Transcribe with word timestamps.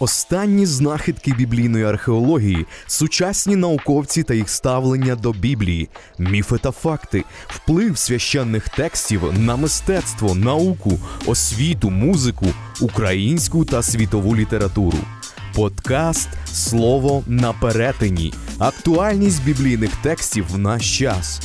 Останні 0.00 0.66
знахідки 0.66 1.32
біблійної 1.32 1.84
археології, 1.84 2.66
сучасні 2.86 3.56
науковці 3.56 4.22
та 4.22 4.34
їх 4.34 4.50
ставлення 4.50 5.16
до 5.16 5.32
Біблії, 5.32 5.88
міфи 6.18 6.58
та 6.58 6.70
факти, 6.70 7.24
вплив 7.46 7.98
священних 7.98 8.68
текстів 8.68 9.22
на 9.38 9.56
мистецтво, 9.56 10.34
науку, 10.34 10.98
освіту, 11.26 11.90
музику, 11.90 12.46
українську 12.80 13.64
та 13.64 13.82
світову 13.82 14.36
літературу. 14.36 14.98
Подкаст 15.54 16.28
Слово 16.52 17.22
на 17.26 17.52
перетині. 17.52 18.34
Актуальність 18.58 19.44
біблійних 19.44 19.90
текстів 20.02 20.46
в 20.50 20.58
наш 20.58 20.98
час. 20.98 21.40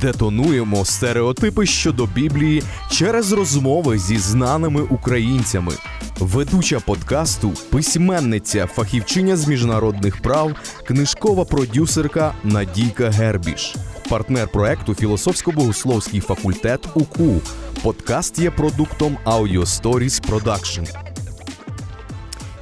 Детонуємо 0.00 0.84
стереотипи 0.84 1.66
щодо 1.66 2.06
Біблії 2.06 2.62
через 2.90 3.32
розмови 3.32 3.98
зі 3.98 4.18
знаними 4.18 4.82
українцями. 4.82 5.72
Ведуча 6.18 6.80
подкасту, 6.80 7.52
письменниця, 7.70 8.66
фахівчиня 8.66 9.36
з 9.36 9.48
міжнародних 9.48 10.22
прав, 10.22 10.52
книжкова 10.86 11.44
продюсерка 11.44 12.34
Надійка 12.44 13.10
Гербіш, 13.10 13.74
партнер 14.10 14.48
проекту 14.48 14.92
Філософсько-богословський 14.92 16.20
факультет 16.20 16.88
УКУ. 16.94 17.40
Подкаст 17.82 18.38
є 18.38 18.50
продуктом 18.50 19.18
Audio 19.26 19.60
Stories 19.60 20.30
Production. 20.30 21.03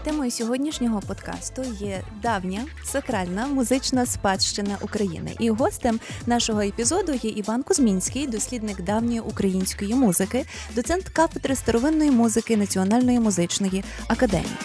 Темою 0.05 0.30
сьогоднішнього 0.30 1.01
подкасту 1.01 1.62
є 1.80 2.02
давня 2.23 2.65
сакральна 2.84 3.47
музична 3.47 4.06
спадщина 4.06 4.79
України. 4.80 5.37
І 5.38 5.51
гостем 5.51 6.01
нашого 6.27 6.60
епізоду 6.60 7.12
є 7.23 7.30
Іван 7.30 7.62
Кузмінський, 7.62 8.27
дослідник 8.27 8.83
давньої 8.83 9.20
української 9.20 9.95
музики, 9.95 10.46
доцент 10.74 11.09
кафедри 11.09 11.55
старовинної 11.55 12.10
музики 12.10 12.57
Національної 12.57 13.20
музичної 13.20 13.84
академії. 14.09 14.57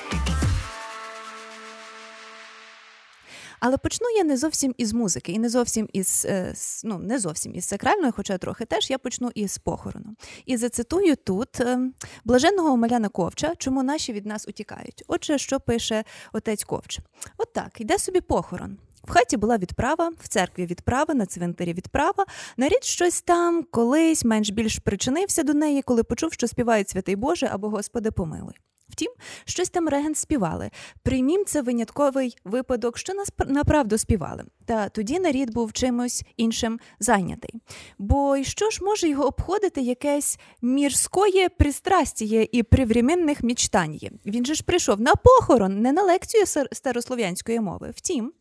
Але 3.60 3.78
почну 3.78 4.08
я 4.18 4.24
не 4.24 4.38
зовсім 4.38 4.76
із 4.78 4.94
музики, 4.94 5.32
і 5.32 5.40
не 5.40 5.50
зовсім 5.50 5.90
із 5.94 6.26
е, 6.26 6.54
ну 6.84 6.98
не 6.98 7.20
зовсім 7.20 7.56
із 7.56 7.66
сакральної, 7.66 8.12
хоча 8.12 8.38
трохи 8.38 8.66
теж 8.66 8.90
я 8.90 8.98
почну 8.98 9.32
із 9.36 9.58
похорону. 9.58 10.16
І 10.46 10.58
зацитую 10.58 11.16
тут 11.16 11.60
е, 11.60 11.80
блаженного 12.26 12.70
Омеляна 12.74 13.10
Ковча, 13.10 13.56
чому 13.58 13.84
наші 13.84 14.14
від 14.14 14.26
нас 14.26 14.48
утікають. 14.48 15.04
Отже, 15.08 15.38
що 15.38 15.60
пише 15.60 16.04
отець 16.34 16.64
Ковч? 16.64 17.00
От 17.38 17.50
йде 17.80 18.00
собі 18.00 18.22
похорон. 18.22 18.78
В 19.04 19.12
хаті 19.12 19.38
була 19.38 19.58
відправа, 19.58 20.12
в 20.20 20.28
церкві 20.28 20.66
відправа, 20.66 21.14
на 21.14 21.26
цвинтарі 21.26 21.74
відправа. 21.74 22.26
Нарід 22.58 22.84
щось 22.84 23.22
там 23.22 23.64
колись 23.72 24.26
менш 24.26 24.50
більш 24.50 24.80
причинився 24.80 25.44
до 25.44 25.54
неї, 25.54 25.82
коли 25.82 26.04
почув, 26.04 26.34
що 26.34 26.48
співають 26.48 26.90
святий 26.90 27.16
Боже 27.16 27.50
або 27.52 27.70
Господи 27.70 28.12
помилуй. 28.12 28.54
Втім, 28.90 29.12
щось 29.46 29.70
там 29.70 29.90
регент 29.90 30.18
співали. 30.18 30.70
Приймім 31.04 31.46
це 31.46 31.62
винятковий 31.62 32.38
випадок, 32.46 32.98
що 32.98 33.14
нас 33.14 33.30
направду 33.48 33.98
співали. 33.98 34.44
Та 34.66 34.90
тоді 34.90 35.20
нарід 35.20 35.54
був 35.54 35.74
чимось 35.74 36.24
іншим 36.38 36.80
зайнятий. 37.00 37.54
Бо 37.98 38.36
й 38.36 38.44
що 38.44 38.70
ж 38.70 38.84
може 38.84 39.10
його 39.10 39.28
обходити 39.28 39.82
якесь 39.82 40.40
мірськоє 40.62 41.50
пристрастіє 41.50 42.48
і 42.52 42.64
привременних 42.64 43.44
мічтання? 43.44 44.10
Він 44.26 44.46
же 44.46 44.54
ж 44.54 44.64
прийшов 44.64 45.02
на 45.02 45.14
похорон, 45.16 45.82
не 45.82 45.92
на 45.92 46.04
лекцію 46.04 46.46
старослов'янської 46.72 47.60
мови. 47.60 47.94
Втім, 47.96 48.34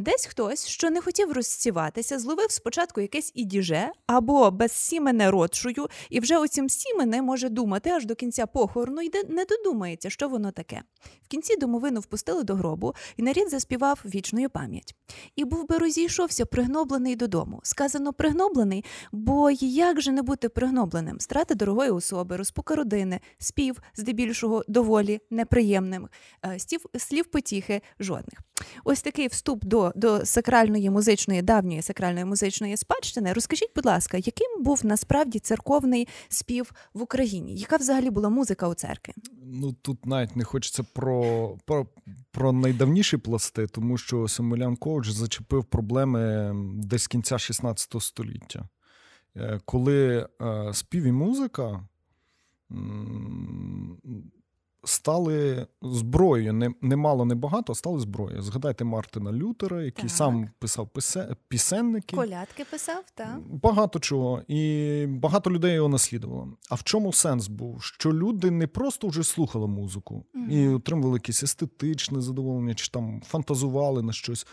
Десь 0.00 0.26
хтось, 0.26 0.66
що 0.66 0.90
не 0.90 1.00
хотів 1.00 1.32
розсіватися, 1.32 2.18
зловив 2.18 2.50
спочатку 2.50 3.00
якесь 3.00 3.32
ідіже 3.34 3.90
або 4.06 4.50
без 4.50 4.72
сімене 4.72 5.30
родшую, 5.30 5.88
і 6.10 6.20
вже 6.20 6.38
оцім 6.38 6.68
сімене 6.68 7.22
може 7.22 7.48
думати 7.48 7.90
аж 7.90 8.06
до 8.06 8.14
кінця 8.14 8.46
похорону 8.46 9.02
і 9.02 9.10
не 9.28 9.44
додумається, 9.44 10.10
що 10.10 10.28
воно 10.28 10.50
таке. 10.50 10.82
В 11.22 11.28
кінці 11.28 11.56
домовину 11.56 12.00
впустили 12.00 12.42
до 12.44 12.54
гробу, 12.54 12.94
і 13.16 13.22
нарід 13.22 13.50
заспівав 13.50 14.00
вічною 14.04 14.50
пам'ять. 14.50 14.94
І 15.36 15.44
був 15.44 15.68
би 15.68 15.78
розійшовся 15.78 16.46
пригноблений 16.46 17.16
додому. 17.16 17.60
Сказано 17.62 18.12
пригноблений, 18.12 18.84
бо 19.12 19.50
як 19.60 20.00
же 20.00 20.12
не 20.12 20.22
бути 20.22 20.48
пригнобленим? 20.48 21.20
Страти 21.20 21.54
дорогої 21.54 21.90
особи, 21.90 22.36
розпука 22.36 22.74
родини, 22.74 23.20
спів, 23.38 23.80
здебільшого 23.96 24.64
доволі 24.68 25.20
неприємним, 25.30 26.08
е, 26.46 26.58
слів, 26.58 26.80
слів 26.96 27.24
потіхи 27.24 27.82
жодних. 28.00 28.38
Ось 28.84 29.02
такий 29.02 29.28
вступ 29.28 29.64
до 29.64 29.87
до 29.96 30.26
сакральної 30.26 30.90
музичної, 30.90 31.42
давньої 31.42 31.82
сакральної 31.82 32.24
музичної 32.24 32.76
спадщини. 32.76 33.32
Розкажіть, 33.32 33.70
будь 33.76 33.86
ласка, 33.86 34.16
яким 34.16 34.62
був 34.62 34.80
насправді 34.84 35.38
церковний 35.38 36.08
спів 36.28 36.72
в 36.94 37.02
Україні? 37.02 37.56
Яка 37.56 37.76
взагалі 37.76 38.10
була 38.10 38.28
музика 38.28 38.68
у 38.68 38.74
церкві? 38.74 39.12
Ну 39.42 39.72
тут 39.82 40.06
навіть 40.06 40.36
не 40.36 40.44
хочеться 40.44 40.82
про 40.92 41.48
про, 41.64 41.86
про 42.30 42.52
найдавніші 42.52 43.16
пласти, 43.16 43.66
тому 43.66 43.98
що 43.98 44.28
Семелян 44.28 44.76
Коуч 44.76 45.08
зачепив 45.08 45.64
проблеми 45.64 46.52
десь 46.74 47.06
кінця 47.06 47.38
16 47.38 48.02
століття, 48.02 48.68
е, 49.36 49.60
коли 49.64 50.28
е, 50.42 50.74
спів 50.74 51.04
і 51.04 51.12
музика 51.12 51.88
стали 54.88 55.66
зброєю. 55.82 56.52
Не, 56.52 56.70
не 56.82 56.96
мало, 56.96 57.24
не 57.24 57.34
багато, 57.34 57.72
а 57.72 57.76
стали 57.76 58.00
зброєю. 58.00 58.42
Згадайте 58.42 58.84
Мартина 58.84 59.32
Лютера, 59.32 59.82
який 59.82 60.02
так. 60.02 60.16
сам 60.16 60.50
писав 60.58 60.88
писе, 60.88 61.36
пісенники. 61.48 62.16
Колядки 62.16 62.64
писав, 62.64 63.04
так. 63.14 63.40
Багато 63.46 63.98
чого. 63.98 64.42
І 64.48 65.06
багато 65.08 65.50
людей 65.50 65.74
його 65.74 65.88
наслідувало. 65.88 66.48
А 66.70 66.74
в 66.74 66.82
чому 66.82 67.12
сенс 67.12 67.48
був? 67.48 67.82
Що 67.82 68.12
люди 68.12 68.50
не 68.50 68.66
просто 68.66 69.08
вже 69.08 69.24
слухали 69.24 69.66
музику 69.66 70.24
угу. 70.34 70.44
і 70.50 70.68
отримували 70.68 71.16
якесь 71.16 71.42
естетичне 71.42 72.20
задоволення, 72.20 72.74
чи 72.74 72.90
там 72.90 73.22
фантазували 73.26 74.02
на 74.02 74.12
щось. 74.12 74.46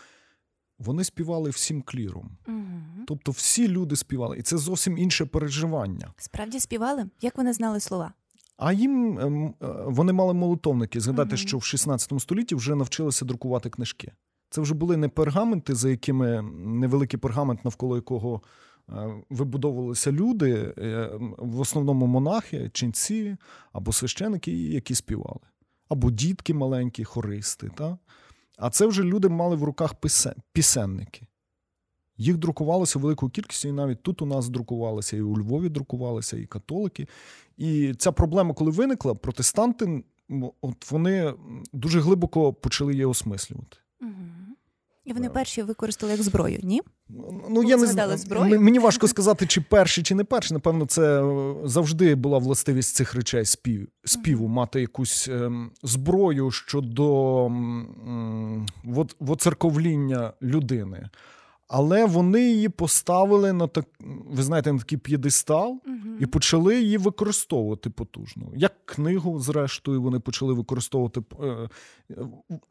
Вони 0.78 1.04
співали 1.04 1.50
всім 1.50 1.82
кліром. 1.82 2.30
Угу. 2.48 3.04
Тобто 3.06 3.32
всі 3.32 3.68
люди 3.68 3.96
співали. 3.96 4.38
І 4.38 4.42
це 4.42 4.58
зовсім 4.58 4.98
інше 4.98 5.24
переживання. 5.24 6.12
Справді 6.16 6.60
співали? 6.60 7.06
Як 7.20 7.36
вони 7.36 7.52
знали 7.52 7.80
слова? 7.80 8.12
А 8.56 8.72
їм 8.72 9.18
ем, 9.18 9.46
е, 9.46 9.66
вони 9.86 10.12
мали 10.12 10.34
молитовники. 10.34 11.00
Згадати, 11.00 11.36
mm 11.36 11.38
що 11.38 11.58
в 11.58 11.64
16 11.64 12.20
столітті 12.20 12.54
вже 12.54 12.74
навчилися 12.74 13.24
друкувати 13.24 13.70
книжки. 13.70 14.12
Це 14.50 14.60
вже 14.60 14.74
були 14.74 14.96
не 14.96 15.08
пергаменти, 15.08 15.74
за 15.74 15.90
якими 15.90 16.42
невеликий 16.64 17.20
пергамент, 17.20 17.64
навколо 17.64 17.96
якого 17.96 18.42
е, 18.88 19.22
вибудовувалися 19.30 20.12
люди, 20.12 20.74
е, 20.78 21.10
в 21.38 21.60
основному 21.60 22.06
монахи, 22.06 22.70
ченці 22.72 23.36
або 23.72 23.92
священики, 23.92 24.52
які 24.52 24.94
співали, 24.94 25.40
або 25.88 26.10
дітки 26.10 26.54
маленькі, 26.54 27.04
хористи. 27.04 27.70
Та? 27.76 27.98
А 28.58 28.70
це 28.70 28.86
вже 28.86 29.02
люди 29.02 29.28
мали 29.28 29.56
в 29.56 29.64
руках 29.64 29.94
пісенники. 30.52 31.26
Їх 32.18 32.36
друкувалося 32.36 32.98
великою 32.98 33.30
кількістю, 33.30 33.68
і 33.68 33.72
навіть 33.72 34.02
тут 34.02 34.22
у 34.22 34.26
нас 34.26 34.48
друкувалися, 34.48 35.16
і 35.16 35.20
у 35.20 35.38
Львові 35.38 35.68
друкувалися, 35.68 36.36
і 36.36 36.46
католики. 36.46 37.08
І 37.56 37.94
ця 37.98 38.12
проблема, 38.12 38.54
коли 38.54 38.70
виникла, 38.70 39.14
протестанти 39.14 40.04
от 40.60 40.90
вони 40.90 41.34
дуже 41.72 42.00
глибоко 42.00 42.52
почали 42.52 42.92
її 42.92 43.04
осмислювати. 43.04 43.76
Угу. 44.00 44.10
І 45.04 45.12
вони 45.12 45.28
перші 45.28 45.62
використали 45.62 46.12
як 46.12 46.22
зброю, 46.22 46.58
ні? 46.62 46.82
Ну, 47.50 47.62
я 47.62 47.76
не 47.76 47.86
знаю. 47.86 48.18
Зброю? 48.18 48.60
Мені 48.60 48.78
важко 48.78 49.08
сказати, 49.08 49.46
чи 49.46 49.60
перші, 49.60 50.02
чи 50.02 50.14
не 50.14 50.24
перші. 50.24 50.54
Напевно, 50.54 50.86
це 50.86 51.22
е, 51.24 51.54
завжди 51.64 52.14
була 52.14 52.38
властивість 52.38 52.94
цих 52.94 53.14
речей 53.14 53.44
спів, 53.44 53.88
співу, 54.04 54.48
мати 54.48 54.80
якусь 54.80 55.28
ем, 55.28 55.70
зброю 55.82 56.50
щодо 56.50 57.46
ем, 57.46 58.66
воцерковління 59.20 60.32
людини. 60.42 61.08
Але 61.68 62.06
вони 62.06 62.40
її 62.40 62.68
поставили 62.68 63.52
на 63.52 63.66
так, 63.66 63.84
ви 64.30 64.42
знаєте, 64.42 64.72
на 64.72 64.78
такий 64.78 64.98
п'єдестал 64.98 65.68
угу. 65.86 66.16
і 66.20 66.26
почали 66.26 66.80
її 66.80 66.98
використовувати 66.98 67.90
потужно. 67.90 68.46
Як 68.54 68.86
книгу, 68.86 69.40
зрештою, 69.40 70.02
вони 70.02 70.20
почали 70.20 70.54
використовувати. 70.54 71.22
Е, 71.42 71.68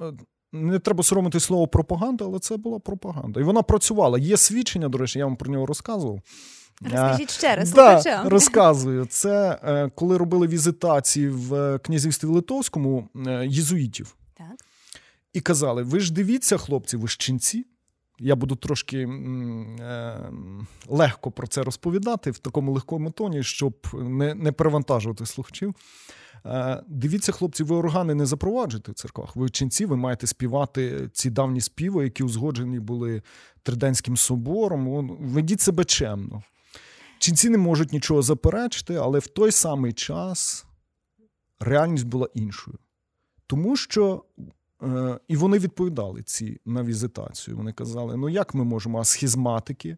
е, 0.01 0.14
не 0.52 0.79
треба 0.79 1.03
соромити 1.03 1.40
слово 1.40 1.67
пропаганда, 1.67 2.25
але 2.25 2.40
це 2.40 2.58
була 2.58 2.79
пропаганда. 2.79 3.40
І 3.40 3.43
вона 3.43 3.61
працювала. 3.61 4.19
Є 4.19 4.37
свідчення, 4.37 4.90
до 4.90 4.97
речі, 4.97 5.19
я 5.19 5.25
вам 5.25 5.35
про 5.35 5.52
нього 5.52 5.66
розказував. 5.66 6.19
Розкажіть 6.81 7.31
ще 7.31 7.55
раз, 7.55 7.72
да, 7.72 8.23
розказую. 8.25 9.05
Це 9.05 9.59
е, 9.64 9.91
коли 9.96 10.17
робили 10.17 10.47
візитації 10.47 11.29
в 11.29 11.79
князівстві 11.79 12.28
Литовському 12.28 13.09
єзуїтів. 13.46 14.16
Так. 14.37 14.55
І 15.34 15.41
казали: 15.41 15.84
ви 15.84 15.99
ж 15.99 16.14
дивіться, 16.14 16.58
хлопці, 16.58 16.97
ви 16.97 17.08
ж 17.08 17.17
ченці. 17.17 17.66
Я 18.20 18.35
буду 18.35 18.56
трошки 18.56 18.97
е, 19.00 20.20
легко 20.88 21.32
про 21.32 21.47
це 21.47 21.64
розповідати 21.64 22.32
в 22.32 22.38
такому 22.38 22.72
легкому 22.72 23.12
тоні, 23.12 23.44
щоб 23.44 23.88
не 23.94 24.34
не 24.35 24.52
перевантажувати 24.52 25.26
слухачів. 25.26 25.76
Е, 26.46 26.84
Дивіться, 26.88 27.32
хлопці, 27.32 27.64
ви 27.64 27.76
органи 27.76 28.16
не 28.16 28.26
запроваджуєте 28.26 28.91
в 28.91 28.96
церквах. 28.96 29.35
Ви 29.35 29.50
ченці, 29.50 29.85
ви 29.85 29.96
маєте 29.96 30.28
співати 30.28 31.09
ці 31.14 31.29
давні 31.29 31.62
співи, 31.62 32.03
які 32.03 32.23
узгоджені 32.23 32.79
були 32.79 33.22
Триденським 33.64 34.17
собором. 34.17 35.17
Ведіть 35.20 35.62
себе 35.62 35.85
чемно. 35.85 36.44
Ченці 37.20 37.50
не 37.50 37.58
можуть 37.58 37.94
нічого 37.94 38.22
заперечити, 38.22 38.96
але 38.96 39.20
в 39.20 39.28
той 39.28 39.52
самий 39.52 39.94
час 39.94 40.66
реальність 41.59 42.06
була 42.06 42.28
іншою. 42.34 42.78
Тому 43.47 43.76
що 43.76 44.23
і 45.27 45.35
вони 45.35 45.59
відповідали 45.59 46.23
ці 46.23 46.59
на 46.66 46.83
візитацію. 46.83 47.57
Вони 47.57 47.73
казали: 47.73 48.17
ну 48.17 48.29
як 48.29 48.53
ми 48.53 48.63
можемо, 48.63 48.99
а 48.99 49.03
схізматики 49.03 49.97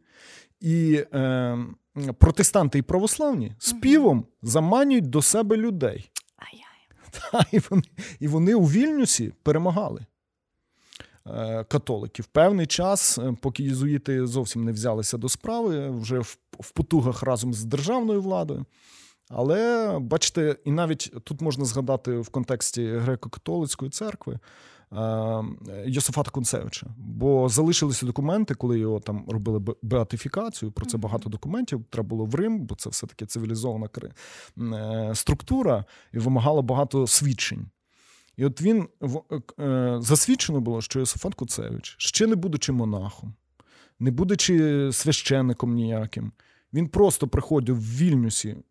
і 0.59 1.03
е, 1.13 1.57
протестанти 2.17 2.79
і 2.79 2.81
православні 2.81 3.55
співом 3.59 4.25
заманюють 4.41 5.09
до 5.09 5.21
себе 5.21 5.57
людей. 5.57 6.11
Та, 7.31 7.45
і, 7.51 7.59
вони, 7.69 7.83
І 8.19 8.27
вони 8.27 8.55
у 8.55 8.63
Вільнюсі 8.63 9.33
перемагали. 9.43 10.05
Е, 11.29 11.63
католиків. 11.63 12.25
Певний 12.25 12.67
час, 12.67 13.17
е, 13.17 13.35
поки 13.41 13.63
єзуїти 13.63 14.27
зовсім 14.27 14.63
не 14.63 14.71
взялися 14.71 15.17
до 15.17 15.29
справи, 15.29 15.89
вже 15.89 16.19
в, 16.19 16.37
в 16.59 16.71
потугах 16.71 17.23
разом 17.23 17.53
з 17.53 17.63
державною 17.63 18.21
владою. 18.21 18.65
Але 19.29 19.99
бачите, 19.99 20.55
і 20.65 20.71
навіть 20.71 21.13
тут 21.23 21.41
можна 21.41 21.65
згадати 21.65 22.17
в 22.17 22.29
контексті 22.29 22.81
греко-католицької 22.81 23.89
церкви 23.89 24.39
е, 24.93 25.43
Йосифата 25.85 26.31
Кунцевича, 26.31 26.87
бо 26.97 27.49
залишилися 27.49 28.05
документи, 28.05 28.55
коли 28.55 28.79
його 28.79 28.99
там 28.99 29.25
робили 29.27 29.59
беатифікацію. 29.81 30.71
Про 30.71 30.85
це 30.85 30.97
багато 30.97 31.29
документів. 31.29 31.85
Треба 31.89 32.09
було 32.09 32.25
в 32.25 32.35
Рим, 32.35 32.59
бо 32.59 32.75
це 32.75 32.89
все 32.89 33.07
таки 33.07 33.25
цивілізована 33.25 33.89
структура 35.13 35.85
і 36.13 36.19
вимагала 36.19 36.61
багато 36.61 37.07
свідчень. 37.07 37.69
І 38.37 38.45
от 38.45 38.61
він 38.61 38.87
е, 39.59 39.97
засвідчено 40.01 40.61
було, 40.61 40.81
що 40.81 40.99
Йосифат 40.99 41.35
Куцевич, 41.35 41.95
ще 41.97 42.27
не 42.27 42.35
будучи 42.35 42.71
монахом, 42.71 43.33
не 43.99 44.11
будучи 44.11 44.89
священником 44.93 45.73
ніяким, 45.73 46.31
він 46.73 46.87
просто 46.87 47.27
приходив 47.27 47.75
в 47.75 47.97
Вільнюсі 47.97 48.49
е, 48.49 48.63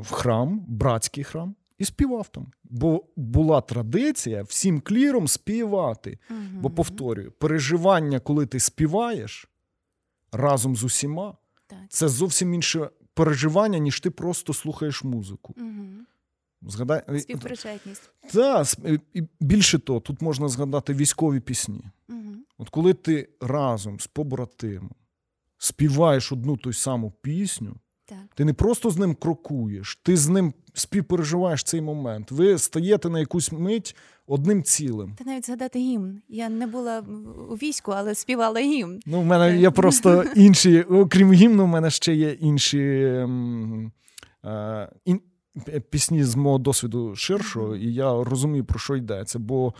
в 0.00 0.10
храм, 0.10 0.64
братський 0.68 1.24
храм, 1.24 1.54
і 1.78 1.84
співав 1.84 2.28
там. 2.28 2.46
Бо 2.64 3.04
була 3.16 3.60
традиція 3.60 4.42
всім 4.42 4.80
кліром 4.80 5.28
співати. 5.28 6.18
Угу. 6.30 6.40
Бо, 6.60 6.70
повторюю, 6.70 7.32
переживання, 7.32 8.20
коли 8.20 8.46
ти 8.46 8.60
співаєш 8.60 9.48
разом 10.32 10.76
з 10.76 10.84
усіма, 10.84 11.36
так. 11.66 11.78
це 11.88 12.08
зовсім 12.08 12.54
інше 12.54 12.90
переживання, 13.14 13.78
ніж 13.78 14.00
ти 14.00 14.10
просто 14.10 14.52
слухаєш 14.54 15.04
музику. 15.04 15.54
Угу. 15.58 15.86
Згадай... 16.62 17.20
Співпричетність. 17.20 18.10
Так, 18.32 18.66
і 19.14 19.22
більше 19.40 19.78
того, 19.78 20.00
тут 20.00 20.22
можна 20.22 20.48
згадати 20.48 20.94
військові 20.94 21.40
пісні. 21.40 21.84
Угу. 22.08 22.20
От 22.58 22.68
коли 22.68 22.94
ти 22.94 23.28
разом 23.40 24.00
з 24.00 24.06
побратимом 24.06 24.90
співаєш 25.58 26.32
одну 26.32 26.56
ту 26.56 26.72
саму 26.72 27.12
пісню, 27.22 27.76
так. 28.06 28.18
ти 28.34 28.44
не 28.44 28.52
просто 28.52 28.90
з 28.90 28.98
ним 28.98 29.14
крокуєш, 29.14 30.00
ти 30.02 30.16
з 30.16 30.28
ним 30.28 30.54
співпереживаєш 30.74 31.62
цей 31.62 31.80
момент. 31.80 32.30
Ви 32.30 32.58
стаєте 32.58 33.10
на 33.10 33.18
якусь 33.18 33.52
мить 33.52 33.96
одним 34.26 34.62
цілим. 34.62 35.14
Та 35.18 35.24
навіть 35.24 35.46
згадати 35.46 35.78
гімн. 35.78 36.22
Я 36.28 36.48
не 36.48 36.66
була 36.66 37.00
у 37.50 37.54
війську, 37.54 37.92
але 37.92 38.14
співала 38.14 38.60
гімн. 38.60 39.00
Ну, 39.06 39.20
в 39.20 39.24
мене 39.24 39.58
є 39.58 39.70
просто 39.70 40.24
інші, 40.36 40.82
окрім 40.82 41.32
гімну, 41.32 41.64
в 41.64 41.68
мене 41.68 41.90
ще 41.90 42.14
є 42.14 42.30
інші. 42.30 42.78
Е, 44.44 44.88
пісні 45.90 46.24
з 46.24 46.34
мого 46.34 46.58
досвіду 46.58 47.16
ширшого, 47.16 47.76
і 47.76 47.94
я 47.94 48.24
розумію, 48.24 48.64
про 48.64 48.78
що 48.78 48.96
йдеться. 48.96 49.38
Бо 49.38 49.74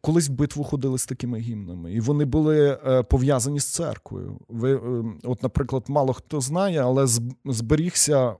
колись 0.00 0.28
в 0.28 0.32
битву 0.32 0.64
ходили 0.64 0.98
з 0.98 1.06
такими 1.06 1.38
гімнами, 1.38 1.92
і 1.92 2.00
вони 2.00 2.24
були 2.24 2.78
е, 2.86 3.02
пов'язані 3.02 3.60
з 3.60 3.66
церквою. 3.66 4.38
Ви, 4.48 4.74
е, 4.76 5.04
От, 5.22 5.42
наприклад, 5.42 5.84
мало 5.88 6.12
хто 6.12 6.40
знає, 6.40 6.82
але 6.82 7.06
зберігся. 7.44 8.36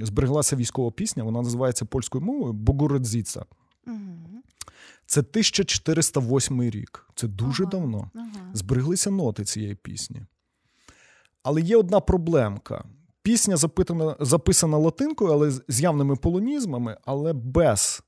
Збереглася 0.00 0.56
військова 0.56 0.90
пісня, 0.90 1.24
вона 1.24 1.42
називається 1.42 1.84
польською 1.84 2.24
мовою 2.24 2.52
Богородзіца. 2.52 3.44
Угу. 3.86 4.42
Це 5.06 5.20
1408 5.20 6.62
рік. 6.62 7.06
Це 7.14 7.28
дуже 7.28 7.62
ага, 7.62 7.70
давно. 7.70 8.10
Ага. 8.14 8.50
Збереглися 8.52 9.10
ноти 9.10 9.44
цієї 9.44 9.74
пісні. 9.74 10.22
Але 11.42 11.60
є 11.60 11.76
одна 11.76 12.00
проблемка. 12.00 12.84
Пісня 13.22 13.56
запитана, 13.56 14.16
записана 14.20 14.78
латинкою, 14.78 15.32
але 15.32 15.50
з 15.68 15.80
явними 15.80 16.16
полонізмами, 16.16 16.96
але 17.04 17.32
без 17.32 18.02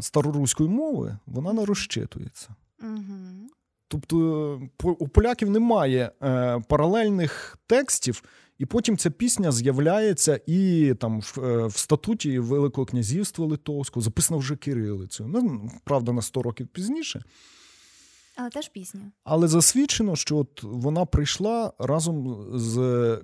староруської 0.00 0.68
мови 0.68 1.18
вона 1.26 1.52
не 1.52 1.64
розчитується. 1.64 2.48
Угу. 2.82 3.48
Тобто 3.88 4.60
у 4.82 5.08
поляків 5.08 5.50
немає 5.50 6.10
е, 6.22 6.60
паралельних 6.68 7.58
текстів, 7.66 8.22
і 8.58 8.66
потім 8.66 8.96
ця 8.96 9.10
пісня 9.10 9.52
з'являється 9.52 10.40
і 10.46 10.94
там 11.00 11.20
в, 11.20 11.38
е, 11.38 11.66
в 11.66 11.76
статуті 11.76 12.38
Великого 12.38 12.86
князівства 12.86 13.46
Литовського, 13.46 14.04
записана 14.04 14.40
вже 14.40 14.56
кирилицею. 14.56 15.28
Ну, 15.28 15.70
правда, 15.84 16.12
на 16.12 16.22
100 16.22 16.42
років 16.42 16.68
пізніше. 16.68 17.22
Але 18.36 18.50
теж 18.50 18.68
пісня. 18.68 19.00
Але 19.24 19.48
засвідчено, 19.48 20.16
що 20.16 20.36
от 20.36 20.62
вона 20.62 21.06
прийшла 21.06 21.72
разом 21.78 22.46
з 22.54 23.18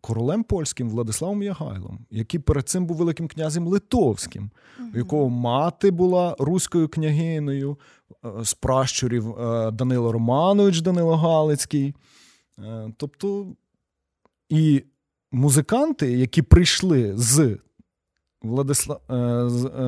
королем 0.00 0.44
польським 0.44 0.90
Владиславом 0.90 1.42
Ягайлом, 1.42 2.06
який 2.10 2.40
перед 2.40 2.68
цим 2.68 2.86
був 2.86 2.96
великим 2.96 3.28
князем 3.28 3.66
Литовським, 3.66 4.50
у 4.94 4.98
якого 4.98 5.28
мати 5.28 5.90
була 5.90 6.36
руською 6.38 6.88
княгиною 6.88 7.78
е, 8.24 8.44
з 8.44 8.54
пращурів 8.54 9.38
е, 9.38 9.70
Данило 9.70 10.12
Романович 10.12 10.80
Данило 10.80 11.16
Галицький. 11.16 11.94
Е, 12.58 12.92
тобто 12.96 13.46
і 14.48 14.84
музиканти, 15.32 16.12
які 16.12 16.42
прийшли 16.42 17.12
з 17.16 17.58
Владисла... 18.42 19.00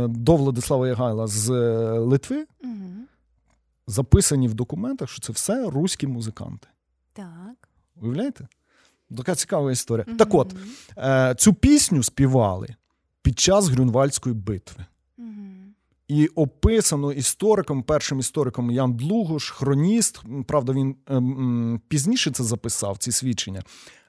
до 0.09 0.37
Владислава 0.37 0.89
Ягайла 0.89 1.27
з 1.27 1.51
Литви, 1.99 2.47
угу. 2.65 2.91
записані 3.87 4.49
в 4.49 4.55
документах, 4.55 5.09
що 5.09 5.21
це 5.21 5.33
все 5.33 5.71
руські 5.71 6.06
музиканти. 6.06 6.69
Так. 7.13 7.69
Уявляєте? 8.03 8.49
Така 9.17 9.35
цікава 9.35 9.73
історія. 9.73 10.05
Mm-hmm. 10.05 10.17
Так 10.17 10.35
от, 10.35 10.55
е, 10.99 11.35
цю 11.39 11.55
пісню 11.55 12.03
співали 12.03 12.75
під 13.23 13.39
час 13.39 13.69
Грюнвальдської 13.69 14.35
битви. 14.35 14.85
Mm-hmm. 15.19 15.51
І 16.09 16.27
описано 16.27 17.12
істориком, 17.12 17.83
першим 17.83 18.19
істориком 18.19 18.71
Ян 18.71 18.97
Длугош, 18.97 19.51
хроніст. 19.51 20.23
Правда, 20.47 20.73
він 20.73 20.97
е, 21.09 21.17
м, 21.17 21.81
пізніше 21.89 22.31
це 22.31 22.45
записав, 22.45 22.99
ці 22.99 23.12
свідчення. 23.12 23.62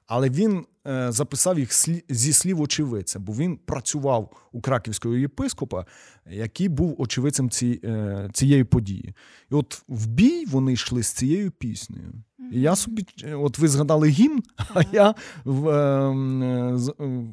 Але 0.08 0.30
він 0.30 0.66
е, 0.88 1.12
записав 1.12 1.60
їх 1.60 1.74
слі, 1.74 2.04
зі 2.10 2.34
слів 2.34 2.62
очевидця, 2.62 3.20
бо 3.20 3.34
він 3.34 3.58
працював 3.58 4.32
у 4.52 4.62
краківського 4.62 5.16
єпископа, 5.16 5.86
який 6.30 6.70
був 6.70 7.02
очевидцем 7.02 7.50
ці, 7.50 7.80
е, 7.84 8.30
цієї 8.34 8.64
події. 8.64 9.14
І 9.52 9.56
от 9.56 9.84
в 9.88 10.08
бій 10.08 10.46
вони 10.46 10.74
йшли 10.74 11.04
з 11.04 11.08
цією 11.08 11.52
піснею. 11.52 12.14
І 12.52 12.62
я 12.62 12.76
собі, 12.76 13.06
от 13.34 13.60
ви 13.60 13.68
згадали 13.68 14.08
гімн, 14.08 14.44
а 14.74 14.82
я 14.92 15.16
в 15.44 15.70
е, 15.70 16.10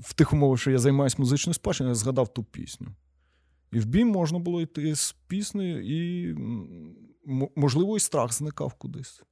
в 0.01 0.13
тих 0.15 0.33
умовах, 0.33 0.61
що 0.61 0.71
я 0.71 0.79
займаюся 0.79 1.17
музичною 1.19 1.55
спадщиною, 1.55 1.95
згадав 1.95 2.29
ту 2.29 2.45
пісню. 2.45 2.89
І 3.73 3.81
в 3.81 3.87
бій 3.87 4.05
можна 4.05 4.39
було 4.39 4.61
йти 4.61 4.95
з 4.95 5.17
піснею, 5.27 5.83
і, 5.85 6.35
можливо, 7.57 7.97
і 7.97 8.01
страх 8.01 8.33
зникав 8.33 8.75
кудись. 8.75 9.23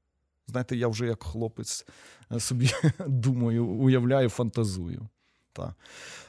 Знаєте, 0.46 0.76
я 0.76 0.88
вже 0.88 1.06
як 1.06 1.22
хлопець 1.22 1.86
е, 2.32 2.40
собі 2.40 2.70
думаю, 3.06 3.66
уявляю, 3.66 4.28
фантазую. 4.28 5.08
Та. 5.56 5.75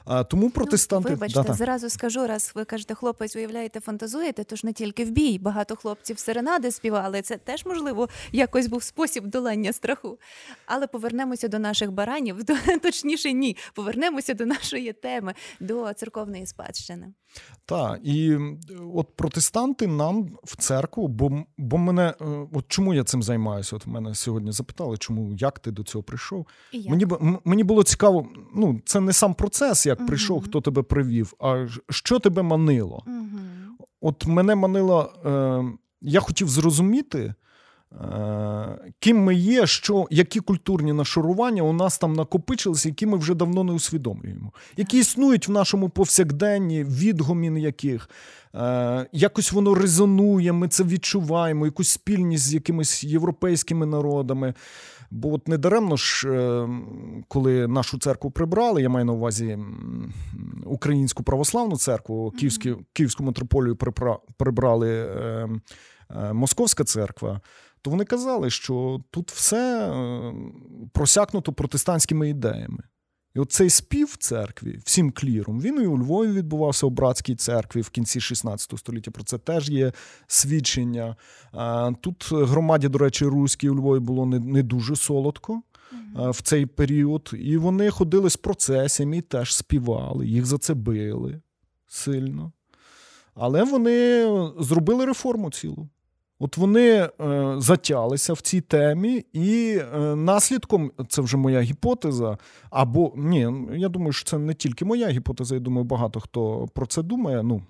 А, 0.05 0.23
Тому 0.23 0.43
ну, 0.43 0.49
протестанти. 0.49 1.09
Ну, 1.09 1.15
вибачте, 1.15 1.43
да, 1.43 1.53
зразу 1.53 1.89
скажу, 1.89 2.27
раз 2.27 2.51
ви 2.55 2.65
кажете, 2.65 2.95
хлопець 2.95 3.35
уявляєте, 3.35 3.79
фантазуєте, 3.79 4.43
то 4.43 4.55
ж 4.55 4.65
не 4.65 4.73
тільки 4.73 5.05
в 5.05 5.09
бій. 5.09 5.39
Багато 5.39 5.75
хлопців 5.75 6.19
серенади 6.19 6.71
співали. 6.71 7.21
Це 7.21 7.37
теж, 7.37 7.65
можливо, 7.65 8.09
якось 8.31 8.67
був 8.67 8.83
спосіб 8.83 9.27
долання 9.27 9.73
страху. 9.73 10.19
Але 10.65 10.87
повернемося 10.87 11.47
до 11.47 11.59
наших 11.59 11.91
баранів, 11.91 12.37
точніше, 12.81 13.33
ні. 13.33 13.57
Повернемося 13.73 14.33
до 14.33 14.45
нашої 14.45 14.93
теми, 14.93 15.33
до 15.59 15.93
церковної 15.93 16.45
спадщини. 16.45 17.13
Так, 17.65 17.99
і 18.03 18.37
от 18.93 19.15
протестанти 19.15 19.87
нам 19.87 20.29
в 20.43 20.55
церкву, 20.55 21.07
бо 21.07 21.43
бо 21.57 21.77
мене, 21.77 22.13
е, 22.21 22.25
от 22.53 22.65
чому 22.67 22.93
я 22.93 23.03
цим 23.03 23.23
займаюся? 23.23 23.75
От 23.75 23.87
мене 23.87 24.15
сьогодні 24.15 24.51
запитали, 24.51 24.97
чому 24.97 25.33
як 25.33 25.59
ти 25.59 25.71
до 25.71 25.83
цього 25.83 26.03
прийшов? 26.03 26.45
І 26.71 26.79
як? 26.79 26.89
Мені 26.89 27.07
мені 27.45 27.63
було 27.63 27.83
цікаво, 27.83 28.27
ну 28.55 28.81
це 28.85 28.99
не 28.99 29.13
сам 29.13 29.33
процес, 29.33 29.85
як 29.85 29.99
угу. 29.99 30.07
прийшов, 30.07 30.43
хто 30.43 30.61
тебе 30.61 30.81
привів, 30.81 31.33
а 31.39 31.67
що 31.89 32.19
тебе 32.19 32.41
манило? 32.41 33.03
Угу. 33.07 33.39
От 34.01 34.25
мене 34.25 34.55
манило, 34.55 35.13
е, 35.25 35.63
я 36.01 36.19
хотів 36.19 36.49
зрозуміти. 36.49 37.33
Е, 37.93 38.91
ким 38.99 39.23
ми 39.23 39.35
є, 39.35 39.67
що, 39.67 40.07
які 40.11 40.39
культурні 40.39 40.93
нашарування 40.93 41.63
у 41.63 41.73
нас 41.73 41.97
там 41.97 42.13
накопичилися, 42.13 42.89
які 42.89 43.05
ми 43.05 43.17
вже 43.17 43.35
давно 43.35 43.63
не 43.63 43.73
усвідомлюємо, 43.73 44.51
які 44.77 44.99
існують 44.99 45.47
в 45.47 45.51
нашому 45.51 45.89
повсякденні, 45.89 46.83
відгомін 46.83 47.57
яких 47.57 48.09
е, 48.55 49.07
якось 49.11 49.51
воно 49.51 49.75
резонує, 49.75 50.51
ми 50.51 50.67
це 50.67 50.83
відчуваємо, 50.83 51.65
якусь 51.65 51.89
спільність 51.89 52.43
з 52.43 52.53
якимись 52.53 53.03
європейськими 53.03 53.85
народами. 53.85 54.53
Бо 55.11 55.33
от 55.33 55.47
недаремно 55.47 55.95
ж, 55.95 56.29
е, 56.29 56.69
коли 57.27 57.67
нашу 57.67 57.99
церкву 57.99 58.31
прибрали, 58.31 58.81
я 58.81 58.89
маю 58.89 59.05
на 59.05 59.13
увазі 59.13 59.59
Українську 60.65 61.23
православну 61.23 61.77
церкву, 61.77 62.31
Київську, 62.31 62.69
Київську 62.93 63.23
митрополію 63.23 63.77
прибрали 64.37 64.89
е, 64.89 65.47
Московська 66.33 66.83
церква, 66.83 67.41
то 67.81 67.89
вони 67.89 68.05
казали, 68.05 68.49
що 68.49 69.01
тут 69.11 69.31
все 69.31 69.93
просякнуто 70.93 71.53
протестантськими 71.53 72.29
ідеями. 72.29 72.83
І 73.37 73.39
от 73.39 73.51
цей 73.51 73.69
спів 73.69 74.07
в 74.07 74.17
церкві 74.17 74.79
всім 74.85 75.11
кліром, 75.11 75.61
він 75.61 75.81
і 75.81 75.85
у 75.85 75.97
Львові 75.97 76.31
відбувався 76.31 76.85
у 76.85 76.89
братській 76.89 77.35
церкві 77.35 77.81
в 77.81 77.89
кінці 77.89 78.19
16 78.19 78.79
століття. 78.79 79.11
Про 79.11 79.23
це 79.23 79.37
теж 79.37 79.69
є 79.69 79.91
свідчення. 80.27 81.15
Тут 82.01 82.31
громаді, 82.31 82.87
до 82.87 82.97
речі, 82.97 83.25
руській 83.25 83.69
у 83.69 83.75
Львові 83.75 83.99
було 83.99 84.25
не 84.25 84.39
не 84.39 84.63
дуже 84.63 84.95
солодко 84.95 85.61
в 86.15 86.41
цей 86.41 86.65
період. 86.65 87.31
І 87.39 87.57
вони 87.57 87.89
ходили 87.89 88.29
з 88.29 88.37
процесіями 88.37 89.17
і 89.17 89.21
теж 89.21 89.55
співали, 89.55 90.27
їх 90.27 90.45
за 90.45 90.57
це 90.57 90.73
били 90.73 91.41
сильно. 91.87 92.51
Але 93.35 93.63
вони 93.63 94.27
зробили 94.59 95.05
реформу 95.05 95.51
цілу. 95.51 95.89
От 96.39 96.57
вони 96.57 96.89
е, 96.89 97.09
затялися 97.57 98.33
в 98.33 98.41
цій 98.41 98.61
темі, 98.61 99.25
і 99.33 99.79
е, 99.95 100.15
наслідком 100.15 100.91
це 101.07 101.21
вже 101.21 101.37
моя 101.37 101.61
гіпотеза. 101.61 102.37
Або 102.69 103.13
ні, 103.15 103.53
я 103.73 103.89
думаю, 103.89 104.11
що 104.11 104.25
це 104.25 104.37
не 104.37 104.53
тільки 104.53 104.85
моя 104.85 105.09
гіпотеза. 105.09 105.55
Я 105.55 105.61
думаю, 105.61 105.83
багато 105.83 106.19
хто 106.19 106.67
про 106.73 106.85
це 106.85 107.03
думає. 107.03 107.43
Ну 107.43 107.61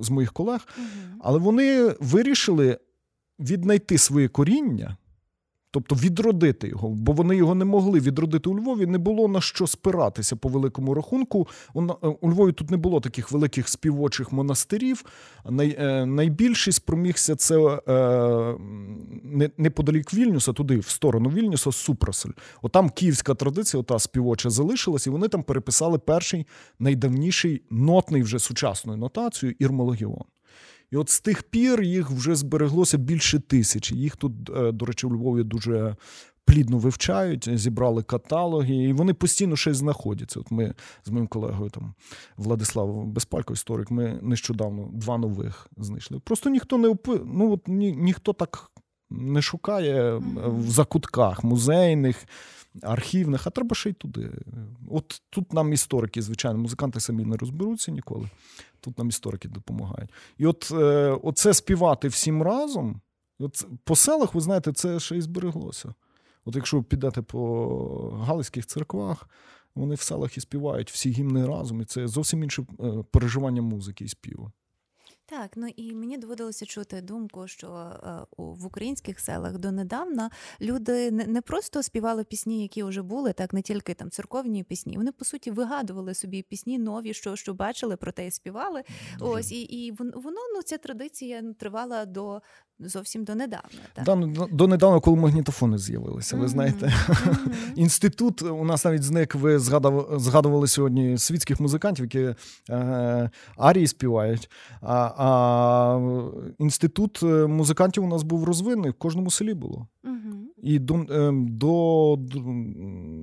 з 0.00 0.10
моїх 0.10 0.32
колег, 0.32 0.68
але 1.20 1.38
вони 1.38 1.94
вирішили 2.00 2.78
віднайти 3.38 3.98
своє 3.98 4.28
коріння 4.28 4.96
Тобто 5.70 5.94
відродити 5.94 6.68
його, 6.68 6.88
бо 6.88 7.12
вони 7.12 7.36
його 7.36 7.54
не 7.54 7.64
могли 7.64 8.00
відродити 8.00 8.50
у 8.50 8.58
Львові. 8.58 8.86
Не 8.86 8.98
було 8.98 9.28
на 9.28 9.40
що 9.40 9.66
спиратися 9.66 10.36
по 10.36 10.48
великому 10.48 10.94
рахунку. 10.94 11.48
У 12.20 12.30
Львові 12.30 12.52
тут 12.52 12.70
не 12.70 12.76
було 12.76 13.00
таких 13.00 13.32
великих 13.32 13.68
співочих 13.68 14.32
монастирів. 14.32 15.04
Най, 15.50 15.76
е, 15.78 16.06
найбільший 16.06 16.72
спромігся 16.72 17.36
це 17.36 17.80
е, 17.88 19.48
неподалік 19.58 20.14
Вільнюса, 20.14 20.52
туди, 20.52 20.78
в 20.78 20.88
сторону 20.88 21.30
Вільнюса, 21.30 21.72
Супрасель. 21.72 22.30
Отам 22.62 22.90
київська 22.90 23.34
традиція, 23.34 23.80
ота 23.80 23.98
співоча 23.98 24.50
залишилась, 24.50 25.06
і 25.06 25.10
вони 25.10 25.28
там 25.28 25.42
переписали 25.42 25.98
перший 25.98 26.46
найдавніший 26.78 27.62
нотний 27.70 28.22
вже 28.22 28.38
сучасною 28.38 28.98
нотацією 28.98 29.56
Ірмологіон. 29.58 30.24
І 30.90 30.96
от 30.96 31.08
з 31.08 31.20
тих 31.20 31.42
пір 31.42 31.82
їх 31.82 32.10
вже 32.10 32.34
збереглося 32.34 32.98
більше 32.98 33.38
тисячі. 33.38 33.96
Їх 33.96 34.16
тут, 34.16 34.32
е, 34.56 34.72
до 34.72 34.84
речі, 34.86 35.06
у 35.06 35.12
Львові 35.12 35.44
дуже 35.44 35.96
плідно 36.44 36.78
вивчають, 36.78 37.58
зібрали 37.58 38.02
каталоги, 38.02 38.74
і 38.74 38.92
вони 38.92 39.14
постійно 39.14 39.56
щось 39.56 39.76
знаходяться. 39.76 40.40
От 40.40 40.50
ми 40.50 40.74
з 41.04 41.10
моїм 41.10 41.26
колегою 41.26 41.70
там 41.70 41.94
Владиславом 42.36 43.12
Безпалько, 43.12 43.52
історик, 43.52 43.90
ми 43.90 44.18
нещодавно 44.22 44.88
два 44.92 45.18
нових 45.18 45.68
знайшли. 45.76 46.20
Просто 46.20 46.50
ніхто 46.50 46.78
не 46.78 46.88
опи... 46.88 47.20
ну 47.24 47.52
от 47.52 47.68
ні, 47.68 47.92
ніхто 47.92 48.32
так 48.32 48.70
не 49.10 49.42
шукає 49.42 50.16
в 50.46 50.70
закутках 50.70 51.44
музейних. 51.44 52.26
Архівних, 52.82 53.46
а 53.46 53.50
треба 53.50 53.76
ще 53.76 53.90
й 53.90 53.92
туди. 53.92 54.30
От 54.90 55.22
тут 55.30 55.52
нам 55.52 55.72
історики, 55.72 56.22
звичайно, 56.22 56.58
музиканти 56.58 57.00
самі 57.00 57.24
не 57.24 57.36
розберуться 57.36 57.92
ніколи. 57.92 58.28
Тут 58.80 58.98
нам 58.98 59.08
історики 59.08 59.48
допомагають. 59.48 60.10
І 60.38 60.46
от 60.46 60.70
е, 60.72 61.18
оце 61.22 61.54
співати 61.54 62.08
всім 62.08 62.42
разом. 62.42 63.00
От 63.38 63.66
По 63.84 63.96
селах, 63.96 64.34
ви 64.34 64.40
знаєте, 64.40 64.72
це 64.72 65.00
ще 65.00 65.16
й 65.16 65.20
збереглося. 65.20 65.94
От 66.44 66.56
якщо 66.56 66.76
ви 66.76 66.82
підете 66.82 67.22
по 67.22 68.22
галицьких 68.24 68.66
церквах, 68.66 69.28
вони 69.74 69.94
в 69.94 70.00
селах 70.00 70.36
і 70.36 70.40
співають 70.40 70.90
всі 70.90 71.10
гімни 71.10 71.46
разом, 71.46 71.80
і 71.80 71.84
це 71.84 72.08
зовсім 72.08 72.42
інше 72.42 72.66
е, 72.80 73.04
переживання 73.10 73.62
музики 73.62 74.04
і 74.04 74.08
співу. 74.08 74.52
Так, 75.30 75.50
ну 75.56 75.68
і 75.76 75.94
мені 75.94 76.18
доводилося 76.18 76.66
чути 76.66 77.00
думку, 77.00 77.48
що 77.48 77.68
е, 77.68 78.26
в 78.36 78.66
українських 78.66 79.20
селах 79.20 79.58
донедавна 79.58 80.30
люди 80.60 81.10
не, 81.10 81.26
не 81.26 81.40
просто 81.40 81.82
співали 81.82 82.24
пісні, 82.24 82.62
які 82.62 82.82
вже 82.82 83.02
були, 83.02 83.32
так 83.32 83.52
не 83.52 83.62
тільки 83.62 83.94
там 83.94 84.10
церковні 84.10 84.64
пісні. 84.64 84.96
Вони 84.96 85.12
по 85.12 85.24
суті 85.24 85.50
вигадували 85.50 86.14
собі 86.14 86.42
пісні 86.42 86.78
нові, 86.78 87.14
що 87.14 87.36
що 87.36 87.54
бачили, 87.54 87.96
про 87.96 88.12
те 88.12 88.26
і 88.26 88.30
співали. 88.30 88.82
Дуже. 89.18 89.32
Ось 89.32 89.52
і 89.52 89.62
і 89.62 89.92
воно 89.92 90.40
ну 90.54 90.62
ця 90.64 90.78
традиція 90.78 91.42
тривала 91.58 92.04
до 92.06 92.42
зовсім 92.80 93.24
донедавна. 93.24 93.80
Так? 93.92 94.04
Да, 94.04 94.14
ну, 94.14 94.48
донедавна, 94.52 95.00
коли 95.00 95.16
магнітофони 95.16 95.78
з'явилися. 95.78 96.36
Ви 96.36 96.44
mm-hmm. 96.44 96.48
знаєте, 96.48 96.86
mm-hmm. 96.86 97.74
інститут 97.76 98.42
у 98.42 98.64
нас 98.64 98.84
навіть 98.84 99.02
зник. 99.02 99.34
Ви 99.34 99.58
згадували, 99.58 100.18
згадували 100.18 100.68
сьогодні 100.68 101.18
світських 101.18 101.60
музикантів, 101.60 102.04
які 102.04 102.34
е, 102.70 103.30
арії 103.56 103.86
співають. 103.86 104.50
А 104.80 105.10
а 105.16 106.00
інститут 106.58 107.22
е, 107.22 107.46
музикантів 107.46 108.04
у 108.04 108.08
нас 108.08 108.22
був 108.22 108.44
розвинений, 108.44 108.90
в 108.90 108.94
кожному 108.94 109.30
селі 109.30 109.54
було. 109.54 109.86
Mm-hmm. 110.04 110.40
І 110.62 110.78
до, 110.78 110.94
е, 110.94 111.32
до 111.34 112.16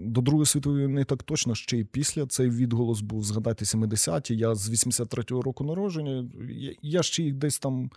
до, 0.05 0.21
Другої 0.21 0.45
світової 0.45 0.87
війни 0.87 1.03
так 1.03 1.23
точно 1.23 1.55
ще 1.55 1.77
й 1.77 1.83
після 1.83 2.25
цей 2.25 2.49
відголос 2.49 3.01
був. 3.01 3.23
Згадайте 3.23 3.65
70-ті. 3.65 4.35
Я 4.35 4.55
з 4.55 4.69
83-го 4.69 5.41
року 5.41 5.63
народження. 5.63 6.29
Я, 6.49 6.73
я 6.81 7.03
ще 7.03 7.23
їх 7.23 7.33
десь 7.33 7.59
там. 7.59 7.89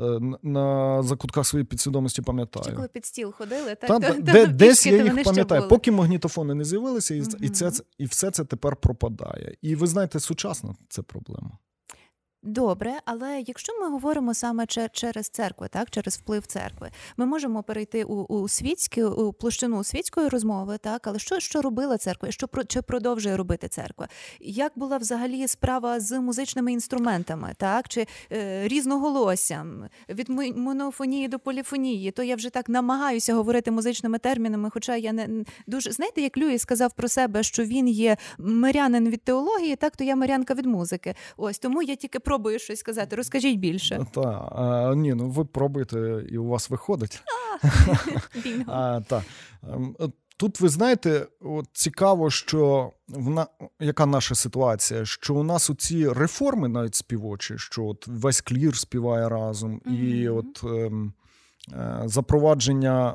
Е, 0.00 0.20
на 0.42 1.02
закутках 1.02 1.46
своєї 1.46 1.64
підсвідомості 1.64 2.22
пам'ятаю. 2.22 2.66
Чи 2.66 2.72
коли 2.72 2.88
під 2.88 3.06
стіл 3.06 3.32
ходили, 3.32 3.74
так? 3.74 3.88
Там, 3.88 4.02
то, 4.02 4.22
де, 4.22 4.46
то, 4.46 4.52
десь 4.52 4.86
я 4.86 5.02
їх 5.02 5.24
пам'ятаю, 5.24 5.68
поки 5.68 5.90
магнітофони 5.90 6.54
не 6.54 6.64
з'явилися, 6.64 7.14
і, 7.14 7.20
угу. 7.20 7.30
і, 7.40 7.48
це, 7.48 7.72
і 7.98 8.04
все 8.04 8.30
це 8.30 8.44
тепер 8.44 8.76
пропадає. 8.76 9.56
І 9.62 9.74
ви 9.74 9.86
знаєте, 9.86 10.20
сучасно 10.20 10.76
це 10.88 11.02
проблема. 11.02 11.58
Добре, 12.42 12.92
але 13.04 13.42
якщо 13.46 13.80
ми 13.80 13.88
говоримо 13.88 14.34
саме 14.34 14.66
через 14.92 15.28
церкву, 15.28 15.66
так 15.70 15.90
через 15.90 16.16
вплив 16.16 16.46
церкви, 16.46 16.90
ми 17.16 17.26
можемо 17.26 17.62
перейти 17.62 18.04
у 18.04 18.24
у 18.24 18.48
світську 18.48 19.00
у 19.00 19.32
площину 19.32 19.84
світської 19.84 20.28
розмови, 20.28 20.78
так 20.78 21.06
але 21.06 21.18
що 21.18 21.40
що 21.40 21.62
робила 21.62 21.98
церква? 21.98 22.28
і 22.28 22.32
Що 22.32 22.48
чи 22.68 22.82
продовжує 22.82 23.36
робити 23.36 23.68
церква? 23.68 24.08
Як 24.40 24.72
була 24.76 24.96
взагалі 24.96 25.48
справа 25.48 26.00
з 26.00 26.20
музичними 26.20 26.72
інструментами, 26.72 27.52
так 27.56 27.88
чи 27.88 28.06
е, 28.32 28.68
різноголоссям 28.68 29.88
від 30.08 30.28
монофонії 30.56 31.28
до 31.28 31.38
поліфонії? 31.38 32.10
То 32.10 32.22
я 32.22 32.36
вже 32.36 32.50
так 32.50 32.68
намагаюся 32.68 33.34
говорити 33.34 33.70
музичними 33.70 34.18
термінами, 34.18 34.70
хоча 34.72 34.96
я 34.96 35.12
не 35.12 35.44
дуже 35.66 35.92
знаєте, 35.92 36.20
як 36.20 36.38
Люї 36.38 36.58
сказав 36.58 36.92
про 36.92 37.08
себе, 37.08 37.42
що 37.42 37.64
він 37.64 37.88
є 37.88 38.16
мирянин 38.38 39.08
від 39.08 39.22
теології, 39.22 39.76
так 39.76 39.96
то 39.96 40.04
я 40.04 40.16
мирянка 40.16 40.54
від 40.54 40.66
музики. 40.66 41.14
Ось 41.36 41.58
тому 41.58 41.82
я 41.82 41.94
тільки 41.96 42.18
пробую 42.30 42.58
щось 42.58 42.78
сказати. 42.78 43.16
Розкажіть 43.16 43.58
більше. 43.58 44.06
Так, 44.12 44.96
ні, 44.96 45.14
ну 45.14 45.30
ви 45.30 45.44
пробуєте, 45.44 46.24
і 46.28 46.38
у 46.38 46.46
вас 46.46 46.70
виходить. 46.70 47.22
А, 48.66 49.00
та. 49.00 49.22
Ем, 49.62 49.96
тут 50.36 50.60
ви 50.60 50.68
знаєте, 50.68 51.26
от 51.40 51.66
цікаво, 51.72 52.30
що 52.30 52.92
вона 53.08 53.46
яка 53.80 54.06
наша 54.06 54.34
ситуація? 54.34 55.04
Що 55.04 55.34
у 55.34 55.42
нас 55.42 55.70
оці 55.70 56.08
реформи 56.08 56.68
навіть 56.68 56.94
співочі, 56.94 57.54
що 57.58 57.84
от 57.84 58.06
весь 58.06 58.40
клір 58.40 58.76
співає 58.76 59.28
разом, 59.28 59.80
mm-hmm. 59.86 59.92
і 59.92 60.28
от 60.28 60.64
е, 60.64 60.90
е, 61.72 62.02
запровадження 62.04 63.14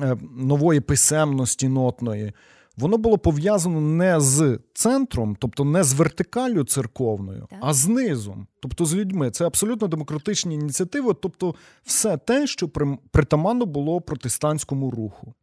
е, 0.00 0.16
нової 0.36 0.80
писемності 0.80 1.68
нотної 1.68 2.32
воно 2.76 2.98
було 2.98 3.18
пов'язано 3.18 3.80
не 3.80 4.20
з 4.20 4.58
центром, 4.74 5.36
тобто 5.38 5.64
не 5.64 5.84
з 5.84 5.92
вертикаллю 5.92 6.64
церковною, 6.64 7.46
так. 7.50 7.58
а 7.62 7.74
з 7.74 7.88
низом, 7.88 8.46
тобто 8.60 8.84
з 8.84 8.94
людьми. 8.94 9.30
Це 9.30 9.46
абсолютно 9.46 9.88
демократичні 9.88 10.54
ініціативи, 10.54 11.14
тобто 11.22 11.54
все 11.82 12.16
те, 12.16 12.46
що 12.46 12.68
притаманно 13.10 13.66
було 13.66 14.00
протестантському 14.00 14.90
руху. 14.90 15.34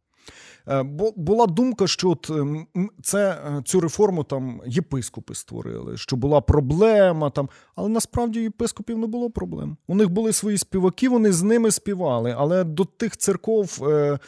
Е, 0.68 0.82
бо 0.82 1.12
була 1.16 1.46
думка, 1.46 1.86
що 1.86 2.10
от 2.10 2.30
ем, 2.30 2.66
це 3.02 3.30
е, 3.30 3.62
цю 3.64 3.80
реформу 3.80 4.24
там 4.24 4.60
єпископи 4.66 5.34
створили, 5.34 5.96
що 5.96 6.16
була 6.16 6.40
проблема 6.40 7.30
там, 7.30 7.48
але 7.74 7.88
насправді 7.88 8.40
єпископів 8.40 8.98
не 8.98 9.06
було 9.06 9.30
проблем. 9.30 9.76
У 9.88 9.94
них 9.94 10.10
були 10.10 10.32
свої 10.32 10.58
співаки, 10.58 11.08
вони 11.08 11.32
з 11.32 11.42
ними 11.42 11.70
співали. 11.70 12.34
Але 12.38 12.64
до 12.64 12.84
тих 12.84 13.16
церков 13.16 13.88
е, 13.88 14.18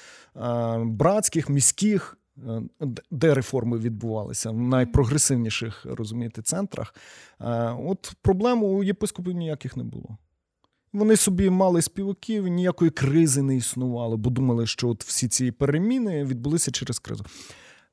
братських, 0.85 1.49
міських 1.49 2.19
де 3.11 3.35
реформи 3.35 3.79
відбувалися 3.79 4.51
в 4.51 4.59
найпрогресивніших 4.59 5.87
розумієте, 5.89 6.43
центрах. 6.43 6.95
Е, 7.41 7.77
от 7.87 8.13
проблем 8.23 8.63
у 8.63 8.85
єпископів 8.85 9.35
ніяких 9.35 9.77
не 9.77 9.85
було. 9.85 10.17
Вони 10.93 11.17
собі 11.17 11.51
мали 11.51 11.83
співаків, 11.83 12.47
ніякої 12.47 12.91
кризи 12.91 13.43
не 13.43 13.57
існувало, 13.57 14.17
бо 14.17 14.31
думали, 14.31 14.67
що 14.67 14.89
от 14.89 15.05
всі 15.05 15.29
ці 15.29 15.51
переміни 15.51 16.25
відбулися 16.25 16.71
через 16.71 16.99
кризу. 16.99 17.25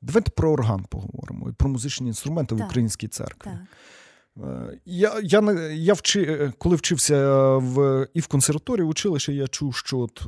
Давайте 0.02 0.32
про 0.32 0.52
орган 0.52 0.86
поговоримо 0.90 1.50
і 1.50 1.54
про 1.54 1.70
музичні 1.70 2.08
інструменти 2.08 2.56
так, 2.56 2.64
в 2.64 2.68
українській 2.68 3.08
церкві. 3.08 3.52
Так. 3.52 4.46
Е, 4.46 4.80
я 4.86 5.20
я, 5.24 5.42
я 5.72 5.94
вчи, 5.94 6.54
коли 6.58 6.76
вчився 6.76 7.58
в, 7.58 8.08
і 8.14 8.20
в 8.20 8.28
консерваторії, 8.28 8.86
в 8.86 8.90
училищі, 8.90 9.36
я 9.36 9.48
чув, 9.48 9.76
що 9.76 10.00
от 10.00 10.28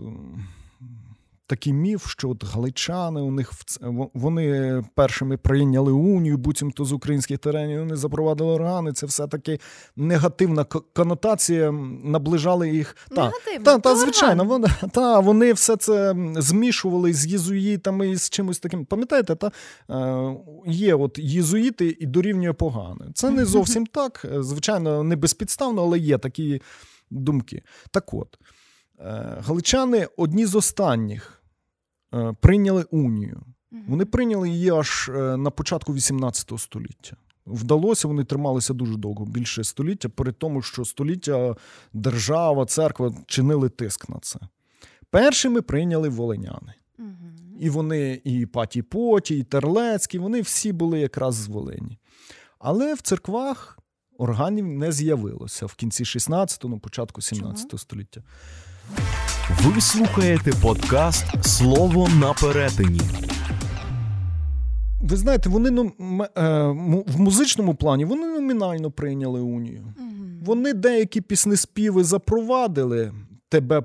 такий 1.52 1.74
міф, 1.74 2.08
що 2.08 2.30
от 2.30 2.44
галичани 2.44 3.22
у 3.22 3.32
них 3.32 3.52
вони 4.14 4.84
першими 4.96 5.38
прийняли 5.38 5.92
унію, 5.92 6.38
буцімто 6.38 6.86
з 6.86 6.92
українських 6.92 7.40
теренів 7.40 7.80
вони 7.80 7.96
запровадили 7.96 8.52
органи. 8.52 8.94
Це 8.94 9.06
все 9.06 9.28
таки 9.28 9.60
негативна 9.96 10.64
конотація, 10.94 11.72
наближали 12.04 12.70
їх. 12.70 12.98
Негативно, 13.12 13.66
та, 13.66 13.80
та, 13.80 13.96
звичайно, 13.96 14.44
вони, 14.44 14.68
та, 14.92 15.20
вони 15.20 15.54
все 15.54 15.76
це 15.76 16.16
змішували 16.36 17.14
з 17.14 17.28
єзуїтами 17.28 18.10
і 18.10 18.16
з 18.16 18.30
чимось 18.30 18.60
таким. 18.60 18.86
Пам'ятаєте, 18.86 19.36
та 19.36 19.52
е, 19.90 20.36
є 20.66 20.96
от 20.96 21.20
єзуїти 21.20 21.98
і 22.00 22.06
дорівнює 22.06 22.54
погане. 22.54 23.06
Це 23.14 23.30
не 23.30 23.46
зовсім 23.56 23.86
так. 23.86 24.26
Звичайно, 24.40 25.04
не 25.04 25.16
безпідставно, 25.16 25.82
але 25.82 26.00
є 26.00 26.18
такі 26.18 26.62
думки. 27.10 27.62
Так 27.92 28.14
от. 28.14 28.38
Е, 29.06 29.38
галичани 29.48 30.08
одні 30.18 30.46
з 30.46 30.56
останніх 30.56 31.34
е, 31.38 31.41
прийняли 32.42 32.86
унію. 32.92 33.42
Вони 33.88 34.06
прийняли 34.06 34.50
її 34.50 34.70
аж 34.70 35.10
е, 35.10 35.38
на 35.38 35.50
початку 35.50 35.94
XVIII 35.94 36.58
століття. 36.58 37.16
Вдалося, 37.46 38.08
вони 38.08 38.24
трималися 38.24 38.74
дуже 38.74 38.98
довго, 38.98 39.26
більше 39.26 39.64
століття, 39.64 40.10
при 40.10 40.32
тому, 40.32 40.62
що 40.62 40.86
століття 40.86 41.56
держава, 41.94 42.66
церква 42.66 43.14
чинили 43.26 43.70
тиск 43.70 44.10
на 44.10 44.20
це. 44.22 44.40
Першими 45.10 45.62
прийняли 45.62 46.10
волиняни. 46.10 46.74
І 47.60 47.70
вони, 47.70 48.22
і 48.24 48.46
Паті 48.46 48.82
Поті, 48.82 49.38
і 49.38 49.44
Терлецькі, 49.44 50.20
вони 50.20 50.42
всі 50.42 50.74
були 50.74 51.00
якраз 51.00 51.36
з 51.36 51.48
Волині. 51.48 51.98
Але 52.60 52.94
в 52.94 53.02
церквах 53.02 53.80
органів 54.18 54.68
не 54.68 54.92
з'явилося 54.92 55.66
в 55.66 55.76
кінці 55.76 56.04
16-го, 56.04 56.70
на 56.70 56.78
початку 56.78 57.22
17 57.22 57.80
століття. 57.80 58.24
Ви 59.60 59.82
слухаєте 59.82 60.52
подкаст 60.62 61.26
Слово 61.42 62.10
на 62.20 62.34
перетині. 62.34 63.02
Ви 65.02 65.18
знаєте, 65.18 65.50
вони 65.50 65.72
ну, 65.72 65.92
в 67.08 67.20
музичному 67.20 67.76
плані 67.76 68.06
вони 68.06 68.28
номінально 68.28 68.92
прийняли 68.92 69.40
унію. 69.40 69.94
Вони 70.46 70.74
деякі 70.74 71.22
пісни 71.22 71.58
співи 71.58 72.04
запровадили 72.04 73.12
тебе 73.52 73.84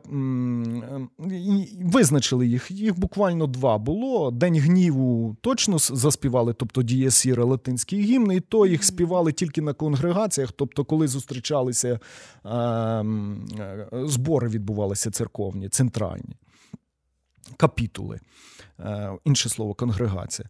визначили 1.80 2.46
їх. 2.46 2.70
Їх 2.70 2.98
буквально 2.98 3.46
два 3.46 3.78
було. 3.78 4.30
День 4.30 4.58
гніву 4.58 5.36
точно 5.40 5.78
заспівали, 5.78 6.52
тобто 6.52 6.82
діє 6.82 7.10
сіре 7.10 7.44
латинські 7.44 8.00
гімни, 8.00 8.36
і 8.36 8.40
то 8.40 8.66
їх 8.66 8.84
співали 8.84 9.32
тільки 9.32 9.60
на 9.60 9.72
конгрегаціях, 9.72 10.52
тобто, 10.52 10.84
коли 10.84 11.08
зустрічалися 11.08 12.00
ем, 12.44 13.46
е, 13.60 13.88
збори, 13.92 14.48
відбувалися 14.48 15.10
церковні, 15.10 15.68
центральні 15.68 16.36
капітули. 17.56 18.20
Е, 18.80 19.12
інше 19.24 19.48
слово, 19.48 19.74
конгрегація. 19.74 20.48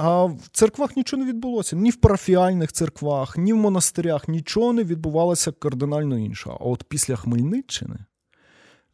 А 0.00 0.24
в 0.24 0.48
церквах 0.52 0.96
нічого 0.96 1.22
не 1.22 1.28
відбулося. 1.28 1.76
Ні 1.76 1.90
в 1.90 1.96
парафіальних 1.96 2.72
церквах, 2.72 3.38
ні 3.38 3.52
в 3.52 3.56
монастирях 3.56 4.28
нічого 4.28 4.72
не 4.72 4.84
відбувалося 4.84 5.52
кардинально 5.52 6.18
інше. 6.18 6.50
А 6.50 6.64
от 6.64 6.84
після 6.84 7.16
Хмельниччини 7.16 7.96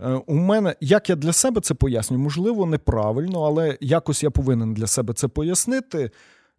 е, 0.01 0.13
у 0.27 0.35
мене, 0.35 0.75
як 0.81 1.11
я 1.11 1.17
для 1.17 1.33
себе 1.33 1.61
це 1.61 1.75
пояснюю, 1.75 2.23
можливо, 2.23 2.67
неправильно, 2.67 3.43
але 3.43 3.79
якось 3.81 4.23
я 4.23 4.31
повинен 4.31 4.75
для 4.75 4.87
себе 4.87 5.15
це 5.15 5.29
пояснити. 5.29 6.11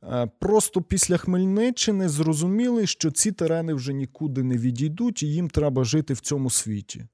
Е, 0.03 0.29
просто 0.39 0.81
після 0.81 1.17
Хмельниччини 1.17 2.09
зрозуміли, 2.09 2.87
що 2.87 3.11
ці 3.11 3.31
терени 3.31 3.73
вже 3.73 3.93
нікуди 3.93 4.43
не 4.43 4.57
відійдуть, 4.57 5.23
і 5.23 5.27
їм 5.27 5.49
треба 5.49 5.83
жити 5.83 6.13
в 6.13 6.19
цьому 6.19 6.49
світі. 6.49 7.05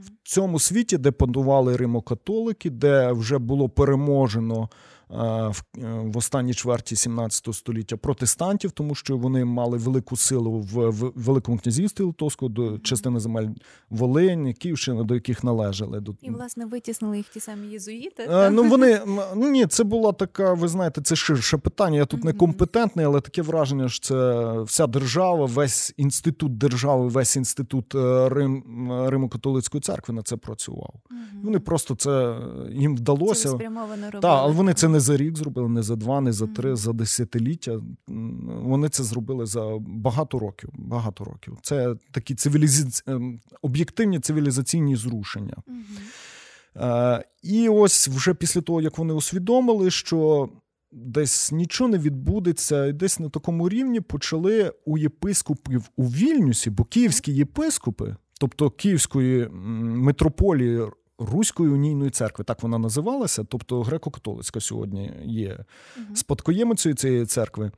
В 0.00 0.28
цьому 0.28 0.58
світі, 0.58 0.98
де 0.98 1.10
панували 1.10 1.76
римокатолики, 1.76 2.70
де 2.70 3.12
вже 3.12 3.38
було 3.38 3.68
переможено 3.68 4.68
в 5.10 6.16
останній 6.16 6.54
чверті 6.54 6.96
17 6.96 7.54
століття 7.54 7.96
протестантів, 7.96 8.70
тому 8.70 8.94
що 8.94 9.16
вони 9.16 9.44
мали 9.44 9.78
велику 9.78 10.16
силу 10.16 10.52
в 10.52 10.90
Великому 11.14 11.58
князівстві 11.58 12.04
Литовського 12.04 12.48
до 12.48 12.78
частини 12.78 13.20
земель 13.20 13.48
Волині, 13.90 14.54
Київщини, 14.54 15.04
до 15.04 15.14
яких 15.14 15.44
належали. 15.44 16.02
І, 16.22 16.30
власне, 16.30 16.66
витіснили 16.66 17.16
їх 17.16 17.28
ті 17.28 17.40
самі 17.40 17.66
єзуїти. 17.66 18.22
Е, 18.30 18.50
ну 18.50 18.64
вони 18.64 19.00
ну 19.36 19.50
ні, 19.50 19.66
це 19.66 19.84
була 19.84 20.12
така. 20.12 20.52
Ви 20.52 20.68
знаєте, 20.68 21.02
це 21.02 21.16
ширше 21.16 21.56
питання. 21.56 21.96
Я 21.96 22.06
тут 22.06 22.24
не 22.24 22.32
компетентний, 22.32 23.06
але 23.06 23.20
таке 23.20 23.42
враження, 23.42 23.88
що 23.88 24.00
це 24.00 24.52
вся 24.62 24.86
держава, 24.86 25.46
весь 25.46 25.94
інститут 25.96 26.58
держави, 26.58 27.08
весь 27.08 27.36
інститут 27.36 27.94
е, 27.94 28.28
Рим 28.28 28.62
Римо-католицької 28.90 29.80
церкви 29.80 30.14
на 30.14 30.22
це 30.22 30.36
працював. 30.36 30.94
Вони 31.42 31.58
просто 31.58 31.94
це 31.94 32.36
їм 32.72 32.96
вдалося. 32.96 33.48
Це 33.48 33.48
робили. 33.48 34.20
Так, 34.20 34.38
але 34.42 34.52
вони 34.52 34.74
це 34.74 34.88
не 34.88 34.99
за 35.00 35.16
рік 35.16 35.36
зробили, 35.36 35.68
не 35.68 35.82
за 35.82 35.96
два, 35.96 36.20
не 36.20 36.32
за 36.32 36.46
три, 36.46 36.76
за 36.76 36.92
десятиліття. 36.92 37.80
Вони 38.46 38.88
це 38.88 39.04
зробили 39.04 39.46
за 39.46 39.78
багато 39.80 40.38
років. 40.38 40.70
Багато 40.74 41.24
років. 41.24 41.58
Це 41.62 41.94
такі 42.12 42.34
цивілізаці... 42.34 43.02
Ем, 43.06 43.40
об'єктивні 43.62 44.20
цивілізаційні 44.20 44.96
зрушення. 44.96 45.56
Е, 46.76 47.24
І 47.42 47.68
ось 47.68 48.08
вже 48.08 48.34
після 48.34 48.60
того, 48.60 48.80
як 48.80 48.98
вони 48.98 49.14
усвідомили, 49.14 49.90
що 49.90 50.48
десь 50.92 51.52
нічого 51.52 51.90
не 51.90 51.98
відбудеться, 51.98 52.86
і 52.86 52.92
десь 52.92 53.18
на 53.18 53.28
такому 53.28 53.68
рівні 53.68 54.00
почали 54.00 54.72
у 54.84 54.98
єпископів 54.98 55.90
у 55.96 56.04
Вільнюсі, 56.04 56.70
бо 56.70 56.84
київські 56.84 57.32
єпископи, 57.32 58.16
тобто 58.40 58.70
Київської 58.70 59.48
митрополії 59.82 60.80
Руської 61.20 61.70
унійної 61.70 62.10
церкви, 62.10 62.44
так 62.44 62.62
вона 62.62 62.78
називалася, 62.78 63.44
тобто 63.44 63.82
греко-католицька 63.82 64.60
сьогодні 64.60 65.12
є 65.24 65.58
спадкоємицею 66.14 66.94
цієї 66.94 67.26
церкви. 67.26 67.70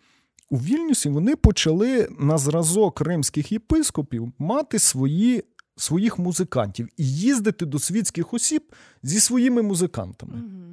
У 0.51 0.57
Вільнюсі 0.57 1.09
вони 1.09 1.37
почали 1.37 2.09
на 2.19 2.39
зразок 2.39 3.01
римських 3.01 3.53
єпископів 3.53 4.33
мати 4.39 4.79
свої, 4.79 5.45
своїх 5.77 6.19
музикантів 6.19 6.89
і 6.97 7.15
їздити 7.15 7.67
до 7.67 7.79
світських 7.79 8.35
осіб 8.35 8.63
зі 9.03 9.21
своїми 9.21 9.63
музикантами. 9.63 10.35
Угу. 10.35 10.73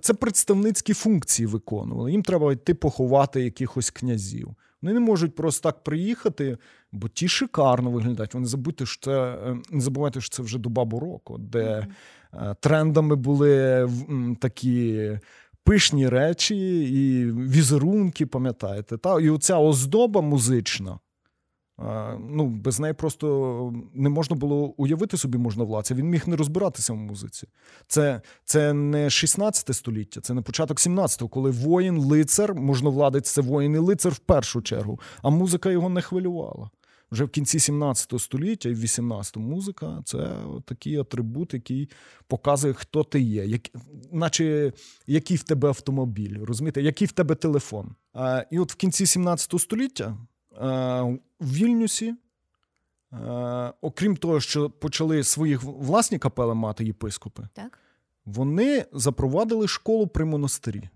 Це 0.00 0.14
представницькі 0.14 0.94
функції 0.94 1.46
виконували. 1.46 2.12
Їм 2.12 2.22
треба 2.22 2.52
йти 2.52 2.74
поховати 2.74 3.42
якихось 3.42 3.90
князів. 3.90 4.54
Вони 4.82 4.94
не 4.94 5.00
можуть 5.00 5.34
просто 5.34 5.68
так 5.70 5.84
приїхати, 5.84 6.58
бо 6.92 7.08
ті 7.08 7.28
шикарно 7.28 7.90
виглядають. 7.90 8.34
Вони 8.34 8.46
забудьте, 8.46 8.86
що 8.86 9.04
це 9.04 9.32
е, 9.32 9.56
не 9.70 9.80
забувайте, 9.80 10.20
що 10.20 10.36
це 10.36 10.42
вже 10.42 10.58
доба 10.58 11.00
року, 11.00 11.38
де 11.38 11.86
mm-hmm. 12.32 12.56
трендами 12.60 13.16
були 13.16 13.88
такі. 14.40 15.10
Пишні 15.64 16.08
речі 16.08 16.80
і 16.80 17.32
візерунки, 17.32 18.26
пам'ятаєте, 18.26 18.98
та 18.98 19.20
і 19.20 19.30
оця 19.30 19.58
оздоба 19.58 20.20
музична 20.20 20.98
ну, 22.28 22.46
без 22.46 22.80
неї 22.80 22.94
просто 22.94 23.72
не 23.94 24.08
можна 24.08 24.36
було 24.36 24.56
уявити 24.76 25.16
собі 25.16 25.38
можновладця. 25.38 25.94
Він 25.94 26.06
міг 26.06 26.28
не 26.28 26.36
розбиратися 26.36 26.92
в 26.92 26.96
музиці. 26.96 27.46
Це 27.86 28.22
це 28.44 28.72
не 28.72 29.10
16 29.10 29.76
століття, 29.76 30.20
це 30.20 30.34
не 30.34 30.42
початок 30.42 30.78
17-го, 30.78 31.28
коли 31.28 31.50
воїн, 31.50 31.98
лицар, 31.98 32.54
можновладець 32.54 33.30
це 33.30 33.40
воїн 33.40 33.74
і 33.74 33.78
лицар 33.78 34.12
в 34.12 34.18
першу 34.18 34.62
чергу, 34.62 35.00
а 35.22 35.30
музика 35.30 35.70
його 35.70 35.88
не 35.88 36.02
хвилювала. 36.02 36.70
Вже 37.10 37.24
в 37.24 37.28
кінці 37.28 37.60
17 37.60 38.20
століття 38.20 38.68
і 38.68 38.74
в 38.74 38.84
18-му 38.84 39.48
музика 39.48 40.02
це 40.04 40.36
такий 40.64 40.96
атрибут, 40.96 41.54
який 41.54 41.90
показує, 42.26 42.74
хто 42.74 43.04
ти 43.04 43.20
є, 43.20 43.46
як, 43.46 43.60
наче 44.12 44.72
який 45.06 45.36
в 45.36 45.42
тебе 45.42 45.68
автомобіль, 45.68 46.38
розумієте, 46.42 46.82
який 46.82 47.06
в 47.06 47.12
тебе 47.12 47.34
телефон. 47.34 47.94
А, 48.12 48.44
І 48.50 48.58
от 48.58 48.72
в 48.72 48.76
кінці 48.76 49.06
17 49.06 49.60
століття 49.60 50.16
в 50.60 51.18
Вільнюсі, 51.40 52.14
окрім 53.80 54.16
того, 54.16 54.40
що 54.40 54.70
почали 54.70 55.24
свої 55.24 55.56
власні 55.56 56.18
капели 56.18 56.54
мати 56.54 56.84
єпископи, 56.84 57.48
так. 57.52 57.78
вони 58.24 58.84
запровадили 58.92 59.68
школу 59.68 60.06
при 60.06 60.24
монастирі. 60.24 60.88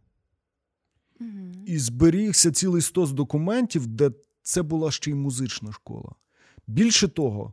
Угу. 1.20 1.30
І 1.66 1.78
зберігся 1.78 2.52
цілий 2.52 2.82
стос 2.82 3.12
документів, 3.12 3.86
де 3.86 4.10
це 4.42 4.62
була 4.62 4.90
ще 4.90 5.10
й 5.10 5.14
музична 5.14 5.72
школа. 5.72 6.12
Більше 6.66 7.08
того, 7.08 7.52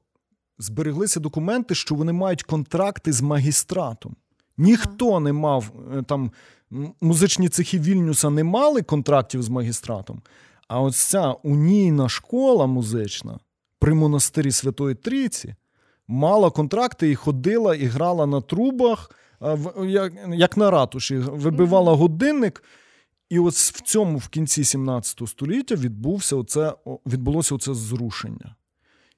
збереглися 0.58 1.20
документи, 1.20 1.76
що 1.76 1.96
вони 1.96 2.14
мають 2.14 2.44
контракти 2.44 3.14
з 3.14 3.22
магістратом. 3.22 4.16
Ніхто 4.58 5.10
ага. 5.10 5.20
не 5.20 5.34
мав 5.34 5.72
е, 5.94 6.04
там 6.04 6.32
музичні 7.02 7.50
цехи 7.50 7.80
Вільнюса 7.80 8.30
не 8.30 8.44
мали 8.44 8.82
контрактів 8.82 9.44
з 9.44 9.50
магістратом, 9.50 10.22
а 10.72 10.82
ось 10.82 10.98
ця 10.98 11.32
унійна 11.32 12.10
школа 12.10 12.68
музична 12.68 13.40
при 13.80 13.94
монастирі 13.94 14.52
Святої 14.52 14.96
Трійці 14.96 15.56
мала 16.08 16.50
контракти 16.50 17.12
і 17.12 17.16
ходила, 17.16 17.76
і 17.76 17.86
грала 17.86 18.26
на 18.26 18.42
трубах, 18.42 19.12
як 20.30 20.58
на 20.58 20.72
ратуші, 20.72 21.18
вибивала 21.18 21.94
годинник. 21.94 22.64
І 23.30 23.40
ось 23.40 23.72
в 23.72 23.82
цьому, 23.82 24.18
в 24.18 24.28
кінці 24.28 24.64
17 24.64 25.22
століття, 25.28 25.76
відбувся 25.76 26.36
оце, 26.36 26.74
відбулося 27.06 27.56
оце 27.56 27.74
зрушення. 27.74 28.56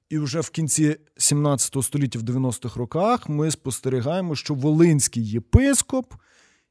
І 0.09 0.19
вже 0.19 0.39
в 0.39 0.49
кінці 0.49 0.97
17 1.17 1.83
століття, 1.83 2.19
в 2.19 2.21
90-х 2.21 2.79
роках, 2.79 3.29
ми 3.29 3.51
спостерігаємо, 3.51 4.35
що 4.35 4.53
Волинський 4.53 5.29
єпископ 5.29 6.13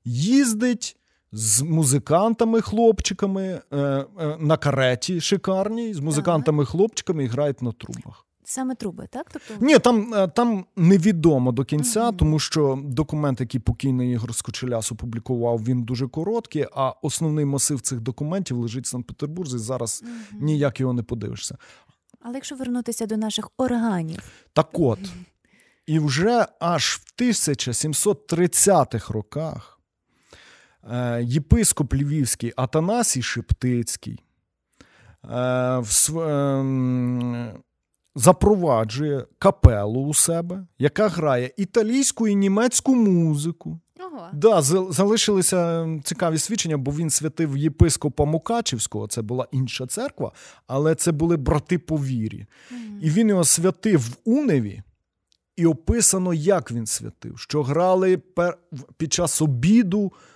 їздить 0.05 0.97
з 1.33 1.63
музикантами-хлопчиками 1.63 3.61
е, 3.71 3.77
е, 3.77 4.07
на 4.41 4.57
кареті 4.57 5.21
шикарній, 5.21 5.95
з 5.95 5.99
музикантами-хлопчиками 6.01 7.23
і 7.23 7.27
грають 7.27 7.63
на 7.63 7.73
трубах. 7.73 8.27
Саме 8.45 8.75
труби, 8.75 9.07
так? 9.11 9.27
Тобто... 9.33 9.55
Ні, 9.65 9.79
там 9.79 10.15
е, 10.15 10.29
там 10.29 10.65
невідомо 10.77 11.53
до 11.53 11.65
кінця, 11.65 12.11
uh 12.11 12.17
тому 12.17 12.39
що 12.39 12.79
документ, 12.85 13.41
який 13.41 13.61
покійний 13.61 14.13
Ігор 14.13 14.35
Скочеляс 14.35 14.93
опублікував, 14.93 15.65
він 15.65 15.83
дуже 15.83 16.09
короткий, 16.09 16.67
а 16.75 16.93
основний 17.03 17.45
масив 17.45 17.81
цих 17.81 18.01
документів 18.01 18.59
лежить 18.59 18.85
в 18.85 18.89
Санкт-Петербурзі. 18.89 19.59
Зараз 19.59 20.05
uh 20.05 20.09
ніяк 20.43 20.81
його 20.81 20.93
не 20.93 21.03
подивишся. 21.03 21.59
Але 22.21 22.35
якщо 22.35 22.57
вернутися 22.57 23.07
до 23.07 23.17
наших 23.17 23.51
органів, 23.57 24.23
так 24.53 24.69
от. 24.73 24.99
І 25.87 25.99
вже 25.99 26.47
аж 26.61 27.01
в 27.05 27.23
1730-х 27.23 29.15
роках 29.15 29.72
єпископ 31.21 31.95
Львівський 31.95 32.53
Атанасій 32.57 33.23
Шептицький 33.23 34.21
е, 35.31 35.83
е, 36.17 37.55
запроваджує 38.15 39.25
капелу 39.39 40.01
у 40.01 40.15
себе, 40.15 40.67
яка 40.79 41.09
грає 41.09 41.51
італійську 41.57 42.29
і 42.29 42.35
німецьку 42.35 42.95
музику. 42.95 43.79
Ого. 44.01 44.29
Да, 44.33 44.63
залишилися 44.93 45.89
цікаві 46.05 46.39
свідчення, 46.39 46.77
бо 46.77 46.91
він 46.91 47.11
святив 47.11 47.57
єпископа 47.57 48.25
Мукачівського, 48.25 49.07
це 49.07 49.23
була 49.23 49.47
інша 49.53 49.87
церква, 49.87 50.33
але 50.67 50.95
це 50.95 51.13
були 51.13 51.37
брати 51.37 51.79
по 51.79 51.97
вірі. 51.97 52.47
Mm. 52.73 52.77
І 53.03 53.11
він 53.11 53.29
його 53.29 53.45
святив 53.45 54.01
в 54.01 54.17
Уневі, 54.25 54.83
і 55.57 55.67
описано, 55.67 56.35
як 56.35 56.73
він 56.73 56.87
святив, 56.87 57.39
що 57.39 57.63
грали 57.63 58.23
під 58.97 59.13
час 59.13 59.43
обіду 59.43 60.13
Е, 60.13 60.32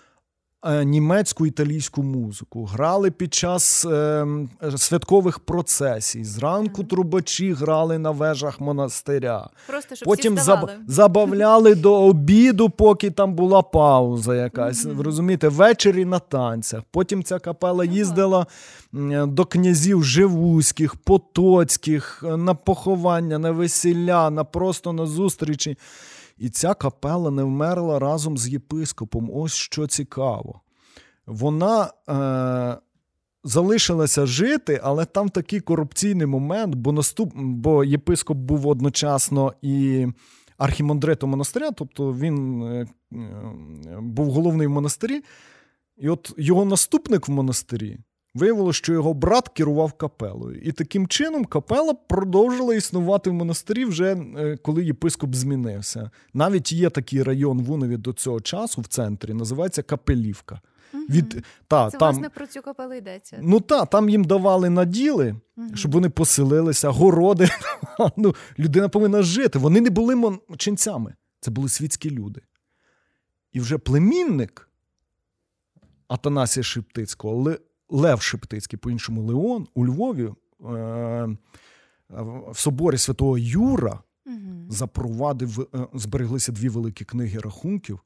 німецьку 0.67 1.47
італійську 1.47 2.03
музику, 2.03 2.65
грали 2.65 3.11
під 3.11 3.35
час 3.35 3.85
е, 3.85 4.27
святкових 4.77 5.39
процесій. 5.39 6.25
Зранку 6.25 6.85
трубачі 6.85 7.53
грали 7.53 7.99
на 7.99 8.11
вежах 8.11 8.61
монастиря. 8.61 9.49
Просто 9.67 9.95
щоб 9.95 10.07
Потім 10.07 10.35
всі 10.35 10.45
заб... 10.45 10.71
забавляли 10.87 11.75
до 11.75 12.03
обіду, 12.03 12.71
поки 12.71 13.11
там 13.11 13.35
була 13.35 13.63
пауза 13.63 14.35
якась. 14.35 14.87
Mm-hmm. 14.87 15.03
розумієте, 15.03 15.49
ввечері 15.49 16.05
на 16.05 16.19
танцях. 16.19 16.83
Потім 16.91 17.25
ця 17.25 17.39
капела 17.39 17.85
їздила 17.85 18.47
до 19.27 19.45
князів 19.45 20.05
Живузьких, 20.05 20.97
Потоцьких, 20.97 22.25
на 22.37 22.55
поховання, 22.55 23.39
на 23.39 23.51
весілля, 23.51 24.31
на 24.31 24.45
просто 24.45 24.93
на 24.93 25.07
зустрічі. 25.07 25.77
І 26.37 26.49
ця 26.49 26.75
капела 26.75 27.31
не 27.31 27.43
вмерла 27.43 27.99
разом 27.99 28.39
з 28.39 28.49
єпископом. 28.49 29.31
Ось 29.35 29.53
що 29.53 29.87
цікаво. 29.87 30.61
Вона 31.27 31.91
е, 32.09 32.79
залишилася 33.45 34.27
жити, 34.27 34.81
але 34.83 35.05
там 35.05 35.29
такий 35.29 35.61
корупційний 35.61 36.27
момент, 36.27 36.75
бо 36.75 36.93
наступ, 36.93 37.33
бо 37.35 37.85
єпископ 37.85 38.39
був 38.39 38.67
одночасно 38.67 39.55
і 39.63 40.07
архімандритом 40.59 41.31
монастиря, 41.31 41.71
тобто 41.71 42.13
він 42.13 42.63
е, 42.63 42.87
е, 43.13 43.17
був 44.01 44.31
головний 44.31 44.67
в 44.67 44.71
монастирі. 44.71 45.23
І 45.97 46.09
от 46.09 46.35
його 46.37 46.65
наступник 46.65 47.29
в 47.29 47.31
монастирі 47.31 47.99
Виявилося, 48.37 48.77
що 48.77 48.93
його 48.93 49.15
брат 49.15 49.49
керував 49.49 49.93
капелою. 49.93 50.61
І 50.61 50.73
таким 50.73 51.09
чином 51.09 51.45
капела 51.45 51.95
продовжила 51.95 52.75
існувати 52.75 53.31
в 53.31 53.33
монастирі 53.33 53.85
вже 53.85 54.13
е, 54.15 54.57
коли 54.63 54.85
єпископ 54.85 55.35
змінився. 55.35 56.11
Навіть 56.35 56.73
є 56.73 56.91
такий 56.91 57.23
район 57.23 57.63
в 57.63 57.71
Уневі 57.71 57.97
до 57.97 58.13
цього 58.13 58.41
часу 58.41 58.81
в 58.81 58.87
центрі, 58.87 59.35
називається 59.35 59.83
Капелівка. 59.83 60.61
Угу. 60.95 61.03
Від, 61.11 61.45
та, 61.69 61.91
Це, 61.91 61.99
там, 61.99 62.15
власне, 62.15 62.29
про 62.29 62.47
цю 62.47 62.63
капелу 62.63 62.95
йдеться. 62.95 63.39
Ну 63.43 63.61
так, 63.61 63.91
там 63.91 64.09
їм 64.09 64.25
давали 64.25 64.71
наділи, 64.71 65.37
угу. 65.57 65.69
щоб 65.75 65.93
вони 65.93 66.11
поселилися, 66.11 66.89
городи. 66.89 67.49
ну, 68.17 68.35
Людина 68.59 68.89
повинна 68.89 69.23
жити. 69.23 69.59
Вони 69.59 69.81
не 69.81 69.91
були 69.91 70.39
ченцями, 70.57 71.15
це 71.41 71.51
були 71.51 71.69
світські 71.69 72.11
люди. 72.11 72.41
І 73.53 73.61
вже 73.61 73.79
племінник 73.79 74.71
Атанасія 76.09 76.65
Шептицького 76.65 77.57
Лев 77.89 78.23
Шептицький, 78.23 78.79
по-іншому 78.79 79.23
Леон, 79.23 79.67
у 79.75 79.87
Львові 79.87 80.25
е, 80.25 80.35
в 82.51 82.59
соборі 82.59 82.99
святого 82.99 83.39
Юра 83.39 84.01
запровадив, 84.69 85.61
е, 85.61 85.87
збереглися 85.95 86.53
дві 86.53 86.69
великі 86.69 87.05
книги 87.05 87.39
рахунків. 87.39 88.01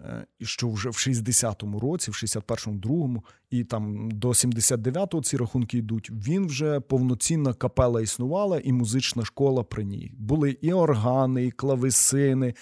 Е, 0.00 0.26
і 0.38 0.44
що 0.44 0.68
вже 0.68 0.88
в 0.88 0.92
60-му 0.92 1.80
році, 1.80 2.10
в 2.10 2.14
61-му, 2.14 2.78
другому, 2.78 3.24
і 3.50 3.64
там 3.64 4.10
до 4.10 4.28
79-го 4.28 5.22
ці 5.22 5.36
рахунки 5.36 5.78
йдуть. 5.78 6.10
Він 6.10 6.46
вже 6.46 6.80
повноцінна 6.80 7.54
капела 7.54 8.02
існувала, 8.02 8.60
і 8.60 8.72
музична 8.72 9.24
школа 9.24 9.62
при 9.62 9.84
ній. 9.84 10.12
Були 10.18 10.56
і 10.60 10.72
органи, 10.72 11.44
і 11.44 11.50
клавесини, 11.50 12.54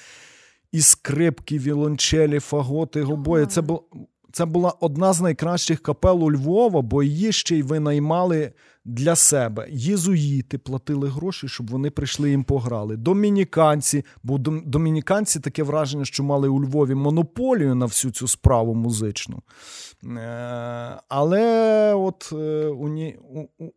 і 0.73 0.81
скрипки, 0.81 1.59
вілончелі, 1.59 2.39
фаготи, 2.39 3.03
гобої. 3.03 3.47
Це 3.47 3.63
було 3.63 3.85
це 4.33 4.45
була 4.45 4.73
одна 4.81 5.13
з 5.13 5.21
найкращих 5.21 5.83
капел 5.83 6.25
у 6.25 6.33
Львова, 6.33 6.83
бо 6.83 7.03
її 7.03 7.33
ще 7.33 7.57
й 7.57 7.63
винаймали 7.63 8.53
для 8.85 9.17
себе. 9.17 9.67
Єзуїти 9.71 10.59
платили 10.59 11.09
гроші, 11.09 11.49
щоб 11.49 11.71
вони 11.71 11.91
прийшли 11.91 12.31
їм 12.31 12.45
пограли. 12.45 12.97
Домініканці, 12.97 14.05
бо 14.23 14.39
домініканці 14.39 15.41
таке 15.41 15.63
враження, 15.63 16.05
що 16.05 16.25
мали 16.25 16.49
у 16.49 16.63
Львові 16.63 16.95
монополію 16.95 17.75
на 17.75 17.87
всю 17.87 18.13
цю 18.13 18.29
справу 18.29 18.75
музичну. 18.75 19.43
Е, 20.05 21.01
але 21.09 21.95
от 21.95 22.31
е, 22.33 22.67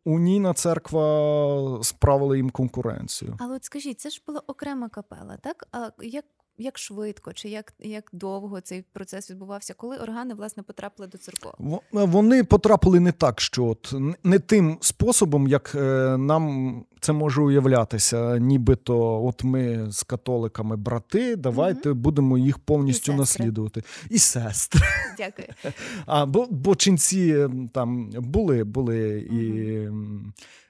унійна 0.05 0.53
церква 0.53 1.79
справила 1.83 2.35
їм 2.37 2.49
конкуренцію. 2.49 3.37
Але 3.39 3.55
от 3.55 3.63
скажіть, 3.63 3.99
це 3.99 4.09
ж 4.09 4.21
була 4.27 4.41
окрема 4.47 4.89
капела, 4.89 5.37
так? 5.41 5.67
А 5.71 5.89
як 6.01 6.25
як 6.57 6.77
швидко 6.77 7.33
чи 7.33 7.49
як 7.49 7.73
як 7.79 8.09
довго 8.11 8.61
цей 8.61 8.85
процес 8.93 9.31
відбувався, 9.31 9.73
коли 9.73 9.97
органи 9.97 10.33
власне 10.33 10.63
потрапили 10.63 11.07
до 11.07 11.17
церков? 11.17 11.53
Вони 11.91 12.43
потрапили 12.43 12.99
не 12.99 13.11
так, 13.11 13.41
що 13.41 13.65
от 13.65 13.93
не 14.23 14.39
тим 14.39 14.77
способом, 14.81 15.47
як 15.47 15.71
е, 15.75 16.17
нам 16.17 16.85
це 16.99 17.13
може 17.13 17.41
уявлятися, 17.41 18.39
нібито 18.39 19.25
от 19.25 19.43
ми 19.43 19.91
з 19.91 20.03
католиками 20.03 20.75
брати, 20.75 21.35
давайте 21.35 21.89
угу. 21.89 21.99
будемо 21.99 22.37
їх 22.37 22.59
повністю 22.59 23.11
І 23.11 23.15
наслідувати. 23.15 23.83
І 24.09 24.19
сестри. 24.19 24.81
Дякую. 25.17 25.47
А 26.05 26.25
бо 26.25 26.47
бо 26.49 26.75
ченці 26.75 27.47
там 27.73 28.09
були, 28.09 28.63
були 28.63 29.27
угу. 29.29 29.37
і. 29.37 29.89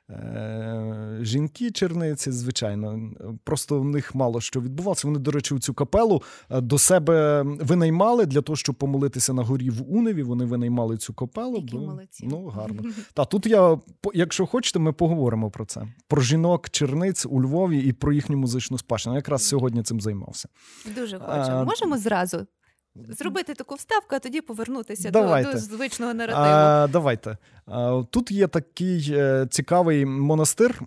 Е, 0.10 1.18
жінки 1.22 1.72
черниці, 1.72 2.32
звичайно, 2.32 3.12
просто 3.44 3.80
в 3.80 3.86
них 3.86 4.16
мало 4.16 4.42
що 4.42 4.62
відбувалося. 4.62 5.08
Вони, 5.08 5.20
до 5.20 5.32
речі, 5.32 5.60
цю 5.60 5.74
капелу 5.74 6.22
е, 6.50 6.62
до 6.62 6.78
себе 6.78 7.42
винаймали 7.44 8.26
для 8.26 8.42
того, 8.42 8.56
щоб 8.56 8.76
помолитися 8.76 9.34
на 9.34 9.44
горі 9.44 9.70
в 9.70 9.94
Уневі. 9.96 10.24
Вони 10.24 10.46
винаймали 10.46 10.98
цю 10.98 11.13
капелу. 11.13 11.56
Які 11.56 11.76
бо, 11.76 11.82
молодці. 11.82 12.28
Ну, 12.30 12.48
гарно. 12.48 12.84
Та 13.13 13.26
тут 13.26 13.46
я, 13.46 13.80
якщо 14.13 14.46
хочете, 14.46 14.80
ми 14.80 14.94
поговоримо 14.94 15.52
про 15.52 15.66
це. 15.66 15.88
Про 16.08 16.22
жінок 16.22 16.70
черниць 16.70 17.26
у 17.26 17.42
Львові 17.42 17.80
і 17.80 17.94
про 17.94 18.13
їхню 18.13 18.38
музичну 18.38 18.78
спадщину. 18.78 19.16
Якраз 19.16 19.48
сьогодні 19.48 19.84
цим 19.84 20.02
займався. 20.02 20.50
Дуже. 20.96 21.18
Е, 21.18 21.63
Можемо 21.63 21.98
зразу 21.98 22.48
Зробити 22.96 23.54
таку 23.54 23.76
вставку, 23.76 24.16
а 24.16 24.20
тоді 24.20 24.42
повернутися 24.42 25.12
до, 25.12 25.44
до 25.44 25.58
звичного 25.58 26.14
наративу. 26.14 26.46
А, 26.46 26.88
Давайте. 26.88 27.38
А, 27.66 28.04
Тут 28.10 28.32
є 28.32 28.48
такий 28.48 29.08
е, 29.10 29.48
цікавий 29.50 30.06
монастир 30.06 30.82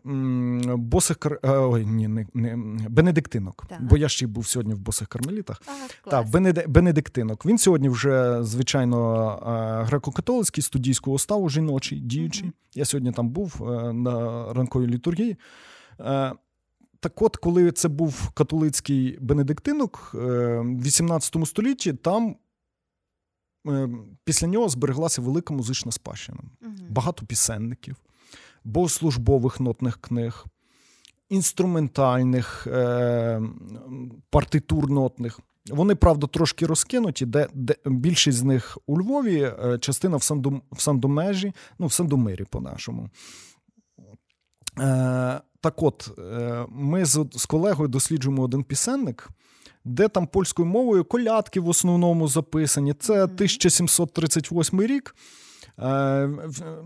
босих 0.65 1.17
кар... 1.17 1.39
Е, 1.43 1.51
ой, 1.51 1.87
ні, 1.87 2.09
не, 2.09 2.27
не 2.35 2.57
Бенедиктинок. 2.89 3.67
Так. 3.69 3.83
Бо 3.85 3.97
я 3.97 4.09
ще 4.09 4.25
й 4.25 4.29
був 4.29 4.47
сьогодні 4.47 4.75
в 4.75 4.79
босих 4.79 5.09
кармелітах. 5.09 5.63
А, 5.67 6.11
так, 6.11 6.31
Бенед... 6.31 6.65
Бенедиктинок. 6.69 7.47
Він 7.47 7.59
сьогодні 7.59 7.89
вже, 7.89 8.39
звичайно, 8.43 8.97
греко-католицький 9.91 10.63
студійського 10.63 11.19
ставу 11.19 11.51
жіночий, 11.51 12.01
діючий. 12.01 12.49
uh 12.49 12.53
Я 12.75 12.85
сьогодні 12.85 13.13
там 13.13 13.29
був 13.29 13.71
е, 13.71 13.93
на 13.93 14.45
ранковій 14.53 14.87
літургії. 14.87 15.37
Так 17.01 17.23
от, 17.23 17.37
коли 17.37 17.73
це 17.73 17.89
був 17.89 18.31
католицький 18.31 19.19
бенедиктинок 19.21 20.13
е, 20.15 20.19
в 20.59 20.83
18 20.83 21.37
столітті, 21.47 21.93
там 21.93 22.37
е, 23.69 23.89
після 24.25 24.47
нього 24.47 24.69
збереглася 24.69 25.23
велика 25.23 25.55
музична 25.55 25.93
спадщина. 25.93 26.39
Угу. 26.63 26.73
Багато 26.91 27.27
пісенників, 27.27 27.97
богослужбових 28.65 29.61
нотних 29.61 30.01
книг, 30.01 30.45
інструментальних, 31.29 32.67
е, 32.67 33.43
партитур 34.31 34.91
нотних. 34.91 35.41
Вони, 35.71 35.95
правда, 35.95 36.27
трошки 36.27 36.67
розкинуті, 36.67 37.27
де 37.27 37.49
де 37.55 37.75
більшість 37.85 38.39
з 38.39 38.43
них 38.43 38.79
у 38.87 39.01
Львові, 39.01 39.53
частина 39.81 40.17
в 40.73 40.81
Сандомежі, 40.81 41.53
ну, 41.79 41.87
в 41.87 41.93
Сандомирі, 41.93 42.45
по-нашому. 42.45 43.11
Так 45.67 45.83
от, 45.83 46.11
ми 46.71 47.05
з, 47.05 47.27
з 47.33 47.47
колегою 47.47 47.89
досліджуємо 47.89 48.43
один 48.43 48.65
пісенник. 48.65 49.29
Де 49.85 50.09
там 50.09 50.27
польською 50.27 50.69
мовою 50.69 51.05
колядки 51.05 51.61
в 51.61 51.69
основному 51.69 52.29
записані. 52.29 52.95
Це 52.95 53.23
1738 53.23 54.83
рік. 54.83 55.15
Е, 55.79 56.31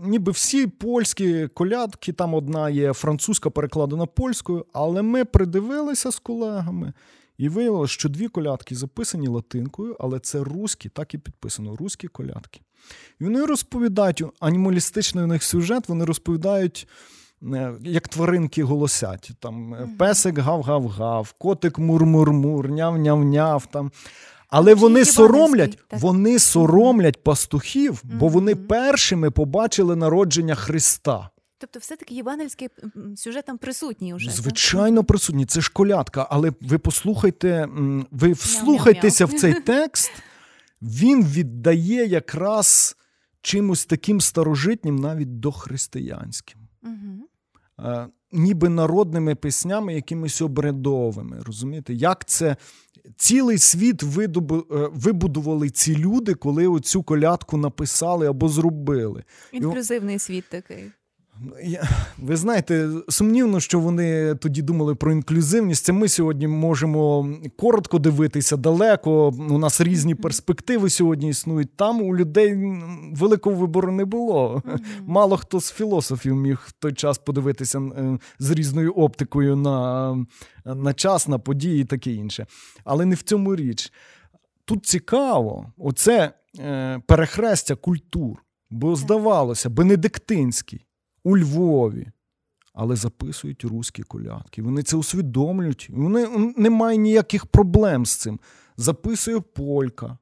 ніби 0.03 0.31
всі 0.31 0.67
польські 0.67 1.47
колядки, 1.47 2.13
там 2.13 2.33
одна 2.33 2.69
є 2.69 2.93
французька 2.93 3.49
перекладена 3.49 4.05
польською, 4.05 4.65
але 4.73 5.01
ми 5.01 5.25
придивилися 5.25 6.11
з 6.11 6.19
колегами 6.19 6.93
і 7.37 7.49
виявилося, 7.49 7.93
що 7.93 8.09
дві 8.09 8.27
колядки 8.27 8.75
записані 8.75 9.27
латинкою, 9.27 9.95
але 9.99 10.19
це 10.19 10.43
руські, 10.43 10.89
так 10.89 11.13
і 11.13 11.17
підписано 11.17 11.75
руські 11.75 12.07
колядки. 12.07 12.61
І 13.19 13.23
вони 13.23 13.45
розповідають 13.45 14.23
анімалістичний 14.39 15.23
у 15.23 15.27
них 15.27 15.43
сюжет, 15.43 15.89
вони 15.89 16.05
розповідають. 16.05 16.87
Е, 17.43 17.73
як 17.83 18.07
тваринки 18.07 18.63
голосять. 18.63 19.31
Там 19.39 19.75
mm-hmm. 19.75 19.97
Песик 19.97 20.37
гав-гав-гав, 20.37 21.33
котик 21.37 21.79
мур-мур-мур, 21.79 22.71
няв-няв-няв. 22.71 23.67
там. 23.71 23.91
Але 24.47 24.75
вони 24.75 25.05
соромлять 25.05 25.79
вони 25.91 26.39
соромлять 26.39 27.23
пастухів, 27.23 28.01
бо 28.03 28.27
вони 28.27 28.55
першими 28.55 29.31
побачили 29.31 29.95
народження 29.95 30.55
Христа. 30.55 31.29
Тобто, 31.57 31.79
все-таки 31.79 32.15
євангельський 32.15 32.69
сюжет 33.15 33.45
там 33.45 33.57
присутній 33.57 34.13
вже. 34.13 34.31
Звичайно, 34.31 35.03
присутній. 35.03 35.45
Це 35.45 35.61
ж 35.61 35.71
колядка, 35.73 36.27
але 36.29 36.51
ви 36.61 36.77
послухайте, 36.77 37.67
ви 38.11 38.31
вслухайтеся 38.31 39.25
в 39.25 39.33
цей 39.33 39.53
текст, 39.65 40.11
він 40.81 41.25
віддає 41.25 42.07
якраз 42.07 42.97
чимось 43.41 43.85
таким 43.85 44.21
старожитнім, 44.21 44.95
навіть 44.95 45.39
дохристиянським. 45.39 46.59
Угу. 46.83 47.27
Ніби 48.31 48.69
народними 48.69 49.35
піснями, 49.35 49.93
якимись 49.93 50.41
обрядовими. 50.41 51.41
Розумієте, 51.45 51.93
як 51.93 52.25
це 52.25 52.55
цілий 53.17 53.57
світ 53.57 54.03
е, 54.03 54.27
вибудували 54.93 55.69
ці 55.69 55.95
люди, 55.97 56.33
коли 56.33 56.67
оцю 56.67 57.03
колядку 57.03 57.57
написали 57.57 58.27
або 58.27 58.49
зробили. 58.49 59.23
Інклюзивний 59.51 60.19
світ 60.19 60.45
такий. 60.49 60.91
Я, 61.63 61.89
Ви 62.17 62.35
знаєте, 62.35 62.89
сумнівно, 63.09 63.59
що 63.59 63.79
вони 63.79 64.35
тоді 64.35 64.61
думали 64.61 64.95
про 64.95 65.11
інклюзивність. 65.11 65.85
Це 65.85 65.93
ми 65.93 66.07
сьогодні 66.07 66.47
можемо 66.47 67.29
коротко 67.57 67.99
дивитися 67.99 68.57
далеко. 68.57 69.27
У 69.27 69.57
нас 69.57 69.81
різні 69.81 70.15
перспективи 70.15 70.89
сьогодні 70.89 71.29
існують. 71.29 71.77
Там 71.77 72.01
у 72.01 72.15
людей 72.15 72.81
великого 73.13 73.55
вибору 73.55 73.91
не 73.91 74.05
було. 74.05 74.61
Mm-hmm. 74.65 74.79
Мало 75.05 75.37
хто 75.37 75.59
з 75.59 75.71
філософів 75.71 76.35
міг 76.35 76.63
в 76.67 76.71
той 76.71 76.93
час 76.93 77.17
подивитися 77.17 77.79
е, 77.79 78.19
з 78.39 78.51
різною 78.51 78.91
оптикою 78.91 79.55
на, 79.55 80.15
на 80.65 80.93
час, 80.93 81.27
на 81.27 81.39
події 81.39 81.81
і 81.81 81.85
таке 81.85 82.11
інше. 82.11 82.45
Але 82.83 83.05
не 83.05 83.15
в 83.15 83.21
цьому 83.21 83.55
річ. 83.55 83.93
Тут 84.65 84.85
цікаво, 84.85 85.73
оце 85.77 86.31
е, 86.59 87.01
перехрестя 87.07 87.75
культур, 87.75 88.43
бо 88.69 88.95
здавалося, 88.95 89.69
бенедиктинський 89.69 90.85
у 91.23 91.37
Львові, 91.37 92.07
але 92.73 92.95
записують 92.95 93.63
руські 93.63 94.03
колядки. 94.03 94.61
Вони 94.61 94.83
це 94.83 94.97
усвідомлюють. 94.97 95.89
Вони 95.93 96.27
немає 96.57 96.97
ніяких 96.97 97.45
проблем 97.45 98.05
з 98.05 98.15
цим. 98.15 98.39
Записує 98.77 99.39
Полька. 99.39 100.17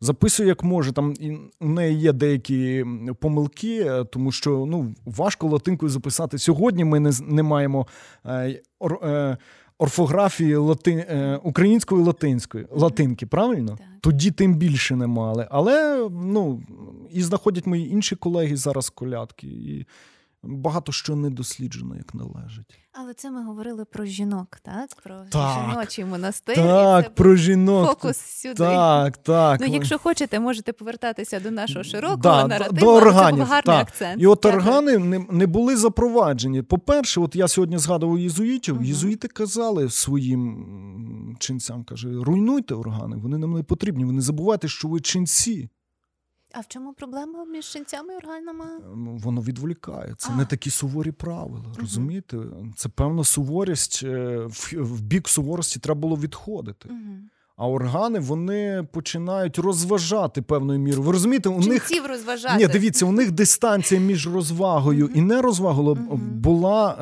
Записує, 0.00 0.48
як 0.48 0.64
може. 0.64 0.92
Там 0.92 1.14
У 1.60 1.68
неї 1.68 1.98
є 1.98 2.12
деякі 2.12 2.84
помилки, 3.20 3.80
е, 3.80 4.04
тому 4.04 4.32
що 4.32 4.66
ну, 4.68 4.94
важко 5.04 5.46
латинкою 5.46 5.90
записати. 5.90 6.38
Сьогодні 6.38 6.84
ми 6.84 7.00
не 7.00 7.12
не 7.20 7.42
маємо 7.42 7.86
е, 8.24 8.60
е, 9.02 9.36
орфографії 9.78 10.56
лати, 10.56 11.06
е, 11.10 11.40
української 11.42 12.02
латинської 12.02 12.66
латинки, 12.70 13.26
правильно? 13.26 13.76
Так. 13.78 13.86
Тоді 14.00 14.30
тим 14.30 14.54
більше 14.54 14.96
не 14.96 15.06
мали. 15.06 15.48
Але 15.50 16.08
ну, 16.12 16.62
і 17.10 17.22
знаходять 17.22 17.66
мої 17.66 17.92
інші 17.92 18.16
колеги 18.16 18.56
зараз 18.56 18.90
колядки. 18.90 19.46
І 19.46 19.86
багато 20.42 20.92
що 20.92 21.16
не 21.16 21.30
досліджено, 21.30 21.96
як 21.96 22.14
належить. 22.14 22.78
Але 22.92 23.14
це 23.14 23.30
ми 23.30 23.44
говорили 23.44 23.84
про 23.84 24.04
жінок, 24.04 24.58
так? 24.62 24.88
Про 25.02 25.14
так, 25.30 25.70
жіночий 25.70 26.04
монастир. 26.04 26.54
Так, 26.54 27.04
це 27.04 27.10
про 27.10 27.36
жінок. 27.36 27.88
Фокус 27.88 28.18
сюди. 28.18 28.54
Так, 28.54 29.16
так. 29.16 29.60
Ну, 29.60 29.66
якщо 29.66 29.98
хочете, 29.98 30.40
можете 30.40 30.72
повертатися 30.72 31.40
до 31.40 31.50
нашого 31.50 31.84
широкого 31.84 32.16
да, 32.16 32.46
наративу. 32.46 32.80
До 32.80 32.94
органів, 32.94 33.38
це 33.38 33.44
був 33.44 33.52
гарний 33.52 33.76
так. 33.76 33.88
акцент. 33.88 34.22
І 34.22 34.26
от 34.26 34.44
органи 34.44 34.98
не, 34.98 35.26
не 35.30 35.46
були 35.46 35.76
запроваджені. 35.76 36.62
По-перше, 36.62 37.20
от 37.20 37.36
я 37.36 37.48
сьогодні 37.48 37.78
згадував 37.78 38.18
єзуїтів. 38.18 38.74
Угу. 38.74 38.84
Єзуїти 38.84 39.28
казали 39.28 39.90
своїм 39.90 41.36
ченцям, 41.38 41.84
каже, 41.84 42.08
руйнуйте 42.22 42.74
органи, 42.74 43.16
вони 43.16 43.38
нам 43.38 43.52
не 43.52 43.62
потрібні. 43.62 44.04
Ви 44.04 44.12
не 44.12 44.20
забувайте, 44.20 44.68
що 44.68 44.88
ви 44.88 45.00
ченці. 45.00 45.68
А 46.58 46.60
в 46.60 46.68
чому 46.68 46.92
проблема 46.92 47.44
між 47.44 47.64
шинцями 47.64 48.14
і 48.14 48.16
органами? 48.16 48.64
Ем, 48.92 49.18
воно 49.18 49.40
відволікає. 49.40 50.14
Це 50.18 50.30
а. 50.32 50.36
не 50.36 50.44
такі 50.44 50.70
суворі 50.70 51.10
правила. 51.12 51.64
Угу. 51.66 51.74
Розумієте? 51.80 52.38
Це 52.76 52.88
певна 52.88 53.24
суворість. 53.24 54.00
Е, 54.04 54.46
в 54.72 55.00
бік 55.00 55.28
суворості 55.28 55.80
треба 55.80 56.00
було 56.00 56.16
відходити. 56.16 56.88
Угу. 56.88 57.16
А 57.56 57.68
органи 57.68 58.18
вони 58.18 58.86
починають 58.92 59.58
розважати 59.58 60.42
певною 60.42 60.78
мірою. 60.78 61.02
Ви 61.02 61.12
розумієте, 61.12 61.48
у 61.48 61.60
них 61.60 61.90
розважати. 62.08 62.56
Ні, 62.56 62.66
дивіться, 62.66 63.06
у 63.06 63.12
них 63.12 63.30
дистанція 63.30 64.00
між 64.00 64.28
розвагою 64.28 65.06
uh 65.06 65.12
і 65.14 65.20
нерозвагою 65.20 65.94
uh 65.94 66.16
була 66.16 66.96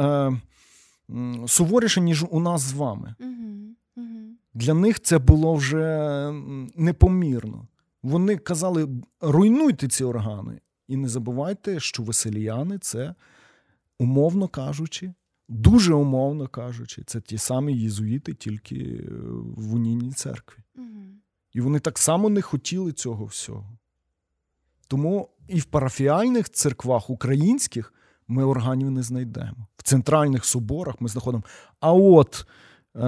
е, 1.11 1.49
суворіша, 1.49 2.01
ніж 2.01 2.25
у 2.31 2.41
нас 2.41 2.61
з 2.61 2.73
вами. 2.73 3.15
uh 3.21 4.31
Для 4.55 4.75
них 4.75 5.01
це 5.01 5.19
було 5.19 5.55
вже 5.55 6.33
непомірно. 6.77 7.67
Вони 8.07 8.37
казали: 8.37 8.89
руйнуйте 9.21 9.89
ці 9.89 10.05
органи. 10.05 10.61
І 10.89 10.97
не 10.97 11.09
забувайте, 11.09 11.81
що 11.81 12.03
веселіяни 12.03 12.79
це, 12.79 13.15
умовно 13.99 14.49
кажучи, 14.49 15.15
дуже 15.49 15.95
умовно 15.95 16.49
кажучи, 16.49 17.03
це 17.07 17.21
ті 17.21 17.39
самі 17.39 17.77
єзуїти, 17.79 18.35
тільки 18.35 18.77
е, 18.77 19.09
в 19.57 19.75
унійній 19.75 20.13
церкві. 20.13 20.63
Угу. 20.77 20.87
І 21.53 21.61
вони 21.61 21.79
так 21.79 21.99
само 21.99 22.29
не 22.29 22.43
хотіли 22.43 22.93
цього 22.93 23.25
всього. 23.25 23.79
Тому 24.89 25.29
і 25.49 25.61
в 25.61 25.65
парафіальних 25.65 26.51
церквах 26.51 27.11
українських 27.11 27.95
ми 28.29 28.45
органів 28.45 28.91
не 28.91 29.03
знайдемо. 29.03 29.67
В 29.77 29.83
центральних 29.83 30.45
соборах 30.45 31.01
ми 31.01 31.09
знаходимо. 31.09 31.45
А 31.81 31.93
от 31.93 32.47
е, 32.97 33.01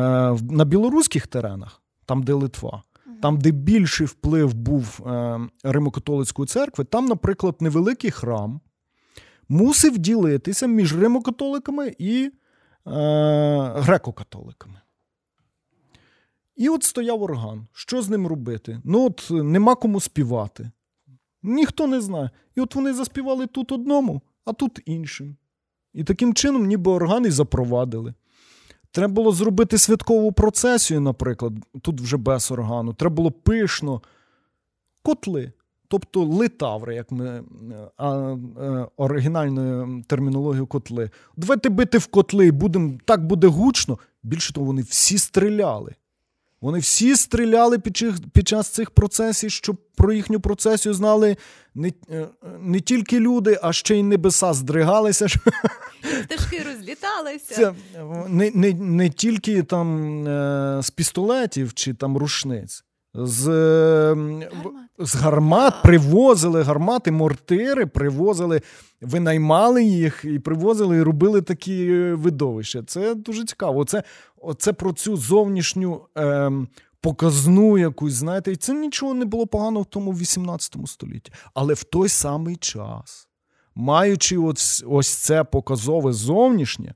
на 0.51 0.65
білоруських 0.65 1.27
теренах, 1.27 1.83
там, 2.07 2.23
де 2.23 2.33
Литва, 2.33 2.83
там, 3.23 3.39
де 3.39 3.51
більший 3.51 4.07
вплив 4.07 4.55
був 4.55 5.01
е, 5.07 5.11
Римо-католицької 5.65 6.47
церкви, 6.47 6.85
там, 6.85 7.07
наприклад, 7.07 7.57
невеликий 7.61 8.11
храм 8.11 8.61
мусив 9.49 9.99
ділитися 9.99 10.67
між 10.67 10.97
римокатоликами 10.97 11.95
і 11.99 12.31
е, 12.87 12.91
греко-католиками. 13.81 14.81
І 16.57 16.69
от 16.69 16.83
стояв 16.83 17.23
орган. 17.23 17.67
Що 17.73 18.03
з 18.03 18.11
ним 18.11 18.27
робити? 18.27 18.81
Ну, 18.85 19.07
от 19.07 19.29
нема 19.31 19.75
кому 19.75 20.01
співати. 20.01 20.71
Ніхто 21.43 21.87
не 21.87 22.01
знає. 22.01 22.31
І 22.55 22.61
от 22.61 22.75
вони 22.75 22.95
заспівали 22.95 23.47
тут 23.47 23.73
одному, 23.73 24.23
а 24.45 24.53
тут 24.53 24.81
іншим. 24.85 25.37
І 25.93 26.05
таким 26.05 26.35
чином, 26.35 26.67
ніби 26.67 26.91
орган 26.91 27.27
і 27.27 27.31
запровадили. 27.31 28.15
Треба 28.92 29.12
було 29.12 29.33
зробити 29.33 29.79
святкову 29.79 30.33
процесію, 30.33 31.01
наприклад, 31.01 31.53
тут 31.83 32.01
вже 32.01 32.16
без 32.16 32.51
органу. 32.51 32.92
Треба 32.94 33.14
було 33.14 33.31
пишно 33.31 34.03
котли, 35.03 35.53
тобто 35.88 36.24
литаври, 36.24 36.94
як 36.94 37.12
ми 37.12 37.42
а, 37.96 38.07
а, 38.07 38.37
е, 38.61 38.87
оригінальною 38.96 40.03
термінологією 40.07 40.66
котли. 40.66 41.11
Давайте 41.37 41.68
бити 41.68 41.98
в 41.98 42.07
котли, 42.07 42.51
будем, 42.51 42.98
так 43.05 43.27
буде 43.27 43.46
гучно. 43.46 43.98
Більше 44.22 44.53
того, 44.53 44.66
вони 44.66 44.83
всі 44.83 45.18
стріляли. 45.18 45.94
Вони 46.61 46.79
всі 46.79 47.16
стріляли 47.16 47.79
під 47.79 47.97
час, 47.97 48.14
під 48.33 48.49
час 48.49 48.68
цих 48.68 48.90
процесів, 48.90 49.51
щоб 49.51 49.77
про 49.97 50.12
їхню 50.12 50.40
процесію 50.40 50.94
знали 50.94 51.37
не 51.75 51.92
е, 52.11 52.29
не 52.61 52.81
тільки 52.81 53.21
люди, 53.21 53.59
а 53.62 53.73
ще 53.73 53.97
й 53.97 54.03
небеса 54.03 54.53
здригалися. 54.53 55.27
Пташки 56.25 56.62
розліталися. 56.73 57.55
Це 57.55 57.75
не 58.29 58.51
не, 58.55 58.73
не 58.73 59.11
тільки 59.11 59.62
там 59.62 60.18
е, 60.27 60.81
з 60.83 60.90
пістолетів 60.90 61.75
чи 61.75 61.94
там 61.94 62.16
рушниць. 62.16 62.85
З 63.27 63.49
гармат. 63.49 64.53
з 64.99 65.15
гармат 65.15 65.83
привозили 65.83 66.63
гармати, 66.63 67.11
мортири, 67.11 67.87
привозили, 67.87 68.63
винаймали 69.01 69.85
їх 69.85 70.25
і 70.25 70.39
привозили, 70.39 70.97
і 70.97 71.03
робили 71.03 71.43
такі 71.43 71.93
видовища. 72.13 72.83
Це 72.83 73.15
дуже 73.15 73.45
цікаво. 73.45 73.85
Це, 73.85 74.03
Оце 74.41 74.73
про 74.73 74.93
цю 74.93 75.17
зовнішню 75.17 76.01
е, 76.19 76.51
показну 77.01 77.79
якусь, 77.79 78.13
знаєте, 78.13 78.53
і 78.53 78.57
це 78.57 78.75
нічого 78.75 79.15
не 79.15 79.25
було 79.25 79.47
поганого 79.47 79.83
в 79.83 79.87
тому 79.87 80.13
18 80.13 80.77
столітті. 80.87 81.33
Але 81.55 81.75
в 81.75 81.85
той 81.85 82.09
самий 82.09 82.57
час, 82.57 83.29
маючи 83.75 84.39
ось, 84.39 84.85
ось 84.89 85.09
це 85.09 85.45
показове 85.45 86.13
зовнішнє, 86.13 86.95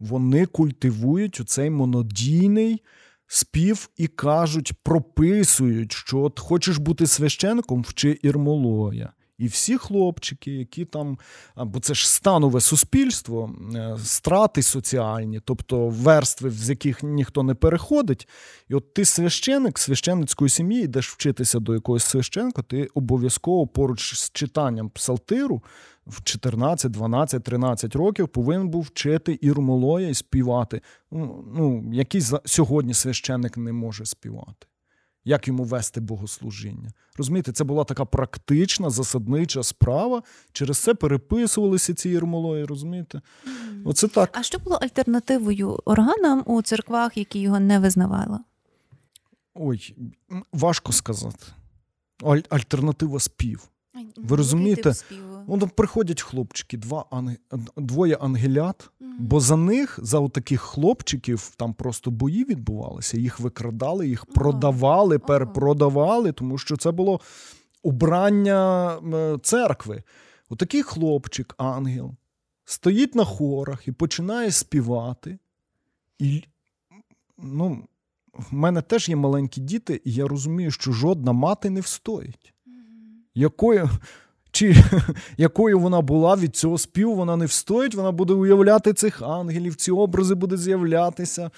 Вони 0.00 0.46
культивують 0.46 1.42
цей 1.46 1.70
монодійний 1.70 2.82
спів 3.26 3.90
і 3.96 4.06
кажуть, 4.06 4.72
прописують, 4.82 5.92
що 5.92 6.18
от 6.18 6.40
хочеш 6.40 6.78
бути 6.78 7.06
священником, 7.06 7.82
вчи 7.82 8.18
ірмолоя. 8.22 9.12
І 9.38 9.46
всі 9.46 9.78
хлопчики, 9.78 10.50
які 10.50 10.84
там, 10.84 11.18
бо 11.56 11.80
це 11.80 11.94
ж 11.94 12.10
станове 12.10 12.60
суспільство, 12.60 13.50
е, 13.74 13.96
страти 14.04 14.62
соціальні, 14.62 15.40
тобто 15.44 15.88
верстви, 15.88 16.50
з 16.50 16.70
яких 16.70 17.02
ніхто 17.02 17.42
не 17.42 17.54
переходить. 17.54 18.28
І 18.68 18.74
от 18.74 18.94
ти 18.94 19.04
священик 19.04 19.78
священницької 19.78 20.48
сім'ї, 20.48 20.82
йдеш 20.82 21.10
вчитися 21.10 21.58
до 21.58 21.74
якогось 21.74 22.04
священка, 22.04 22.62
ти 22.62 22.88
обов'язково 22.94 23.66
поруч 23.66 24.14
з 24.14 24.30
читанням 24.30 24.90
псалтиру 24.90 25.62
в 26.06 26.22
14, 26.22 26.92
12, 26.92 27.44
13 27.44 27.96
років 27.96 28.28
повинен 28.28 28.68
був 28.68 28.82
вчити 28.82 29.38
ірмолоя 29.40 30.08
і 30.08 30.14
співати. 30.14 30.80
Ну, 31.10 31.44
ну 31.56 31.84
який 31.92 32.22
сьогодні 32.44 32.94
священник 32.94 33.56
не 33.56 33.72
може 33.72 34.06
співати 34.06 34.66
як 35.24 35.48
йому 35.48 35.64
вести 35.64 36.00
богослужіння. 36.00 36.90
Розумієте, 37.16 37.52
це 37.52 37.64
була 37.64 37.84
така 37.84 38.04
практична, 38.04 38.90
засаднича 38.90 39.62
справа. 39.62 40.22
Через 40.52 40.78
це 40.78 40.94
переписувалися 40.94 41.94
ці 41.94 42.08
єрмолої, 42.08 42.64
розумієте? 42.64 43.20
Оце 43.84 44.08
так. 44.08 44.30
А 44.32 44.42
що 44.42 44.58
було 44.58 44.76
альтернативою 44.76 45.78
органам 45.84 46.42
у 46.46 46.62
церквах, 46.62 47.16
які 47.16 47.38
його 47.38 47.60
не 47.60 47.78
визнавали? 47.78 48.38
Ой, 49.54 49.96
важко 50.52 50.92
сказати. 50.92 51.46
Альтернатива 52.48 53.20
спів. 53.20 53.68
Ви 54.16 54.36
розумієте? 54.36 54.92
Воно 55.46 55.68
приходять 55.68 56.22
хлопчики, 56.22 56.76
два 56.76 57.04
двоє 57.76 58.14
ангелят, 58.14 58.90
бо 59.18 59.40
за 59.40 59.56
них, 59.56 59.98
за 60.02 60.28
таких 60.28 60.60
хлопчиків, 60.60 61.52
там 61.56 61.74
просто 61.74 62.10
бої 62.10 62.44
відбувалися, 62.44 63.18
їх 63.18 63.40
викрадали, 63.40 64.08
їх 64.08 64.26
продавали, 64.26 65.18
перепродавали, 65.18 66.32
тому 66.32 66.58
що 66.58 66.76
це 66.76 66.90
було 66.90 67.20
убрання 67.82 68.96
церкви. 69.42 70.02
Отакий 70.48 70.82
хлопчик, 70.82 71.54
ангел, 71.56 72.14
стоїть 72.64 73.14
на 73.14 73.24
хорах 73.24 73.88
і 73.88 73.92
починає 73.92 74.50
співати. 74.50 75.38
І 76.18 76.44
ну, 77.38 77.84
в 78.34 78.54
мене 78.54 78.82
теж 78.82 79.08
є 79.08 79.16
маленькі 79.16 79.60
діти, 79.60 80.00
і 80.04 80.12
я 80.12 80.28
розумію, 80.28 80.70
що 80.70 80.92
жодна 80.92 81.32
мати 81.32 81.70
не 81.70 81.80
встоїть 81.80 82.53
якою 83.34 83.90
чи 84.50 84.76
якою 85.36 85.78
вона 85.78 86.00
була 86.00 86.36
від 86.36 86.56
цього 86.56 86.78
співу, 86.78 87.14
вона 87.14 87.36
не 87.36 87.46
встоїть, 87.46 87.94
вона 87.94 88.12
буде 88.12 88.32
уявляти 88.32 88.92
цих 88.92 89.22
ангелів, 89.22 89.74
ці 89.74 89.90
образи 89.90 90.34
будуть 90.34 90.60
з'являтися. 90.60 91.50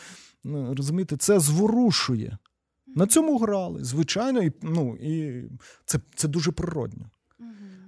Ну, 0.44 0.74
розумієте, 0.74 1.16
це 1.16 1.40
зворушує. 1.40 2.38
На 2.86 3.06
цьому 3.06 3.38
грали, 3.38 3.84
звичайно, 3.84 4.42
і 4.42 4.52
ну, 4.62 4.96
і 4.96 5.44
це 5.84 5.98
це 6.14 6.28
дуже 6.28 6.52
природно. 6.52 7.10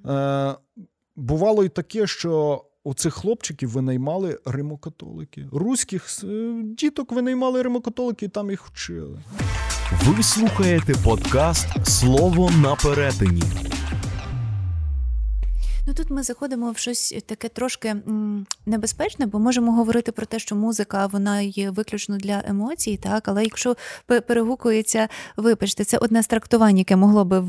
Е, 0.07 0.55
Бувало 1.17 1.65
і 1.65 1.69
таке, 1.69 2.07
що 2.07 2.65
у 2.85 2.95
цих 2.95 3.15
хлопчиків 3.15 3.71
винаймали 3.71 4.39
римокатолики. 4.45 5.47
Руських 5.53 6.07
е, 6.25 6.63
діток 6.65 7.13
винаймали 7.13 7.63
римокатолики 7.63 8.27
і 8.27 8.29
там 8.29 8.51
їх 8.51 8.67
вчили. 8.67 9.21
Ви 10.05 10.23
слухаєте 10.23 10.95
подкаст 11.05 11.87
Слово 11.87 12.51
на 12.63 12.75
перетині. 12.75 13.43
Ну 15.89 15.95
тут 15.95 16.11
ми 16.11 16.23
заходимо 16.23 16.71
в 16.71 16.79
щось 16.79 17.15
таке 17.27 17.49
трошки 17.49 17.97
небезпечне, 18.67 19.27
бо 19.27 19.39
можемо 19.39 19.73
говорити 19.73 20.13
про 20.13 20.27
те, 20.27 20.39
що 20.39 20.57
музика 20.57 21.07
вона 21.07 21.41
є 21.41 21.71
виключно 21.71 22.17
для 22.17 22.43
емоцій, 22.47 22.97
так 23.03 23.29
але 23.29 23.45
якщо 23.45 23.77
перегукується, 24.07 25.09
вибачте, 25.37 25.85
це 25.85 25.99
одне 25.99 26.23
з 26.23 26.27
трактувань, 26.27 26.79
яке 26.79 26.97
могло 26.97 27.25
би 27.25 27.45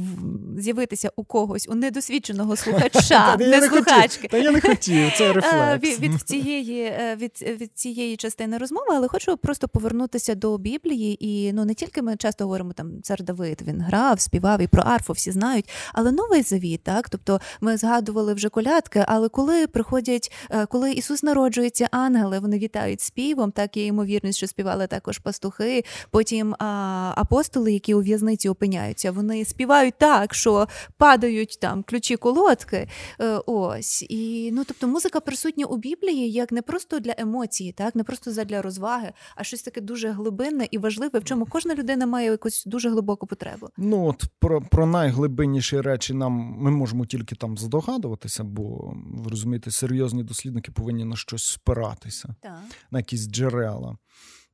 з'явитися 0.57 1.11
у 1.15 1.23
когось, 1.23 1.67
у 1.69 1.75
недосвідченого 1.75 2.55
слухача, 2.55 3.37
не 3.37 3.61
слухачки. 3.61 4.27
Та 4.27 4.37
я 4.37 4.51
не 4.51 4.61
хотів, 4.61 5.11
це 5.17 5.33
рефлекс. 5.33 5.99
від 5.99 6.21
цієї 6.21 6.81
е, 6.81 7.17
від 7.59 7.71
цієї 7.73 8.17
частини 8.17 8.57
розмови, 8.57 8.87
але 8.89 9.07
хочу 9.07 9.37
просто 9.37 9.67
повернутися 9.67 10.35
до 10.35 10.57
Біблії. 10.57 11.27
І 11.27 11.53
ну 11.53 11.65
не 11.65 11.73
тільки 11.73 12.01
ми 12.01 12.17
часто 12.17 12.43
говоримо 12.43 12.73
там 12.73 13.01
цар 13.01 13.23
Давид, 13.23 13.61
він 13.67 13.81
грав, 13.81 14.19
співав 14.19 14.61
і 14.61 14.67
про 14.67 14.83
арфу 14.83 15.13
всі 15.13 15.31
знають, 15.31 15.69
але 15.93 16.11
новий 16.11 16.41
завіт, 16.41 16.83
так 16.83 17.09
тобто 17.09 17.41
ми 17.61 17.77
згадували 17.77 18.28
співали 18.29 18.33
вже 18.33 18.49
колядки, 18.49 19.05
але 19.07 19.29
коли 19.29 19.67
приходять, 19.67 20.31
е, 20.51 20.65
коли 20.65 20.91
Ісус 20.91 21.23
народжується, 21.23 21.87
ангели 21.91 22.39
вони 22.39 22.57
вітають 22.59 23.01
співом, 23.01 23.51
так 23.51 23.77
є 23.77 23.85
ймовірність, 23.85 24.37
що 24.37 24.47
співали 24.47 24.87
також 24.87 25.17
пастухи. 25.17 25.83
Потім 26.11 26.55
а, 26.59 27.13
апостоли, 27.15 27.73
які 27.73 27.93
у 27.93 28.01
в'язниці 28.01 28.49
опиняються, 28.49 29.11
вони 29.11 29.45
співають 29.45 29.93
так, 29.97 30.33
що 30.33 30.67
падають 30.97 31.57
там 31.61 31.83
ключі 31.83 32.15
колодки. 32.17 32.87
Е, 33.21 33.41
ось 33.45 34.05
і 34.09 34.51
ну 34.53 34.63
тобто 34.67 34.87
музика 34.87 35.19
присутня 35.19 35.65
у 35.65 35.77
Біблії 35.77 36.31
як 36.31 36.51
не 36.51 36.61
просто 36.61 36.99
для 36.99 37.13
емоції, 37.17 37.71
так 37.71 37.95
не 37.95 38.03
просто 38.03 38.31
для 38.31 38.61
розваги, 38.61 39.11
а 39.35 39.43
щось 39.43 39.61
таке 39.61 39.81
дуже 39.81 40.09
глибинне 40.09 40.67
і 40.71 40.77
важливе, 40.77 41.19
в 41.19 41.23
чому 41.23 41.45
кожна 41.45 41.75
людина 41.75 42.05
має 42.05 42.31
якусь 42.31 42.63
дуже 42.65 42.89
глибоку 42.89 43.27
потребу. 43.27 43.69
Ну 43.77 44.07
от 44.07 44.23
про 44.39 44.61
про 44.61 44.85
найглибинніші 44.85 45.81
речі 45.81 46.13
нам 46.13 46.55
ми 46.59 46.71
можемо 46.71 47.05
тільки 47.05 47.35
там 47.35 47.57
здогадувати 47.57 48.18
замислюватися, 48.19 48.43
бо 48.43 48.93
ви 49.23 49.29
розумієте, 49.29 49.71
серйозні 49.71 50.23
дослідники 50.23 50.71
повинні 50.71 51.05
на 51.05 51.15
щось 51.15 51.43
спиратися, 51.43 52.35
так. 52.41 52.61
на 52.91 52.99
якісь 52.99 53.27
джерела. 53.27 53.97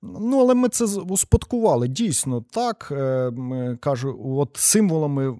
Ну, 0.01 0.39
але 0.39 0.53
ми 0.53 0.69
це 0.69 0.85
успадкували. 0.85 1.87
Дійсно, 1.87 2.41
так 2.41 2.87
е, 2.91 3.77
кажу, 3.81 4.19
от 4.23 4.57
символами 4.57 5.39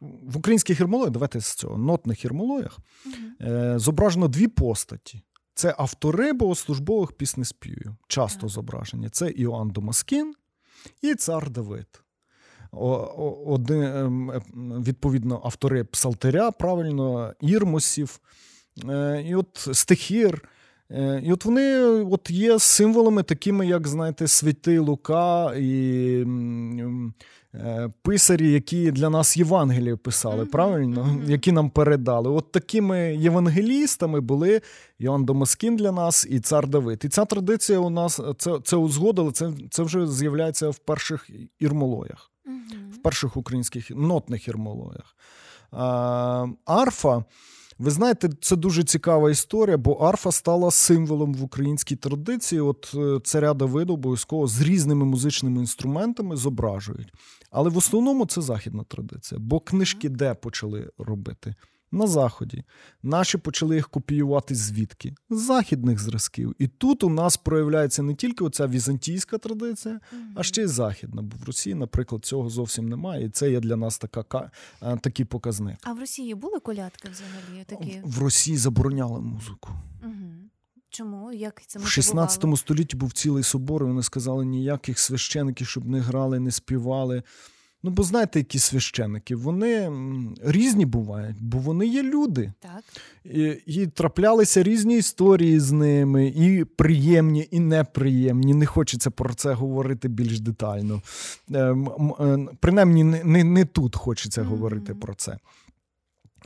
в 0.00 0.36
українських 0.36 0.78
гермологіях, 0.78 1.12
давайте 1.12 1.40
з 1.40 1.54
цього 1.54 1.78
нотних 1.78 2.24
гермологіях, 2.24 2.78
угу. 3.06 3.78
зображено 3.78 4.28
дві 4.28 4.48
постаті. 4.48 5.22
Це 5.54 5.74
автори 5.78 6.32
богослужбових 6.32 7.12
піснеспівів, 7.12 7.96
часто 8.08 8.40
так. 8.40 8.50
зображені. 8.50 9.08
Це 9.08 9.30
Іоанн 9.30 9.70
Домаскін 9.70 10.34
і 11.02 11.14
цар 11.14 11.50
Давид 11.50 12.05
один, 13.46 13.82
ем, 13.82 14.32
відповідно, 14.86 15.40
автори 15.44 15.84
псалтиря, 15.84 16.50
правильно, 16.50 17.32
ірмосів, 17.40 18.20
е, 18.88 19.24
і 19.28 19.34
от 19.34 19.68
стихір. 19.72 20.48
Е, 20.90 21.22
і 21.24 21.32
от 21.32 21.44
вони 21.44 21.78
от 21.86 22.30
є 22.30 22.58
символами, 22.58 23.22
такими, 23.22 23.66
як, 23.66 23.88
знаєте, 23.88 24.28
святий 24.28 24.78
Лука 24.78 25.54
і 25.54 26.26
е, 27.54 27.90
писарі, 28.02 28.52
які 28.52 28.90
для 28.90 29.10
нас 29.10 29.36
Євангелії 29.36 29.96
писали, 29.96 30.44
mm-hmm. 30.44 30.50
правильно? 30.50 31.02
Mm-hmm. 31.02 31.30
Які 31.30 31.52
нам 31.52 31.70
передали. 31.70 32.30
От 32.30 32.52
такими 32.52 33.16
євангелістами 33.16 34.20
були 34.20 34.60
Йоанн 34.98 35.24
Домаскін 35.24 35.76
для 35.76 35.92
нас 35.92 36.26
і 36.30 36.40
цар 36.40 36.68
Давид. 36.68 37.02
І 37.04 37.08
ця 37.08 37.24
традиція 37.24 37.78
у 37.78 37.90
нас 37.90 38.20
це 38.38 38.58
це 38.64 38.76
узгодили, 38.76 39.32
це 39.32 39.52
це 39.70 39.82
вже 39.82 40.06
з'являється 40.06 40.70
в 40.70 40.78
перших 40.78 41.30
ірмолоях 41.58 42.30
в 42.92 43.02
перших 43.02 43.36
українських 43.36 43.90
нотних 43.90 44.48
ірмологіях. 44.48 45.16
Арфа. 46.64 47.24
Ви 47.78 47.90
знаєте, 47.90 48.28
це 48.40 48.56
дуже 48.56 48.84
цікава 48.84 49.30
історія, 49.30 49.76
бо 49.76 49.92
арфа 49.92 50.32
стала 50.32 50.70
символом 50.70 51.34
в 51.34 51.44
українській 51.44 51.96
традиції. 51.96 52.60
От 52.60 52.92
е, 52.94 53.20
царя 53.24 53.54
Давида 53.54 53.92
обов'язково 53.92 54.46
з 54.46 54.60
різними 54.60 55.04
музичними 55.04 55.60
інструментами 55.60 56.36
зображують. 56.36 57.12
Але 57.50 57.70
в 57.70 57.76
основному 57.76 58.26
це 58.26 58.40
західна 58.40 58.84
традиція, 58.84 59.40
бо 59.40 59.60
книжки 59.60 60.08
де 60.08 60.34
почали 60.34 60.90
робити? 60.98 61.54
На 61.92 62.06
Заході. 62.06 62.64
Наші 63.02 63.38
почали 63.38 63.74
їх 63.74 63.88
копіювати 63.88 64.54
звідки? 64.54 65.14
З 65.30 65.40
західних 65.40 65.98
зразків. 65.98 66.54
І 66.58 66.66
тут 66.68 67.04
у 67.04 67.08
нас 67.08 67.36
проявляється 67.36 68.02
не 68.02 68.14
тільки 68.14 68.44
оця 68.44 68.66
візантійська 68.66 69.38
традиція, 69.38 69.94
mm-hmm. 69.94 70.32
а 70.34 70.42
ще 70.42 70.62
й 70.62 70.66
західна. 70.66 71.22
Бо 71.22 71.36
в 71.36 71.44
Росії, 71.44 71.74
наприклад, 71.74 72.24
цього 72.24 72.50
зовсім 72.50 72.88
немає. 72.88 73.26
І 73.26 73.30
це 73.30 73.50
є 73.50 73.60
для 73.60 73.76
нас 73.76 73.98
така, 73.98 74.50
такий 75.00 75.24
показник. 75.24 75.76
А 75.82 75.92
в 75.92 75.98
Росії 75.98 76.34
були 76.34 76.60
колядки 76.60 77.08
взагалі? 77.08 77.64
такі? 77.66 78.00
В 78.04 78.18
Росії 78.22 78.56
забороняли 78.56 79.20
музику. 79.20 79.70
Чому? 80.90 81.32
Як 81.32 81.62
це 81.66 81.78
В 81.78 81.86
16 81.86 82.44
столітті 82.56 82.96
був 82.96 83.12
цілий 83.12 83.42
собор, 83.42 83.82
і 83.82 83.86
вони 83.86 84.02
сказали 84.02 84.44
ніяких 84.44 84.98
священиків, 84.98 85.66
щоб 85.66 85.84
не 85.84 86.00
грали, 86.00 86.40
не 86.40 86.50
співали. 86.50 87.22
Ну, 87.86 87.92
бо 87.92 88.02
знаєте, 88.02 88.38
які 88.38 88.58
священики, 88.58 89.36
вони 89.36 89.92
різні 90.42 90.86
бувають, 90.86 91.36
бо 91.40 91.58
вони 91.58 91.86
є 91.86 92.02
люди. 92.02 92.52
Так. 92.60 92.84
І, 93.24 93.42
і 93.66 93.86
траплялися 93.86 94.62
різні 94.62 94.98
історії 94.98 95.60
з 95.60 95.72
ними, 95.72 96.26
і 96.26 96.64
приємні, 96.64 97.48
і 97.50 97.60
неприємні. 97.60 98.54
Не 98.54 98.66
хочеться 98.66 99.10
про 99.10 99.34
це 99.34 99.52
говорити 99.52 100.08
більш 100.08 100.40
детально. 100.40 101.02
Е, 101.54 101.76
е, 102.20 102.48
принаймні, 102.60 103.04
не 103.04 103.44
не, 103.44 103.64
тут 103.64 103.96
хочеться 103.96 104.40
mm-hmm. 104.40 104.46
говорити 104.46 104.94
про 104.94 105.14
це. 105.14 105.38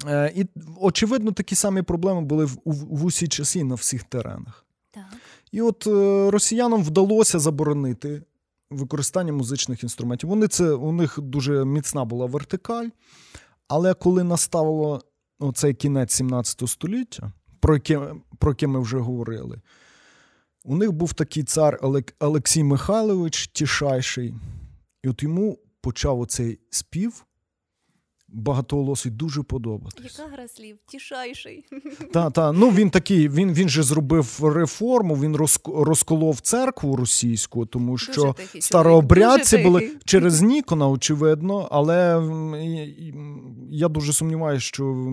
Е, 0.07 0.33
і, 0.37 0.47
очевидно, 0.81 1.33
такі 1.33 1.55
самі 1.55 1.83
проблеми 1.83 2.21
були 2.21 2.45
в, 2.45 2.59
в, 2.65 2.75
в 2.75 3.05
усі 3.05 3.29
часи 3.29 3.65
на 3.65 3.75
всіх 3.75 4.03
теренах. 4.05 4.65
Так. 4.91 5.05
І 5.53 5.63
от 5.63 5.87
е, 5.87 6.31
росіянам 6.31 6.83
вдалося 6.83 7.39
заборонити 7.39 8.23
використання 8.71 9.33
музичних 9.33 9.83
інструментів. 9.83 10.29
Вони 10.29 10.49
це, 10.49 10.73
У 10.73 10.93
них 10.93 11.19
дуже 11.23 11.65
міцна 11.65 12.05
була 12.05 12.27
вертикаль. 12.27 12.89
Але 13.69 13.95
коли 13.95 14.25
наставило 14.25 15.03
оцей 15.39 15.75
кінець 15.75 16.13
17 16.13 16.69
століття, 16.69 17.33
про 17.61 17.75
яке, 17.75 18.15
про 18.39 18.51
яке 18.51 18.67
ми 18.67 18.81
вже 18.81 18.99
говорили, 18.99 19.61
у 20.65 20.77
них 20.77 20.93
був 20.93 21.13
такий 21.13 21.45
цар 21.45 21.81
Олексій 22.19 22.65
Михайлович 22.65 23.49
Тішайший, 23.49 24.35
і 25.03 25.09
от 25.09 25.23
йому 25.23 25.59
почав 25.81 26.21
оцей 26.21 26.59
спів 26.71 27.27
багатоголосий 28.33 29.13
дуже 29.13 29.43
подобатись. 29.43 30.19
Яка 30.19 30.31
гра 30.33 30.49
слів? 30.49 30.77
Тішайший. 30.87 31.65
Та, 32.13 32.31
та. 32.31 32.53
Ну 32.53 32.71
він 32.71 32.91
такий, 32.91 33.29
він 33.29 33.53
він 33.53 33.69
же 33.69 33.83
зробив 33.83 34.41
реформу, 34.55 35.15
він 35.15 35.37
розколов 35.67 36.41
церкву 36.41 36.97
російську, 36.97 37.67
тому 37.67 37.99
що 37.99 38.35
старообрядці 38.61 39.59
були 39.59 39.91
через 40.05 40.43
Нікона, 40.43 40.89
очевидно, 40.89 41.69
але 41.71 42.23
я 43.71 43.89
дуже 43.89 44.13
сумніваюся, 44.13 44.67
що 44.67 45.07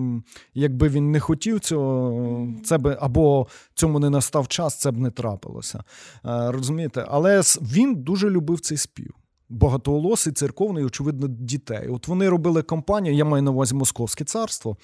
якби 0.54 0.88
він 0.88 1.10
не 1.10 1.20
хотів 1.20 1.60
цього, 1.60 2.48
це 2.64 2.78
би 2.78 2.96
або 3.00 3.46
цьому 3.74 3.98
не 3.98 4.10
настав 4.10 4.48
час, 4.48 4.80
це 4.80 4.90
б 4.90 4.98
не 4.98 5.10
трапилося. 5.10 5.78
Е, 5.78 5.82
розумієте? 6.24 7.06
Але 7.08 7.40
він 7.60 7.94
дуже 7.94 8.30
любив 8.30 8.60
цей 8.60 8.78
спів 8.78 9.14
багатоголосий, 9.48 10.32
церковний, 10.32 10.84
очевидно, 10.84 11.28
дітей. 11.28 11.88
От 11.88 12.08
вони 12.08 12.28
робили 12.28 12.62
кампанію, 12.62 13.14
я 13.14 13.24
маю 13.24 13.42
на 13.42 13.50
увазі 13.50 13.74
Московське 13.74 14.24
царство. 14.24 14.76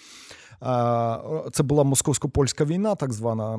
Це 1.53 1.63
була 1.63 1.85
московсько-польська 1.85 2.65
війна, 2.65 2.95
так 2.95 3.13
звана 3.13 3.57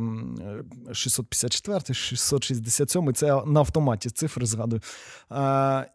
654-667, 0.89 3.13
це 3.13 3.45
на 3.45 3.59
автоматі 3.59 4.09
цифри 4.09 4.45
згадую. 4.45 4.81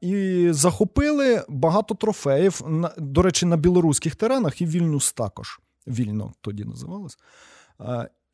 І 0.01 0.49
захопили 0.53 1.45
багато 1.49 1.95
трофеїв, 1.95 2.63
до 2.99 3.23
речі, 3.23 3.47
на 3.47 3.57
білоруських 3.57 4.17
теренах 4.17 4.61
і 4.61 4.67
Вільнюс 4.67 5.13
також. 5.13 5.61
Вільно 5.87 6.33
тоді 6.41 6.65
називалось. 6.65 7.19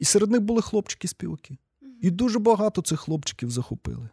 І 0.01 0.05
серед 0.05 0.31
них 0.31 0.41
були 0.41 0.61
хлопчики-співаки. 0.61 1.57
І 2.03 2.11
дуже 2.11 2.39
багато 2.39 2.83
цих 2.83 3.01
хлопчиків 3.01 3.51
захопили. 3.51 4.09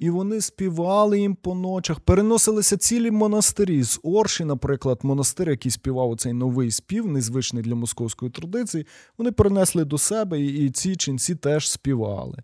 І 0.00 0.10
вони 0.10 0.40
співали 0.40 1.20
їм 1.20 1.34
по 1.34 1.54
ночах, 1.54 2.00
переносилися 2.00 2.76
цілі 2.76 3.10
монастирі. 3.10 3.82
З 3.82 4.00
Орші, 4.02 4.44
наприклад, 4.44 4.98
монастир, 5.02 5.50
який 5.50 5.72
співав 5.72 6.16
цей 6.16 6.32
новий 6.32 6.70
спів, 6.70 7.06
незвичний 7.06 7.62
для 7.62 7.74
московської 7.74 8.30
традиції, 8.30 8.86
вони 9.18 9.32
перенесли 9.32 9.84
до 9.84 9.98
себе, 9.98 10.40
і 10.40 10.70
ці 10.70 10.96
ченці 10.96 11.34
теж 11.34 11.70
співали. 11.70 12.38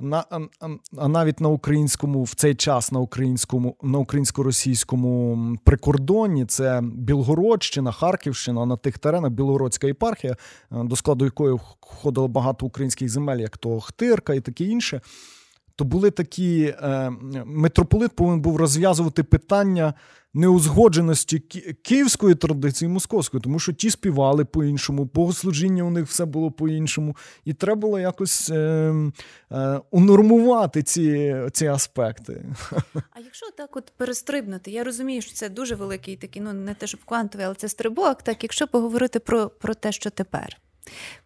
На, 0.00 0.24
а, 0.30 0.68
а 0.96 1.08
навіть 1.08 1.40
на 1.40 1.48
українському 1.48 2.22
в 2.22 2.34
цей 2.34 2.54
час 2.54 2.92
на 2.92 3.00
українському 3.00 3.76
на 3.82 3.98
українсько-російському 3.98 5.38
прикордонні 5.64 6.46
це 6.46 6.82
Білгородщина, 6.82 7.92
Харківщина 7.92 8.66
на 8.66 8.76
тих 8.76 8.98
теренах 8.98 9.30
Білгородська 9.30 9.86
єпархія, 9.86 10.32
е, 10.32 10.36
до 10.84 10.96
складу 10.96 11.24
якої 11.24 11.54
входило 11.80 12.28
багато 12.28 12.66
українських 12.66 13.08
земель, 13.08 13.38
як 13.38 13.58
то 13.58 13.80
Хтирка 13.80 14.34
і 14.34 14.40
таке 14.40 14.64
інше 14.64 15.00
то 15.76 15.84
були 15.84 16.10
такі 16.10 16.74
е, 16.82 17.12
митрополит 17.44 18.12
повинен 18.12 18.40
був 18.40 18.56
розв'язувати 18.56 19.22
питання 19.22 19.94
неузгодженості 20.36 21.38
київської 21.82 22.34
традиції 22.34 22.86
і 22.86 22.92
московської, 22.92 23.40
тому 23.40 23.58
що 23.58 23.72
ті 23.72 23.90
співали 23.90 24.44
по-іншому, 24.44 25.10
богослужіння 25.14 25.82
у 25.82 25.90
них 25.90 26.06
все 26.06 26.24
було 26.24 26.50
по-іншому, 26.50 27.16
і 27.44 27.52
треба 27.52 27.80
було 27.80 27.98
якось 27.98 28.50
е, 28.50 28.94
е, 29.52 29.80
унормувати 29.90 30.82
ці 30.82 31.36
ці 31.52 31.66
аспекти. 31.66 32.44
А 33.10 33.20
якщо 33.20 33.46
так 33.56 33.76
от 33.76 33.92
перестрибнути, 33.96 34.70
я 34.70 34.84
розумію, 34.84 35.22
що 35.22 35.32
це 35.32 35.48
дуже 35.48 35.74
великий 35.74 36.16
такий, 36.16 36.42
ну 36.42 36.52
не 36.52 36.74
те, 36.74 36.86
щоб 36.86 37.00
квантовий, 37.04 37.46
але 37.46 37.54
це 37.54 37.68
стрибок. 37.68 38.22
Так, 38.22 38.42
якщо 38.42 38.66
поговорити 38.66 39.18
про, 39.18 39.48
про 39.48 39.74
те, 39.74 39.92
що 39.92 40.10
тепер. 40.10 40.56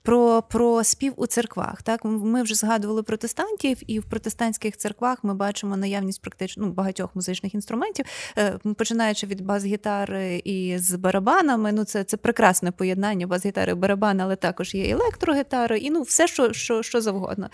Про 0.02 0.42
про 0.42 0.84
спів 0.84 1.12
у 1.16 1.26
церквах. 1.26 1.82
Так 1.82 2.00
Ми 2.04 2.42
вже 2.42 2.54
згадували 2.54 3.02
протестантів, 3.02 3.78
і 3.86 3.98
в 3.98 4.04
протестантських 4.04 4.76
церквах 4.76 5.24
ми 5.24 5.34
бачимо 5.34 5.76
наявність 5.76 6.22
практично 6.22 6.66
ну, 6.66 6.72
багатьох 6.72 7.16
музичних 7.16 7.54
інструментів, 7.54 8.04
е, 8.38 8.58
починаючи 8.76 9.26
від 9.26 9.40
бас-гітари 9.40 10.42
і 10.44 10.78
з 10.78 10.94
барабанами. 10.94 11.72
Ну, 11.72 11.84
Це 11.84 12.04
це 12.04 12.16
прекрасне 12.16 12.72
поєднання 12.72 13.26
бас-гітари 13.26 13.72
і 13.72 13.74
барабани, 13.74 14.22
але 14.22 14.36
також 14.36 14.74
є 14.74 14.88
електрогітари, 14.88 15.78
і 15.78 15.90
ну, 15.90 16.02
все, 16.02 16.26
що 16.26 16.52
що, 16.52 16.82
що 16.82 17.00
завгодно. 17.00 17.50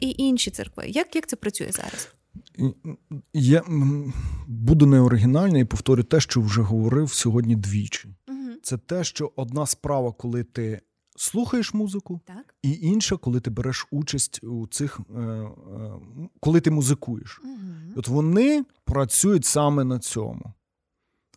І 0.00 0.14
інші 0.18 0.50
церкви. 0.50 0.84
Як, 0.86 1.16
Як 1.16 1.26
це 1.26 1.36
працює 1.36 1.70
зараз? 1.72 2.08
Я 3.32 3.62
буду 4.46 4.86
неоригінальний 4.86 5.62
і 5.62 5.64
повторю 5.64 6.02
те, 6.02 6.20
що 6.20 6.40
вже 6.40 6.62
говорив 6.62 7.12
сьогодні 7.12 7.56
двічі. 7.56 8.08
Угу. 8.28 8.38
Це 8.62 8.78
те, 8.78 9.04
що 9.04 9.32
одна 9.36 9.66
справа, 9.66 10.12
коли 10.12 10.44
ти 10.44 10.80
слухаєш 11.16 11.74
музику, 11.74 12.20
так. 12.24 12.54
і 12.62 12.78
інша, 12.82 13.16
коли 13.16 13.40
ти 13.40 13.50
береш 13.50 13.86
участь 13.90 14.44
у 14.44 14.66
цих, 14.66 15.00
е, 15.16 15.20
е, 15.20 15.50
коли 16.40 16.60
ти 16.60 16.70
музикуєш. 16.70 17.40
Угу. 17.44 17.52
От 17.96 18.08
вони 18.08 18.64
працюють 18.84 19.44
саме 19.44 19.84
на 19.84 19.98
цьому. 19.98 20.52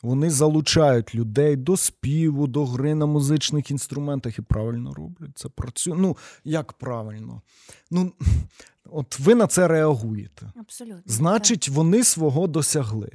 Вони 0.01 0.29
залучають 0.29 1.15
людей 1.15 1.55
до 1.55 1.77
співу, 1.77 2.47
до 2.47 2.65
гри 2.65 2.95
на 2.95 3.05
музичних 3.05 3.71
інструментах 3.71 4.39
і 4.39 4.41
правильно 4.41 4.93
роблять. 4.93 5.31
Це 5.35 5.49
працює. 5.49 5.95
Ну, 5.97 6.17
як 6.43 6.73
правильно? 6.73 7.41
Ну, 7.91 8.13
От 8.91 9.19
ви 9.19 9.35
на 9.35 9.47
це 9.47 9.67
реагуєте. 9.67 10.51
Абсолютно. 10.55 11.01
Значить, 11.05 11.61
так. 11.61 11.75
вони 11.75 12.03
свого 12.03 12.47
досягли. 12.47 13.11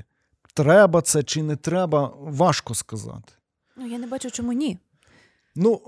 Треба 0.55 1.03
це 1.03 1.23
чи 1.23 1.43
не 1.43 1.57
треба, 1.57 2.15
важко 2.19 2.75
сказати. 2.75 3.33
Ну, 3.77 3.87
я 3.87 3.99
не 3.99 4.07
бачу, 4.07 4.31
чому 4.31 4.53
ні. 4.53 4.79
Ну, 5.57 5.81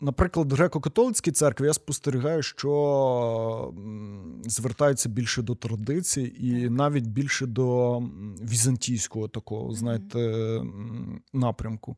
Наприклад, 0.00 0.52
в 0.52 0.54
греко-католицькій 0.54 1.32
церкві 1.32 1.64
я 1.66 1.72
спостерігаю, 1.72 2.42
що 2.42 3.74
звертаються 4.44 5.08
більше 5.08 5.42
до 5.42 5.54
традицій 5.54 6.36
і 6.40 6.70
навіть 6.70 7.06
більше 7.06 7.46
до 7.46 7.98
візантійського 8.42 9.28
такого, 9.28 9.72
знаєте, 9.72 10.60
напрямку. 11.32 11.96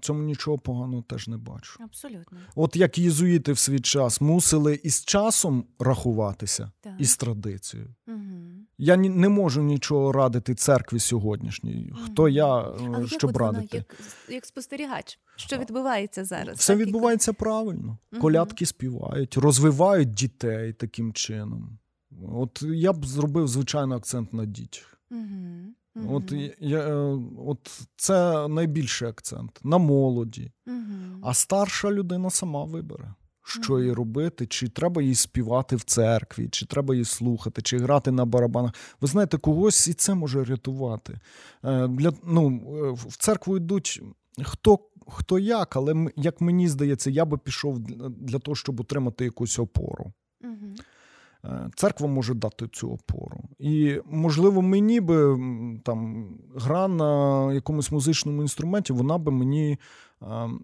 Цьому 0.00 0.22
нічого 0.22 0.58
поганого 0.58 1.02
теж 1.02 1.28
не 1.28 1.36
бачу. 1.36 1.78
Абсолютно. 1.84 2.38
От 2.54 2.76
як 2.76 2.98
єзуїти 2.98 3.52
в 3.52 3.58
свій 3.58 3.80
час 3.80 4.20
мусили 4.20 4.80
із 4.82 5.04
часом 5.04 5.64
рахуватися, 5.78 6.72
так. 6.80 6.92
із 6.98 7.16
традицією. 7.16 7.94
Угу. 8.08 8.42
Я 8.78 8.96
не 8.96 9.28
можу 9.28 9.62
нічого 9.62 10.12
радити 10.12 10.54
церкві 10.54 10.98
сьогоднішній. 10.98 11.92
Хто 12.04 12.28
я, 12.28 12.46
Але 12.46 13.06
щоб 13.06 13.30
як 13.30 13.40
радити? 13.40 13.68
Вона, 13.72 13.84
як, 13.88 13.96
як 14.28 14.46
спостерігач, 14.46 15.18
що 15.36 15.58
відбувається 15.58 16.24
зараз? 16.24 16.58
Все 16.58 16.72
так, 16.72 16.86
відбувається 16.86 17.30
як... 17.30 17.38
правильно. 17.38 17.98
Колядки 18.20 18.66
співають, 18.66 19.36
розвивають 19.36 20.14
дітей 20.14 20.72
таким 20.72 21.12
чином. 21.12 21.78
От 22.32 22.62
я 22.62 22.92
б 22.92 23.06
зробив 23.06 23.48
звичайно 23.48 23.96
акцент 23.96 24.32
на 24.32 24.44
дітях. 24.44 24.98
Угу. 25.10 25.74
От 26.08 26.32
я, 26.58 26.78
е, 26.78 27.18
от 27.46 27.80
це 27.96 28.48
найбільший 28.48 29.08
акцент 29.08 29.60
на 29.64 29.78
молоді. 29.78 30.52
Угу. 30.66 31.20
А 31.22 31.34
старша 31.34 31.90
людина 31.90 32.30
сама 32.30 32.64
вибере 32.64 33.14
що 33.44 33.80
їй 33.80 33.92
робити, 33.92 34.46
чи 34.46 34.68
треба 34.68 35.02
їй 35.02 35.14
співати 35.14 35.76
в 35.76 35.82
церкві, 35.82 36.48
чи 36.48 36.66
треба 36.66 36.94
її 36.94 37.04
слухати, 37.04 37.62
чи 37.62 37.78
грати 37.78 38.10
на 38.10 38.24
барабанах. 38.24 38.72
Ви 39.00 39.08
знаєте, 39.08 39.38
когось 39.38 39.88
і 39.88 39.94
це 39.94 40.14
може 40.14 40.44
рятувати. 40.44 41.20
Е, 41.64 41.88
для, 41.88 42.12
ну, 42.24 42.62
е, 42.86 42.90
В 43.08 43.16
церкву 43.16 43.56
йдуть 43.56 44.02
хто 44.42 44.78
хто 45.06 45.38
як, 45.38 45.76
але 45.76 46.06
як 46.16 46.40
мені 46.40 46.68
здається, 46.68 47.10
я 47.10 47.24
би 47.24 47.38
пішов 47.38 47.80
для 48.10 48.38
того, 48.38 48.54
щоб 48.54 48.80
отримати 48.80 49.24
якусь 49.24 49.58
опору. 49.58 50.12
Угу. 50.44 50.74
Церква 51.74 52.06
може 52.06 52.34
дати 52.34 52.68
цю 52.68 52.90
опору. 52.90 53.44
І, 53.58 54.00
можливо, 54.10 54.62
мені 54.62 55.00
би 55.00 55.38
там 55.84 56.28
гра 56.56 56.88
на 56.88 57.52
якомусь 57.52 57.92
музичному 57.92 58.42
інструменті, 58.42 58.92
вона 58.92 59.18
би 59.18 59.32
мені 59.32 59.78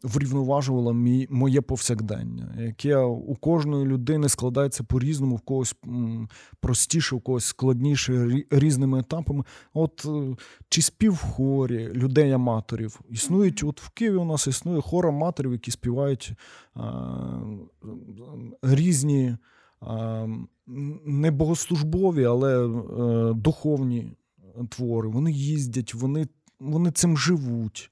врівноважувала 0.03 0.93
мій, 0.93 1.27
моє 1.31 1.61
повсякдення, 1.61 2.55
яке 2.59 2.97
у 2.97 3.35
кожної 3.35 3.87
людини 3.87 4.29
складається 4.29 4.85
по-різному, 4.85 5.37
в 5.37 5.41
когось 5.41 5.77
простіше, 6.61 7.17
в 7.17 7.21
когось 7.21 7.45
складніше 7.45 8.45
різними 8.51 9.01
етапами. 9.01 9.45
От 9.75 10.07
е, 10.07 10.37
чи 10.69 10.83
спів 10.83 11.13
в 11.13 11.23
хорі 11.23 11.89
людей-аматорів 11.93 13.01
існують, 13.11 13.65
от 13.65 13.81
в 13.81 13.91
Києві 13.91 14.17
у 14.17 14.25
нас 14.25 14.47
існує 14.47 14.81
хор 14.81 15.07
аматорів, 15.07 15.53
які 15.53 15.71
співають 15.71 16.33
а, 16.75 17.41
різні 18.63 19.37
не 21.05 21.31
богослужбові, 21.31 22.25
але 22.25 22.67
е, 22.67 23.35
духовні 23.35 24.13
твори. 24.69 25.09
Вони 25.09 25.33
їздять, 25.33 25.95
вони, 25.95 26.29
вони 26.61 26.91
цим 26.91 27.19
живуть. 27.19 27.91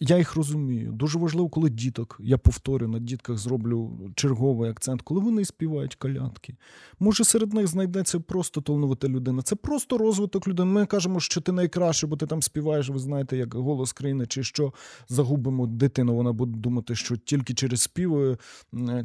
Я 0.00 0.18
їх 0.18 0.36
розумію. 0.36 0.92
Дуже 0.92 1.18
важливо, 1.18 1.48
коли 1.48 1.70
діток, 1.70 2.16
я 2.20 2.38
повторю, 2.38 2.88
на 2.88 2.98
дітках 2.98 3.38
зроблю 3.38 4.00
черговий 4.14 4.70
акцент, 4.70 5.02
коли 5.02 5.20
вони 5.20 5.44
співають 5.44 5.94
калятки. 5.94 6.56
Може, 7.00 7.24
серед 7.24 7.52
них 7.52 7.66
знайдеться 7.66 8.20
просто 8.20 8.60
талановита 8.60 9.08
людина. 9.08 9.42
Це 9.42 9.56
просто 9.56 9.98
розвиток 9.98 10.48
людини. 10.48 10.72
Ми 10.72 10.86
кажемо, 10.86 11.20
що 11.20 11.40
ти 11.40 11.52
найкраще, 11.52 12.06
бо 12.06 12.16
ти 12.16 12.26
там 12.26 12.42
співаєш, 12.42 12.88
ви 12.88 12.98
знаєте, 12.98 13.36
як 13.36 13.54
голос 13.54 13.92
країни, 13.92 14.26
чи 14.26 14.42
що 14.42 14.72
загубимо 15.08 15.66
дитину. 15.66 16.14
Вона 16.14 16.32
буде 16.32 16.58
думати, 16.58 16.94
що 16.94 17.16
тільки 17.16 17.54
через 17.54 17.80
співи, 17.80 18.38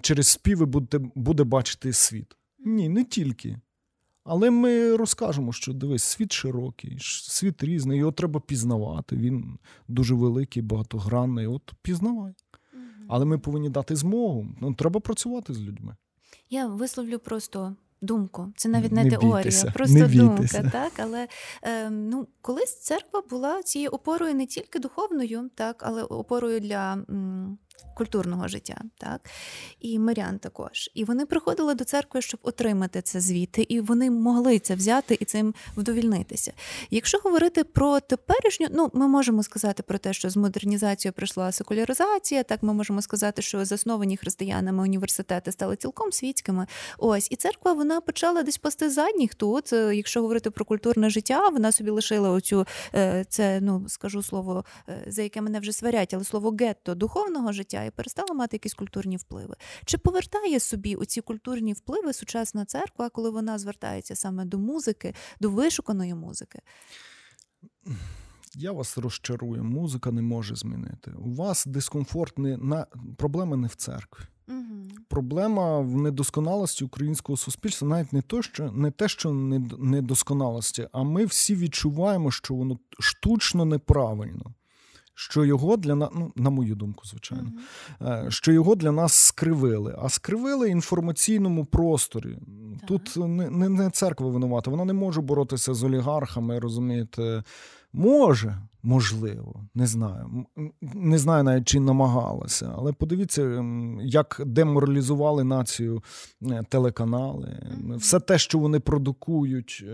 через 0.01 0.27
співи 0.27 0.65
буде, 0.65 0.99
буде 1.15 1.43
бачити 1.43 1.93
світ. 1.93 2.35
Ні, 2.60 2.89
не 2.89 3.03
тільки. 3.03 3.60
Але 4.24 4.49
ми 4.49 4.95
розкажемо, 4.95 5.53
що 5.53 5.74
дивись, 5.74 6.03
світ 6.03 6.32
широкий, 6.32 6.97
світ 7.01 7.64
різний, 7.64 7.99
його 7.99 8.12
треба 8.12 8.39
пізнавати. 8.39 9.16
Він 9.16 9.58
дуже 9.88 10.16
великий, 10.16 10.62
багатогранний. 10.62 11.47
От 11.47 11.74
пізнавай. 11.82 12.34
Але 13.08 13.26
ми 13.26 13.38
повинні 13.38 13.70
дати 13.70 13.95
змогу. 13.95 14.47
Ну, 14.62 14.74
Треба 14.74 14.99
працювати 14.99 15.53
з 15.53 15.62
людьми. 15.62 15.95
Я 16.49 16.68
висловлю 16.68 17.20
просто 17.20 17.76
думку. 18.01 18.53
Це 18.55 18.70
навіть 18.70 18.91
не, 18.91 19.03
не 19.03 19.10
теорія, 19.10 19.34
бійтеся, 19.36 19.72
просто 19.72 19.97
не 19.97 20.08
думка. 20.08 20.70
Так, 20.72 20.91
але 20.97 21.28
е, 21.64 21.89
ну, 21.89 22.28
колись 22.41 22.80
церква 22.82 23.22
була 23.30 23.64
цією 23.64 23.89
опорою 23.89 24.36
не 24.36 24.45
тільки 24.45 24.80
духовною, 24.80 25.49
так, 25.55 25.84
але 25.86 26.03
опорою 26.03 26.60
для. 26.60 26.93
М- 26.93 27.58
культурного 27.95 28.47
життя, 28.47 28.82
так 28.97 29.30
і 29.80 29.99
мирян 29.99 30.39
також. 30.39 30.89
І 30.93 31.03
вони 31.03 31.25
приходили 31.25 31.73
до 31.73 31.84
церкви, 31.84 32.21
щоб 32.21 32.39
отримати 32.43 33.01
це 33.01 33.19
звідти, 33.19 33.61
і 33.61 33.82
вони 33.82 34.11
могли 34.11 34.59
це 34.59 34.75
взяти 34.75 35.17
і 35.19 35.25
цим 35.25 35.53
вдовільнитися. 35.78 36.53
Якщо 36.91 37.17
говорити 37.17 37.63
про 37.63 37.99
теперішню, 37.99 38.67
ну 38.71 38.91
ми 38.93 39.07
можемо 39.07 39.43
сказати 39.43 39.84
про 39.84 39.97
те, 39.97 40.13
що 40.13 40.30
з 40.30 40.38
модернізацією 40.38 41.13
прийшла 41.13 41.51
секуляризація, 41.51 42.43
так 42.43 42.63
ми 42.63 42.73
можемо 42.73 43.01
сказати, 43.01 43.41
що 43.41 43.65
засновані 43.65 44.17
християнами 44.17 44.84
університети 44.84 45.51
стали 45.51 45.75
цілком 45.75 46.11
світськими. 46.11 46.67
Ось 46.97 47.28
і 47.32 47.36
церква 47.36 47.73
вона 47.73 48.01
почала 48.01 48.43
десь 48.43 48.57
пасти 48.57 48.89
задніх 48.89 49.36
тут. 49.36 49.73
Е, 49.73 49.95
якщо 49.95 50.21
говорити 50.21 50.51
про 50.51 50.65
культурне 50.65 51.09
життя, 51.09 51.49
вона 51.49 51.71
собі 51.71 51.89
лишила 51.89 52.30
оцю 52.30 52.65
е, 52.95 53.25
це, 53.30 53.61
ну 53.61 53.86
скажу 53.88 54.23
слово, 54.23 54.65
е, 54.89 55.03
за 55.07 55.21
яке 55.21 55.41
мене 55.41 55.59
вже 55.59 55.71
сварять, 55.71 56.13
але 56.13 56.23
слово 56.23 56.55
гетто 56.59 56.95
духовного 56.95 57.51
життя 57.51 57.66
життя 57.68 57.84
і 57.84 57.91
перестала 57.91 58.34
мати 58.34 58.55
якісь 58.55 58.74
культурні 58.74 59.18
впливи. 59.18 59.55
Чи 59.86 59.97
повертає 59.97 60.59
собі 60.59 60.95
оці 60.95 61.22
культурні 61.22 61.74
впливи 61.74 62.13
сучасна 62.13 62.65
церква, 62.65 63.09
коли 63.09 63.30
вона 63.30 63.59
звертається 63.59 64.15
саме 64.15 64.45
до 64.45 64.57
музики, 64.57 65.13
до 65.39 65.49
вишуканої 65.49 66.13
музики? 66.13 66.59
Я 68.55 68.72
вас 68.72 68.97
розчарую, 68.97 69.63
музика 69.63 70.11
не 70.11 70.22
може 70.22 70.55
змінити. 70.55 71.11
У 71.11 71.34
вас 71.34 71.65
дискомфорт 71.65 72.38
не 72.38 72.57
на 72.57 72.88
проблема 73.18 73.57
не 73.57 73.68
в 73.68 73.76
церкві. 73.76 74.24
Угу. 74.47 74.88
Проблема 75.09 75.80
в 75.80 75.95
недосконалості 75.95 76.86
українського 76.86 77.38
суспільства, 77.38 77.88
навіть 77.88 78.13
не 78.13 78.22
то, 78.22 78.41
що 78.41 78.72
не 78.72 78.91
те, 78.91 79.07
що 79.07 79.32
недосконалості, 79.80 80.88
а 80.91 81.03
ми 81.03 81.26
всі 81.26 81.55
відчуваємо, 81.55 82.32
що 82.32 82.53
воно 82.53 82.80
штучно 82.99 83.65
неправильно 83.65 84.53
що 85.20 85.45
його 85.45 85.78
для 85.78 85.95
нас, 85.95 86.09
ну, 86.15 86.32
на 86.36 86.49
мою 86.49 86.76
думку, 86.76 87.05
звичайно, 87.05 87.51
mm-hmm. 88.01 88.32
що 88.32 88.51
його 88.51 88.76
для 88.76 88.91
нас 88.91 89.13
скривили. 89.13 89.95
А 90.01 90.09
скривили 90.09 90.70
інформаційному 90.70 91.65
просторі. 91.65 92.38
Так. 92.80 92.88
Тут 92.88 93.18
не, 93.18 93.49
не 93.49 93.70
не, 93.70 93.89
церква 93.89 94.30
винувата, 94.30 94.72
вона 94.72 94.86
не 94.86 94.93
може 94.93 95.22
боротися 95.22 95.74
з 95.74 95.84
олігархами, 95.84 96.59
розумієте. 96.59 97.43
Може, 97.93 98.57
можливо, 98.84 99.63
не 99.76 99.88
знаю. 99.88 100.45
Не 100.82 101.18
знаю 101.18 101.43
навіть 101.43 101.68
чи 101.68 101.80
намагалася, 101.80 102.74
але 102.78 102.93
подивіться, 102.93 103.65
як 104.01 104.41
деморалізували 104.45 105.43
націю 105.43 106.03
е, 106.41 106.63
телеканали, 106.70 107.59
все 107.95 108.20
те, 108.20 108.38
що 108.38 108.59
вони 108.59 108.80
продукують. 108.80 109.86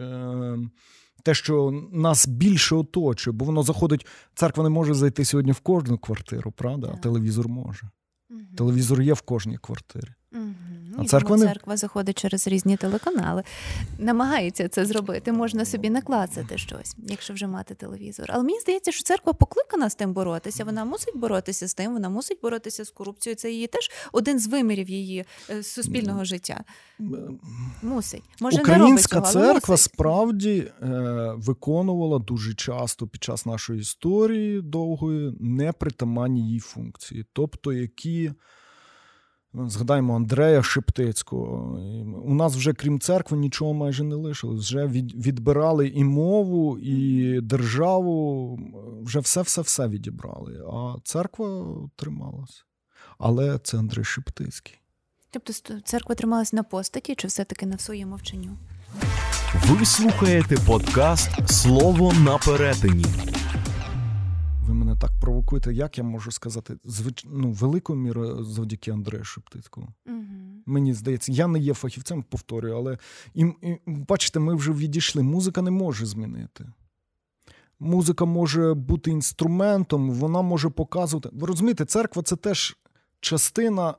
Те, 1.23 1.33
що 1.33 1.83
нас 1.91 2.27
більше 2.27 2.75
оточує, 2.75 3.33
бо 3.37 3.45
воно 3.45 3.63
заходить. 3.63 4.05
Церква 4.35 4.63
не 4.63 4.69
може 4.69 4.93
зайти 4.93 5.25
сьогодні 5.25 5.51
в 5.51 5.59
кожну 5.59 5.97
квартиру, 5.97 6.51
правда? 6.51 6.91
А 6.93 6.97
телевізор 6.97 7.49
може. 7.49 7.89
Телевізор 8.57 9.01
є 9.01 9.13
в 9.13 9.21
кожній 9.21 9.57
квартирі. 9.57 10.09
Угу. 10.33 10.53
А 10.97 11.05
церква 11.05 11.37
не... 11.37 11.45
церква 11.45 11.77
заходить 11.77 12.17
через 12.17 12.47
різні 12.47 12.77
телеканали, 12.77 13.43
намагається 13.99 14.67
це 14.67 14.85
зробити. 14.85 15.31
Можна 15.31 15.65
собі 15.65 15.89
наклацати 15.89 16.57
щось, 16.57 16.95
якщо 17.07 17.33
вже 17.33 17.47
мати 17.47 17.75
телевізор. 17.75 18.25
Але 18.29 18.43
мені 18.43 18.59
здається, 18.59 18.91
що 18.91 19.03
церква 19.03 19.33
покликана 19.33 19.89
з 19.89 19.95
тим 19.95 20.13
боротися. 20.13 20.65
Вона 20.65 20.85
мусить 20.85 21.17
боротися 21.17 21.67
з 21.67 21.73
тим, 21.73 21.93
вона 21.93 22.09
мусить 22.09 22.39
боротися 22.41 22.85
з 22.85 22.89
корупцією. 22.89 23.35
Це 23.35 23.51
її 23.51 23.67
теж 23.67 23.91
один 24.11 24.39
з 24.39 24.47
вимірів 24.47 24.89
її 24.89 25.25
е, 25.49 25.63
суспільного 25.63 26.23
життя. 26.23 26.63
Мусить. 27.81 28.23
Може, 28.41 28.61
Українська 28.61 29.15
не 29.15 29.19
робить 29.19 29.33
цього, 29.33 29.45
церква 29.45 29.73
мусить. 29.73 29.91
справді 29.93 30.71
е, 30.81 30.87
виконувала 31.37 32.19
дуже 32.19 32.53
часто 32.53 33.07
під 33.07 33.23
час 33.23 33.45
нашої 33.45 33.79
історії 33.79 34.61
довгої 34.61 35.33
непритаманні 35.39 36.41
її 36.41 36.59
функції, 36.59 37.25
тобто 37.33 37.73
які. 37.73 38.31
Згадаємо 39.53 40.15
Андрея 40.15 40.63
Шептицького. 40.63 41.79
У 42.25 42.33
нас 42.33 42.55
вже 42.55 42.73
крім 42.73 42.99
церкви 42.99 43.37
нічого 43.37 43.73
майже 43.73 44.03
не 44.03 44.15
лишилось. 44.15 44.59
Вже 44.59 44.87
відбирали 44.87 45.87
і 45.87 46.03
мову, 46.03 46.79
і 46.79 47.41
державу, 47.41 48.59
вже 49.03 49.19
все-все-все 49.19 49.87
відібрали. 49.87 50.63
А 50.73 50.95
церква 51.03 51.65
трималася. 51.95 52.63
Але 53.17 53.59
це 53.63 53.77
Андрей 53.77 54.05
Шептицький. 54.05 54.79
Тобто 55.31 55.53
церква 55.83 56.15
трималась 56.15 56.53
на 56.53 56.63
постаті, 56.63 57.15
чи 57.15 57.27
все-таки 57.27 57.65
на 57.65 57.77
своєму 57.77 58.11
мовчанню? 58.11 58.57
Ви 59.69 59.85
слухаєте 59.85 60.57
подкаст 60.67 61.49
Слово 61.49 62.13
на 62.13 62.37
перетині 62.37 63.05
ви 64.63 64.73
мене 64.73 64.95
так 64.95 65.11
провокуєте, 65.21 65.73
як 65.73 65.97
я 65.97 66.03
можу 66.03 66.31
сказати, 66.31 66.77
звич... 66.83 67.25
ну, 67.29 67.51
великою 67.51 67.99
мірою 67.99 68.43
завдяки 68.43 68.91
Андрею 68.91 69.23
Шептицькому. 69.23 69.87
Угу. 70.05 70.25
Мені 70.65 70.93
здається, 70.93 71.31
я 71.31 71.47
не 71.47 71.59
є 71.59 71.73
фахівцем, 71.73 72.23
повторюю, 72.23 72.75
але 72.75 72.97
і, 73.33 73.41
і, 73.41 73.79
бачите, 73.87 74.39
ми 74.39 74.55
вже 74.55 74.71
відійшли. 74.71 75.23
Музика 75.23 75.61
не 75.61 75.71
може 75.71 76.05
змінити. 76.05 76.65
Музика 77.79 78.25
може 78.25 78.73
бути 78.73 79.11
інструментом, 79.11 80.11
вона 80.11 80.41
може 80.41 80.69
показувати. 80.69 81.29
Ви 81.33 81.47
розумієте, 81.47 81.85
церква 81.85 82.23
це 82.23 82.35
теж 82.35 82.77
частина. 83.19 83.95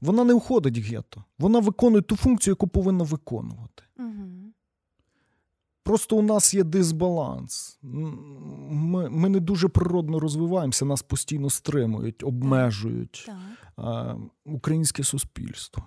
Вона 0.00 0.24
не 0.24 0.34
уходить 0.34 0.78
в 0.78 0.82
гетто. 0.82 1.24
Вона 1.38 1.58
виконує 1.58 2.02
ту 2.02 2.16
функцію, 2.16 2.52
яку 2.52 2.68
повинна 2.68 3.04
виконувати. 3.04 3.82
Угу. 3.98 4.35
Просто 5.86 6.16
у 6.16 6.22
нас 6.22 6.54
є 6.54 6.64
дисбаланс. 6.64 7.78
Ми 7.82 9.08
ми 9.10 9.28
не 9.28 9.40
дуже 9.40 9.68
природно 9.68 10.20
розвиваємося, 10.20 10.84
нас 10.84 11.02
постійно 11.02 11.50
стримують, 11.50 12.24
обмежують 12.24 13.24
так. 13.26 13.65
А, 13.76 14.14
українське 14.44 15.04
суспільство. 15.04 15.82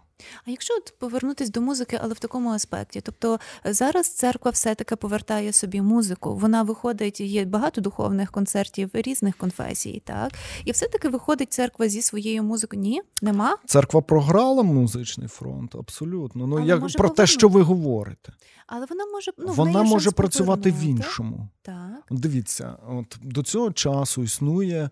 А 0.47 0.51
якщо 0.51 0.73
от 0.73 0.99
повернутися 0.99 1.51
до 1.51 1.61
музики, 1.61 1.99
але 2.01 2.13
в 2.13 2.19
такому 2.19 2.49
аспекті, 2.49 3.01
тобто 3.01 3.39
е, 3.65 3.73
зараз 3.73 4.15
церква 4.15 4.51
все-таки 4.51 4.95
повертає 4.95 5.53
собі 5.53 5.81
музику, 5.81 6.35
вона 6.35 6.63
виходить, 6.63 7.19
є 7.19 7.45
багато 7.45 7.81
духовних 7.81 8.31
концертів 8.31 8.89
різних 8.93 9.37
конфесій, 9.37 10.01
так 10.05 10.33
і 10.65 10.71
все-таки 10.71 11.09
виходить 11.09 11.53
церква 11.53 11.87
зі 11.87 12.01
своєю 12.01 12.43
музикою. 12.43 12.81
Ні, 12.81 13.01
нема. 13.21 13.57
Церква 13.65 14.01
програла 14.01 14.63
музичний 14.63 15.27
фронт, 15.27 15.75
абсолютно. 15.75 16.47
Ну 16.47 16.65
як 16.65 16.79
про 16.79 16.89
повернути. 16.89 17.15
те, 17.15 17.27
що 17.27 17.47
ви 17.47 17.61
говорите, 17.61 18.33
але 18.67 18.85
вона 18.89 19.05
може 19.05 19.31
ну, 19.37 19.53
вона 19.53 19.83
може 19.83 20.11
працювати 20.11 20.71
в 20.71 20.83
іншому. 20.83 21.49
Так 21.61 22.03
дивіться, 22.11 22.77
от 22.89 23.17
до 23.21 23.43
цього 23.43 23.71
часу 23.71 24.23
існує 24.23 24.89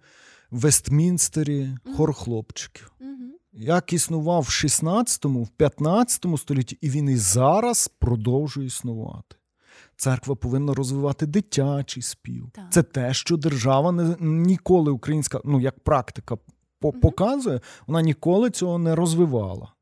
в 0.51 0.59
Вестмінстері 0.59 1.69
хор 1.95 2.13
хлопчиків. 2.13 2.91
як 3.53 3.93
існував 3.93 4.41
в 4.41 4.47
16-му, 4.47 5.43
в 5.43 5.49
15 5.49 6.25
столітті, 6.37 6.77
і 6.81 6.89
він 6.89 7.09
і 7.09 7.17
зараз 7.17 7.87
продовжує 7.99 8.67
існувати. 8.67 9.35
Церква 9.95 10.35
повинна 10.35 10.73
розвивати 10.73 11.25
дитячий 11.25 12.03
спів. 12.03 12.49
Так. 12.53 12.65
Це 12.71 12.83
те, 12.83 13.13
що 13.13 13.37
держава 13.37 13.91
не 13.91 14.15
ніколи 14.19 14.91
українська, 14.91 15.41
ну 15.45 15.59
як 15.59 15.79
практика 15.79 16.37
показує, 17.01 17.61
вона 17.87 18.01
ніколи 18.01 18.49
цього 18.49 18.77
не 18.77 18.95
розвивала. 18.95 19.73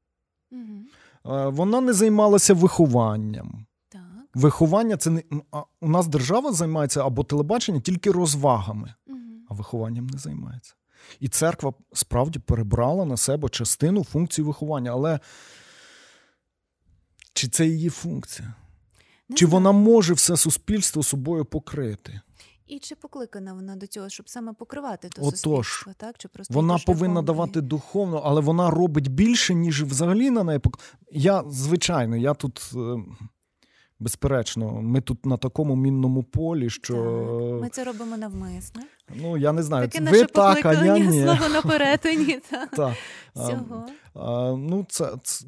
Угу. 0.51 1.51
Вона 1.51 1.81
не 1.81 1.93
займалася 1.93 2.53
вихованням. 2.53 3.65
Так. 3.89 4.01
Виховання 4.33 4.97
це 4.97 5.09
не 5.09 5.23
у 5.81 5.89
нас 5.89 6.07
держава 6.07 6.53
займається 6.53 7.05
або 7.05 7.23
телебачення 7.23 7.79
тільки 7.79 8.11
розвагами, 8.11 8.93
угу. 9.07 9.14
А 9.55 9.57
вихованням 9.57 10.07
не 10.07 10.17
займається. 10.17 10.73
І 11.19 11.27
церква 11.27 11.73
справді 11.93 12.39
перебрала 12.39 13.05
на 13.05 13.17
себе 13.17 13.49
частину 13.49 14.03
функції 14.03 14.45
виховання. 14.45 14.91
Але 14.91 15.19
чи 17.33 17.47
це 17.47 17.67
її 17.67 17.89
функція? 17.89 18.53
Не 19.29 19.35
чи 19.35 19.45
знаю. 19.45 19.51
вона 19.53 19.71
може 19.71 20.13
все 20.13 20.37
суспільство 20.37 21.03
собою 21.03 21.45
покрити? 21.45 22.21
І 22.67 22.79
чи 22.79 22.95
покликана 22.95 23.53
вона 23.53 23.75
до 23.75 23.87
цього, 23.87 24.09
щоб 24.09 24.29
саме 24.29 24.53
покривати 24.53 25.09
то 25.09 25.21
Отож, 25.21 25.67
суспільство, 25.67 25.93
так? 25.97 26.17
Чи 26.17 26.27
просто 26.27 26.53
вона 26.53 26.77
повинна 26.77 27.21
давати 27.21 27.61
духовно, 27.61 28.21
але 28.25 28.41
вона 28.41 28.69
робить 28.69 29.07
більше, 29.07 29.53
ніж 29.53 29.83
взагалі 29.83 30.29
на 30.29 30.43
неї 30.43 30.59
пок... 30.59 30.79
Я, 31.11 31.43
звичайно, 31.49 32.17
я 32.17 32.33
тут. 32.33 32.71
е, 32.75 32.97
Безперечно, 33.99 34.81
ми 34.81 35.01
тут 35.01 35.25
на 35.25 35.37
такому 35.37 35.75
мінному 35.75 36.23
полі, 36.23 36.69
що 36.69 36.93
Так, 36.93 37.61
ми 37.61 37.69
це 37.69 37.83
робимо 37.83 38.17
навмисне. 38.17 38.81
Ну 39.15 39.37
я 39.37 39.51
не 39.51 39.63
знаю, 39.63 39.87
Таке 39.87 40.03
ви 40.03 40.11
наше 40.11 40.25
так, 40.25 40.65
а 40.65 40.73
я 40.73 40.97
ні. 40.97 41.23
слово 41.23 41.49
на 41.49 41.61
перетині. 41.61 42.39
та, 42.49 42.95
Та. 43.35 43.61
Ну, 44.57 44.85
це, 44.89 45.11
це 45.23 45.45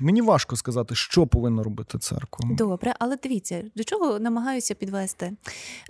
мені 0.00 0.22
важко 0.22 0.56
сказати, 0.56 0.94
що 0.94 1.26
повинна 1.26 1.62
робити 1.62 1.98
церква. 1.98 2.50
Добре, 2.58 2.94
але 2.98 3.16
дивіться, 3.22 3.64
до 3.76 3.84
чого 3.84 4.18
намагаюся 4.18 4.74
підвести. 4.74 5.32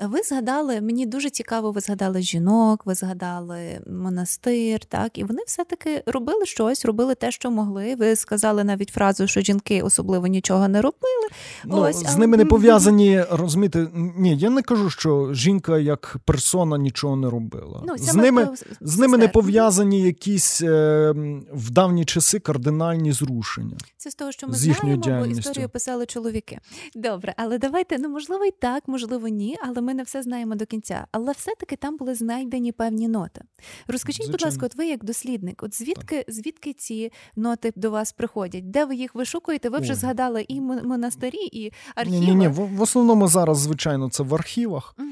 Ви 0.03 0.23
згадали, 0.23 0.81
мені 0.81 1.07
дуже 1.07 1.31
цікаво, 1.31 1.73
ви 1.73 1.81
згадали 1.81 2.23
жінок, 2.23 2.87
ви 2.87 2.95
згадали 2.95 3.81
монастир, 3.91 4.85
так, 4.85 5.18
і 5.18 5.25
вони 5.25 5.43
все-таки 5.47 6.03
робили 6.07 6.47
щось, 6.47 6.85
робили 6.85 7.14
те, 7.14 7.31
що 7.31 7.51
могли. 7.51 7.95
Ви 7.95 8.16
сказали 8.16 8.64
навіть 8.64 8.89
фразу, 8.89 9.27
що 9.27 9.41
жінки 9.41 9.83
особливо 9.83 10.27
нічого 10.27 10.68
не 10.68 10.83
робили. 10.83 11.29
Ну, 11.64 11.81
Ось, 11.81 11.97
з 11.97 12.05
але- 12.09 12.18
ними 12.18 12.37
не 12.37 12.45
пов'язані, 12.45 13.25
розумієте, 13.31 13.87
ні, 13.95 14.37
я 14.37 14.51
не 14.51 14.62
кажу, 14.62 14.91
що 14.91 15.35
жінка 15.35 15.79
як 15.79 16.16
персона 16.25 16.79
нічого 16.79 17.16
не 17.16 17.31
робила. 17.31 17.83
Ну, 17.87 17.99
з 17.99 18.14
ними, 18.14 18.49
з 18.81 18.99
ними 18.99 19.18
не 19.18 19.29
пов'язані 19.29 20.03
якісь 20.03 20.62
е, 20.62 21.11
в 21.53 21.70
давні 21.70 22.05
часи 22.13 22.39
кардинальні 22.39 23.13
зрушення. 23.13 23.77
Це 23.97 24.11
з 24.11 24.15
того, 24.15 24.33
що 24.33 24.47
ми 24.47 24.55
знаємо, 24.55 25.03
бо 25.21 25.27
історію 25.27 25.69
писали 25.69 26.07
чоловіки. 26.07 26.59
Добре, 26.95 27.35
але 27.37 27.59
давайте, 27.59 27.99
ну 27.99 28.09
можливо, 28.09 28.45
і 28.45 28.51
так, 28.51 28.89
можливо, 28.89 29.29
ні, 29.29 29.57
але 29.63 29.81
ми 29.81 29.95
не 29.95 30.03
все 30.03 30.23
знаємо 30.23 30.55
до 30.55 30.67
кінця. 30.67 31.07
Але 31.13 31.33
все-таки 31.33 31.77
там 31.77 31.97
були 31.97 32.15
знайдені 32.15 32.73
певні 32.73 33.09
ноти. 33.09 33.41
Розкажіть, 33.89 34.31
будь 34.31 34.43
ласка, 34.43 34.67
от 34.67 34.75
ви 34.75 34.87
як 34.87 35.05
дослідник, 35.05 35.63
от 35.63 35.79
звідки 35.79 36.25
звідки 36.29 36.73
ці 36.73 37.13
ноти 37.37 37.73
до 37.77 37.91
вас 37.91 38.13
приходять? 38.13 38.71
Де 38.71 38.85
ви 38.85 38.95
їх 38.95 39.15
вишукуєте? 39.15 39.69
Ви 39.69 39.79
вже 39.79 39.93
Ой. 39.93 39.99
згадали 39.99 40.45
і 40.49 40.61
монастирі, 40.61 41.47
і 41.53 41.73
архіви. 41.95 42.19
Ні, 42.19 42.27
ні, 42.27 42.35
ні. 42.35 42.49
В, 42.49 42.77
в 42.77 42.83
основному 42.83 43.29
зараз, 43.29 43.59
звичайно, 43.59 44.11
це 44.11 44.23
в 44.23 44.35
архівах, 44.35 44.95
Мгм. 44.99 45.09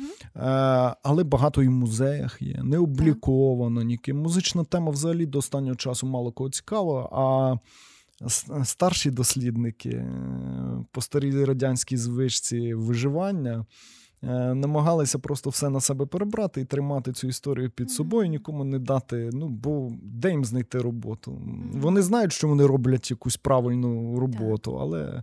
е, 0.46 0.94
але 1.02 1.24
багато 1.24 1.62
і 1.62 1.68
в 1.68 1.70
музеях 1.70 2.42
є. 2.42 2.60
Не 2.62 2.78
обліковано 2.78 3.82
ніким. 3.82 4.18
Музична 4.18 4.64
тема 4.64 4.90
взагалі 4.90 5.26
до 5.26 5.38
останнього 5.38 5.76
часу 5.76 6.06
мало 6.06 6.32
кого 6.32 6.50
цікава, 6.50 6.89
а 6.98 7.56
старші 8.64 9.10
дослідники 9.10 9.88
е, 9.88 10.84
по 10.92 11.00
старій 11.00 11.44
радянській 11.44 11.96
звичці 11.96 12.74
виживання. 12.74 13.66
е, 14.22 14.54
Намагалися 14.54 15.18
просто 15.18 15.50
все 15.50 15.68
на 15.70 15.80
себе 15.80 16.06
перебрати 16.06 16.60
і 16.60 16.64
тримати 16.64 17.12
цю 17.12 17.28
історію 17.28 17.70
під 17.70 17.90
собою, 17.90 18.28
нікому 18.28 18.64
не 18.64 18.78
дати. 18.78 19.30
Ну 19.32 19.48
бо 19.48 19.92
де 20.02 20.30
їм 20.30 20.44
знайти 20.44 20.78
роботу? 20.78 21.42
Вони 21.72 22.02
знають, 22.02 22.32
що 22.32 22.48
вони 22.48 22.66
роблять 22.66 23.10
якусь 23.10 23.36
правильну 23.36 24.20
роботу, 24.20 24.78
але 24.80 25.22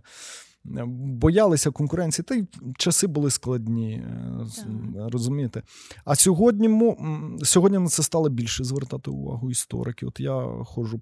боялися 0.64 1.70
конкуренції. 1.70 2.24
Та 2.24 2.34
й 2.34 2.46
часи 2.78 3.06
були 3.06 3.30
складні, 3.30 3.92
е, 3.92 5.08
розумієте. 5.12 5.62
А 6.04 6.14
сьогодні 6.14 6.96
сьогодні 7.42 7.78
на 7.78 7.88
це 7.88 8.02
стало 8.02 8.28
більше 8.28 8.64
звертати 8.64 9.10
увагу 9.10 9.50
історики. 9.50 10.06
От 10.06 10.20
я 10.20 10.64
ходжу 10.64 11.00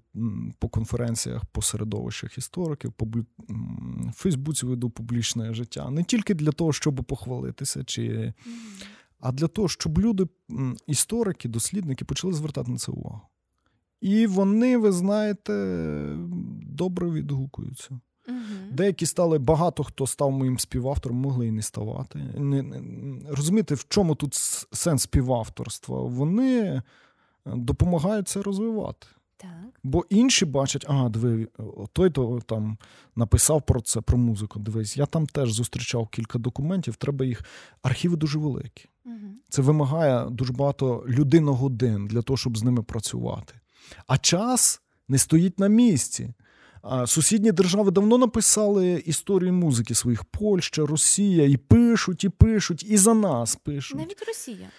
по 0.59 0.69
конференціях, 0.69 1.45
по 1.45 1.61
середовищах 1.61 2.37
істориків, 2.37 2.91
публі... 2.91 3.21
в 4.07 4.11
Фейсбуці 4.13 4.65
веду 4.65 4.89
публічне 4.89 5.53
життя. 5.53 5.89
Не 5.89 6.03
тільки 6.03 6.33
для 6.33 6.51
того, 6.51 6.73
щоб 6.73 6.95
похвалитися, 6.95 7.83
чи... 7.83 8.33
А 9.19 9.31
для 9.31 9.47
того, 9.47 9.67
щоб 9.67 9.99
люди, 9.99 10.27
історики, 10.87 11.49
дослідники, 11.49 12.05
почали 12.05 12.33
звертати 12.33 12.71
на 12.71 12.77
це 12.77 12.91
увагу. 12.91 13.21
І 14.01 14.27
вони, 14.27 14.77
ви 14.77 14.91
знаєте, 14.91 15.53
добре 16.61 17.09
відгукуються. 17.11 17.99
Мгм. 18.27 18.69
Деякі 18.71 19.05
стали, 19.05 19.37
багато 19.37 19.83
хто 19.83 20.07
став 20.07 20.31
моїм 20.31 20.59
співавтором, 20.59 21.17
могли 21.17 21.47
і 21.47 21.51
не 21.51 21.61
ставати. 21.61 22.19
Не, 22.37 22.61
не, 22.61 22.81
розумієте, 23.29 23.75
в 23.75 23.85
чому 23.89 24.15
тут 24.15 24.33
сенс 24.71 25.01
співавторства? 25.01 26.01
Вони 26.01 26.59
е, 26.61 26.83
допомагають 27.45 28.27
це 28.27 28.41
розвивати. 28.41 29.07
Так. 29.37 29.49
Бо 29.83 30.05
інші 30.09 30.45
бачать, 30.45 30.85
ага, 30.87 31.09
диви, 31.09 31.47
той 31.93 32.09
то 32.09 32.41
там 32.45 32.77
написав 33.15 33.61
про 33.61 33.81
це, 33.81 34.01
про 34.01 34.17
музику. 34.17 34.59
Дивись, 34.59 34.97
я 34.97 35.05
там 35.05 35.25
теж 35.27 35.51
зустрічав 35.51 36.07
кілька 36.07 36.39
документів, 36.39 36.95
треба 36.95 37.25
їх. 37.25 37.43
Архіви 37.81 38.15
дуже 38.15 38.39
великі. 38.39 38.85
Мгм. 39.05 39.35
Це 39.49 39.61
вимагає 39.61 40.29
дуже 40.29 40.53
багато 40.53 41.05
людиногодин 41.07 42.07
для 42.07 42.21
того, 42.21 42.37
щоб 42.37 42.57
з 42.57 42.63
ними 42.63 42.83
працювати. 42.83 43.53
А 44.07 44.17
час 44.17 44.81
не 45.07 45.17
стоїть 45.17 45.59
на 45.59 45.67
місці. 45.67 46.33
А 46.89 47.07
Сусідні 47.07 47.51
держави 47.51 47.91
давно 47.91 48.17
написали 48.17 49.03
історію 49.05 49.53
музики 49.53 49.95
своїх 49.95 50.23
Польща, 50.23 50.85
Росія, 50.85 51.45
і 51.45 51.57
пишуть, 51.57 52.23
і 52.23 52.29
пишуть, 52.29 52.83
і 52.89 52.97
за 52.97 53.13
нас 53.13 53.55
пишуть. 53.55 53.97
Навіть 53.97 54.23
Росія. 54.27 54.69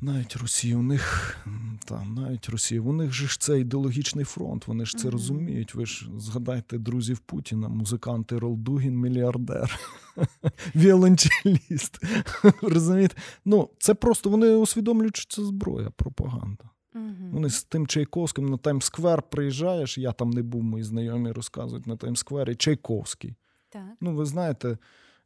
Навіть 0.00 0.36
Росія, 0.36 0.76
у 0.76 0.82
них 0.82 1.36
м, 1.46 1.78
там, 1.84 2.14
навіть 2.14 2.48
Росія, 2.48 2.80
у 2.80 2.92
них 2.92 3.12
же 3.12 3.26
ж 3.28 3.40
це 3.40 3.60
ідеологічний 3.60 4.24
фронт. 4.24 4.66
Вони 4.68 4.86
ж 4.86 4.96
це 4.96 5.04
Мгм. 5.04 5.12
розуміють. 5.12 5.74
Ви 5.74 5.86
ж 5.86 6.08
згадайте 6.18 6.78
друзів 6.78 7.18
Путіна, 7.18 7.68
музикант 7.68 8.32
Ірол 8.32 8.56
Дугін, 8.58 8.96
мільярдер, 9.00 9.80
віолончеліст. 10.76 11.98
Розумієте? 12.62 13.16
Ну, 13.44 13.68
це 13.78 13.94
просто 13.94 14.30
вони 14.30 14.50
усвідомлюють, 14.50 15.16
що 15.16 15.36
це 15.36 15.44
зброя, 15.48 15.90
пропаганда. 15.96 16.64
Мгм. 16.94 17.30
Вони 17.32 17.50
з 17.50 17.64
тим 17.64 17.86
Чайковським 17.86 18.48
на 18.48 18.56
Таймсквер 18.56 19.22
приїжджаєш, 19.22 19.98
я 19.98 20.12
там 20.12 20.30
не 20.30 20.42
був, 20.42 20.62
мої 20.62 20.84
знайомі 20.84 21.32
розказують 21.32 21.86
на 21.86 21.96
Таймсквері, 21.96 22.54
Чайковський. 22.54 23.34
Так. 23.68 23.82
Ну, 24.00 24.14
ви 24.14 24.24
знаєте, 24.24 24.78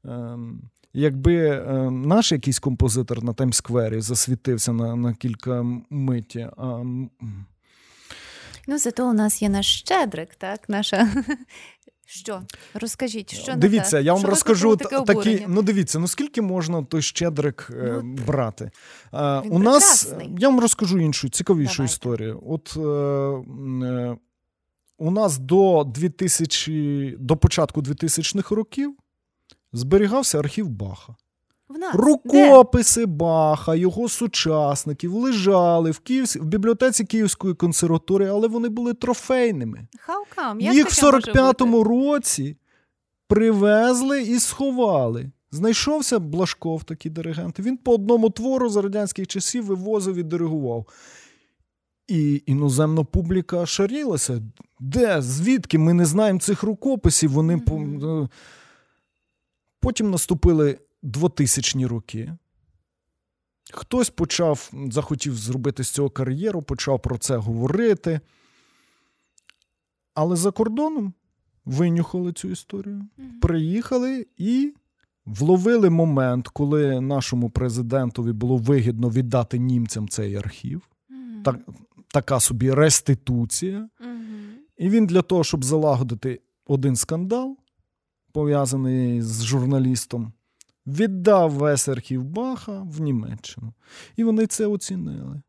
ем, 0.05 0.63
якби 0.93 1.49
ем, 1.49 2.03
наш 2.03 2.33
якийсь 2.33 2.59
композитор 2.59 3.25
на 3.25 3.33
Таймсквері 3.33 4.01
засвітився 4.01 4.73
на, 4.73 4.97
на 4.97 5.15
кілька 5.15 5.67
миті, 5.91 6.49
а 6.57 6.85
Ну, 8.71 8.79
зато 8.79 9.11
у 9.11 9.13
нас 9.13 9.43
є 9.43 9.49
наш 9.49 9.67
щедрик, 9.67 10.35
так? 10.35 10.69
Наша. 10.69 11.09
Що? 12.11 12.43
Розкажіть, 12.75 13.35
що 13.35 13.53
не 13.53 13.59
дивіться, 13.59 13.91
так? 13.91 14.05
я 14.05 14.13
вам 14.13 14.23
Що 14.23 14.31
розкажу 14.31 14.77
таке 14.77 15.01
такі. 15.01 15.45
Ну, 15.49 15.63
дивіться, 15.63 15.99
ну 15.99 16.09
скільки 16.09 16.43
можна 16.43 16.83
той 16.85 17.03
щедрик 17.03 17.69
е, 17.73 18.01
Ну, 18.05 18.17
брати? 18.27 18.71
Е, 19.13 19.39
у 19.39 19.59
нас 19.59 20.05
прекрасний. 20.05 20.37
я 20.39 20.49
вам 20.49 20.61
розкажу 20.61 20.99
іншу 20.99 21.29
цікавішу 21.29 21.77
Давайте. 21.77 21.93
історію. 21.93 22.43
От 22.47 22.75
е, 22.77 22.81
е, 23.87 24.17
у 24.99 25.11
нас 25.11 25.39
до 25.39 25.85
2000, 25.95 27.17
до 27.19 27.37
початку 27.37 27.81
2000-х 27.81 28.55
років 28.55 28.97
зберігався 29.73 30.39
архів 30.39 30.69
Баха. 30.69 31.17
В 31.69 31.79
нас. 31.79 31.93
Де? 31.93 31.99
Рукописи 31.99 33.07
Баха, 33.07 33.75
його 33.75 34.09
сучасників 34.09 35.15
лежали 35.15 35.91
в, 35.91 35.99
Київсь... 35.99 36.37
в 36.37 36.45
бібліотеці 36.45 37.05
Київської 37.05 37.55
консерваторії, 37.55 38.29
але 38.29 38.49
вони 38.49 38.69
були 38.69 38.95
трофейними. 38.95 39.87
How 40.09 40.37
come? 40.37 40.61
Як 40.61 40.75
Їх 40.75 40.91
в 40.91 41.01
таке 41.01 41.33
45-му 41.33 41.85
році 41.85 42.57
привезли 43.29 44.23
і 44.23 44.41
сховали. 44.41 45.31
Знайшовся 45.51 46.19
Блашков, 46.19 46.85
такий 46.85 47.13
диригент. 47.13 47.59
Він 47.59 47.77
по 47.77 47.95
одному 47.95 48.31
твору 48.31 48.69
за 48.69 48.83
радянських 48.83 49.27
часів 49.27 49.65
вивозив 49.65 50.17
і 50.17 50.23
диригував. 50.23 50.87
І 52.09 52.43
іноземна 52.47 53.05
публіка 53.05 53.67
шарілася. 53.67 54.43
Де? 54.81 55.23
Звідки? 55.23 55.79
Ми 55.79 55.93
не 55.93 56.05
знаємо 56.05 56.41
цих 56.41 56.63
рукописів. 56.63 57.31
Вони 57.31 57.55
е. 57.55 58.29
Потім 59.81 60.11
наступили 60.11 60.79
2000-ні 61.03 61.87
роки. 61.87 62.37
Хтось 63.73 64.11
почав, 64.11 64.71
захотів 64.91 65.35
зробити 65.35 65.85
з 65.85 65.91
цього 65.91 66.11
кар'єру, 66.11 66.63
почав 66.63 67.03
про 67.03 67.19
це 67.19 67.37
говорити. 67.37 68.21
Але 70.15 70.37
за 70.37 70.51
кордоном 70.51 71.13
винюхали 71.65 72.33
цю 72.33 72.49
історію, 72.49 73.05
приїхали 73.41 74.27
і 74.37 74.75
вловили 75.25 75.91
момент, 75.91 76.49
коли 76.49 77.01
нашому 77.01 77.51
президентові 77.51 78.33
було 78.33 78.57
вигідно 78.57 79.11
віддати 79.11 79.59
німцям 79.59 80.09
цей 80.09 80.37
архів. 80.37 80.83
Так, 81.45 81.59
така 82.09 82.41
собі 82.41 82.73
реституція. 82.75 83.89
І 84.77 84.89
він 84.89 85.07
для 85.07 85.23
того, 85.23 85.45
щоб 85.45 85.65
залагодити 85.65 86.41
один 86.67 86.97
скандал, 86.97 87.57
пов'язаний 88.33 89.23
з 89.23 89.45
журналістом, 89.45 90.33
віддав 90.89 91.51
весь 91.51 91.89
архів 91.89 92.25
Баха 92.25 92.83
в 92.83 93.01
Німеччину. 93.01 93.73
І 94.17 94.25
вони 94.25 94.47
це 94.47 94.67
оцінили. 94.67 95.43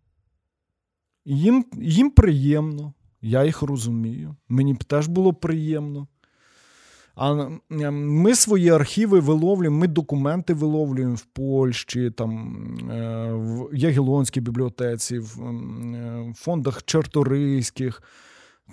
Їм, 1.26 1.66
їм 1.82 2.12
приємно, 2.12 2.94
я 3.22 3.46
їх 3.46 3.62
розумію. 3.62 4.36
Мені 4.50 4.74
б 4.74 4.84
теж 4.84 5.08
було 5.08 5.34
приємно. 5.34 6.08
А 7.16 7.50
ми 7.92 8.36
свої 8.36 8.70
архіви 8.70 9.20
виловлюємо, 9.20 9.78
ми 9.78 9.88
документи 9.88 10.54
виловлюємо 10.54 11.16
в 11.16 11.26
Польщі, 11.26 12.12
там, 12.12 12.58
е, 12.92 13.32
в 13.34 13.70
Ягелонській 13.74 14.42
бібліотеці, 14.42 15.20
в 15.20 15.42
е, 15.44 16.34
фондах 16.36 16.84
Чарторийських. 16.84 18.04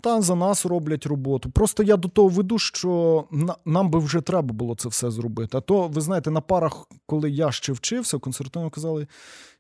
Та 0.01 0.23
за 0.23 0.35
нас 0.35 0.67
роблять 0.67 1.07
роботу. 1.07 1.51
Просто 1.51 1.83
я 1.83 1.97
до 1.97 2.09
того 2.09 2.29
веду, 2.29 2.59
що 2.59 3.25
нам 3.65 3.91
би 3.91 3.99
вже 3.99 4.21
треба 4.21 4.53
було 4.55 4.75
це 4.75 4.89
все 4.89 5.11
зробити. 5.11 5.59
А 5.59 5.61
то, 5.61 5.89
ви 5.89 6.01
знаєте, 6.01 6.31
на 6.31 6.41
парах, 6.41 6.89
коли 7.07 7.31
я 7.31 7.53
ще 7.53 7.73
вчився, 7.73 8.19
концертуємо 8.19 8.71
казали: 8.71 9.07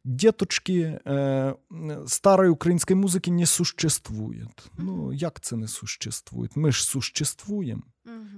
діточки, 0.05 1.01
е, 1.07 1.55
старої 2.07 2.51
української 2.51 2.97
музики 3.01 3.31
не 3.31 3.47
существує. 3.47 4.49
Ну, 4.79 5.13
як 5.13 5.41
це 5.41 5.57
не 5.57 5.69
существує? 5.69 6.51
Ми 6.55 6.73
ж 6.73 6.85
существуємо. 6.85 7.83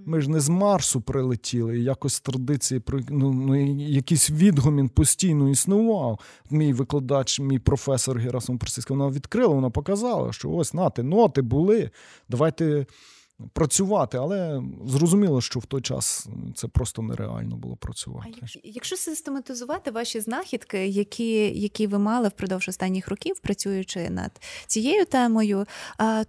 Ми 0.07 0.21
ж 0.21 0.31
не 0.31 0.41
з 0.41 0.49
Марсу 0.49 1.01
прилетіли, 1.01 1.79
якось 1.79 2.21
традиції 2.21 2.83
ну, 3.09 3.33
ну, 3.33 3.75
якийсь 3.77 4.31
відгомін 4.31 4.89
постійно 4.89 5.51
існував. 5.51 6.21
Мій 6.51 6.73
викладач, 6.73 7.41
мій 7.41 7.59
професор 7.59 8.19
Герасим 8.19 8.59
Персиська, 8.59 8.95
вона 8.95 9.11
відкрила, 9.11 9.55
вона 9.55 9.71
показала, 9.71 10.33
що 10.33 10.51
ось 10.51 10.75
нати, 10.75 11.03
ноти 11.03 11.43
були. 11.43 11.91
Давайте 12.29 12.87
працювати, 13.53 14.19
але 14.19 14.63
зрозуміло, 14.87 15.41
що 15.41 15.61
в 15.61 15.67
той 15.67 15.83
час 15.83 16.29
це 16.55 16.69
просто 16.69 17.03
нереально 17.03 17.57
було 17.57 17.77
працювати. 17.77 18.31
А 18.43 18.47
якщо 18.65 18.97
систематизувати 18.97 19.91
ваші 19.91 20.21
знахідки, 20.21 20.87
які 20.87 21.61
які 21.61 21.87
ви 21.87 21.99
мали 21.99 22.29
впродовж 22.29 22.69
останніх 22.69 23.09
років, 23.09 23.39
працюючи 23.41 24.11
над 24.11 24.41
цією 24.67 25.05
темою, 25.05 25.67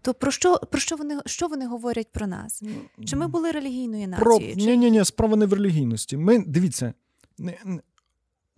то 0.02 0.14
про 0.14 0.32
що 0.32 0.58
про 0.58 0.80
що 0.80 0.96
вони 0.96 1.20
що 1.26 1.48
вони 1.48 1.68
говорять 1.68 2.12
про 2.12 2.28
нас? 2.28 2.64
Чи 3.06 3.16
ми 3.16 3.28
були 3.28 3.52
релігійною 3.52 4.08
нацією? 4.08 4.56
Про... 4.56 4.64
Ні, 4.66 4.78
ні, 4.78 4.92
ні, 4.92 5.06
справа 5.06 5.36
не 5.36 5.46
в 5.46 5.54
релігійності. 5.54 6.18
Ми 6.18 6.40
дивіться. 6.40 6.94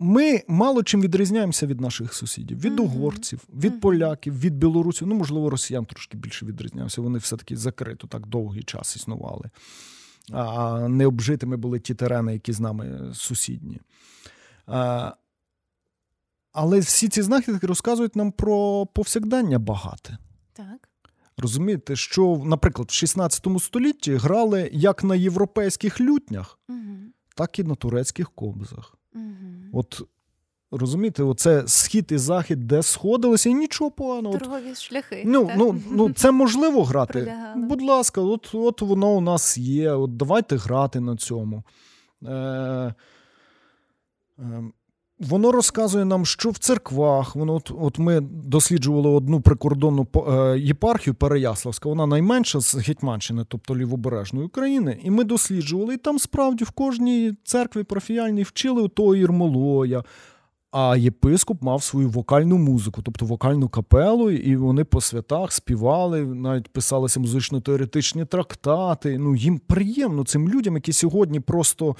Ми 0.02 0.42
мало 0.48 0.82
чим 0.82 1.02
відрізняємося 1.02 1.66
від 1.66 1.80
наших 1.80 2.14
сусідів, 2.14 2.60
від 2.60 2.72
mm-hmm. 2.72 2.82
угорців, 2.82 3.40
від 3.54 3.72
mm-hmm. 3.72 3.80
поляків, 3.80 4.40
від 4.40 4.56
білорусів. 4.56 5.08
Ну, 5.08 5.14
можливо, 5.14 5.50
росіян 5.50 5.84
трошки 5.84 6.16
більше 6.16 6.46
відрізняємося. 6.46 7.00
Вони 7.00 7.18
все-таки 7.18 7.56
закрито 7.56 8.06
так 8.06 8.26
довгий 8.26 8.62
час 8.62 8.96
існували. 8.96 9.50
А 10.32 10.78
необжитими 10.88 11.56
були 11.56 11.80
ті 11.80 11.94
терени, 11.94 12.32
які 12.32 12.52
з 12.52 12.60
нами 12.60 13.10
сусідні. 13.14 13.80
А, 14.66 15.12
Але 16.52 16.80
всі 16.80 17.08
ці 17.08 17.22
знахідки 17.22 17.66
розказують 17.66 18.16
нам 18.16 18.32
про 18.32 18.86
повсякдення 18.86 19.58
багате. 19.58 20.18
Так. 20.52 20.88
Розумієте, 21.36 21.96
що, 21.96 22.42
наприклад, 22.44 22.88
в 22.90 22.94
16 22.94 23.46
столітті 23.60 24.14
грали 24.14 24.70
як 24.72 25.04
на 25.04 25.14
європейських 25.14 26.00
лютнях, 26.00 26.58
mm-hmm. 26.68 26.98
так 27.36 27.58
і 27.58 27.64
на 27.64 27.74
турецьких 27.74 28.30
кобзах. 28.30 28.96
Угу. 29.14 29.24
От 29.72 30.02
розумієте, 30.70 31.22
оце 31.22 31.62
схід 31.66 32.12
і 32.12 32.18
захід, 32.18 32.66
де 32.66 32.82
сходилися, 32.82 33.48
і 33.48 33.54
нічого 33.54 33.90
поганого. 33.90 34.38
Торгові 34.38 34.74
шляхи. 34.74 35.22
Ну, 35.26 35.50
ну, 35.56 35.80
ну, 35.90 36.12
Це 36.12 36.30
можливо 36.30 36.84
грати. 36.84 37.34
Будь 37.56 37.82
ласка, 37.82 38.20
от 38.20 38.54
от 38.54 38.80
воно 38.80 39.10
у 39.10 39.20
нас 39.20 39.58
є. 39.58 39.92
От 39.92 40.16
Давайте 40.16 40.56
грати 40.56 41.00
на 41.00 41.16
цьому. 41.16 41.62
Е, 42.26 42.94
е, 44.38 44.62
Воно 45.28 45.52
розказує 45.52 46.04
нам, 46.04 46.26
що 46.26 46.50
в 46.50 46.58
церквах, 46.58 47.36
воно 47.36 47.54
от 47.54 47.72
от 47.80 47.98
ми 47.98 48.20
досліджували 48.20 49.08
одну 49.08 49.40
прикордонну 49.40 50.06
е, 50.16 50.58
єпархію 50.58 51.14
Переяславська, 51.14 51.88
вона 51.88 52.06
найменша 52.06 52.60
з 52.60 52.74
Гетьманщини, 52.74 53.44
тобто 53.48 53.76
лівобережної 53.76 54.46
України. 54.46 55.00
І 55.04 55.10
ми 55.10 55.24
досліджували, 55.24 55.94
і 55.94 55.96
там 55.96 56.18
справді 56.18 56.64
в 56.64 56.70
кожній 56.70 57.32
церкві 57.44 57.82
парафіяльній 57.82 58.42
вчили 58.42 58.88
того 58.88 59.16
Ірмолоя. 59.16 60.04
А 60.70 60.96
єпископ 60.96 61.62
мав 61.62 61.82
свою 61.82 62.08
вокальну 62.08 62.58
музику, 62.58 63.02
тобто 63.02 63.26
вокальну 63.26 63.68
капелу, 63.68 64.30
і 64.30 64.56
вони 64.56 64.84
по 64.84 65.00
святах 65.00 65.52
співали, 65.52 66.24
навіть 66.24 66.68
писалися 66.68 67.20
музично-теоретичні 67.20 68.24
трактати. 68.24 69.18
Ну 69.18 69.36
їм 69.36 69.58
приємно 69.58 70.24
цим 70.24 70.48
людям, 70.48 70.74
які 70.74 70.92
сьогодні 70.92 71.40
просто 71.40 71.96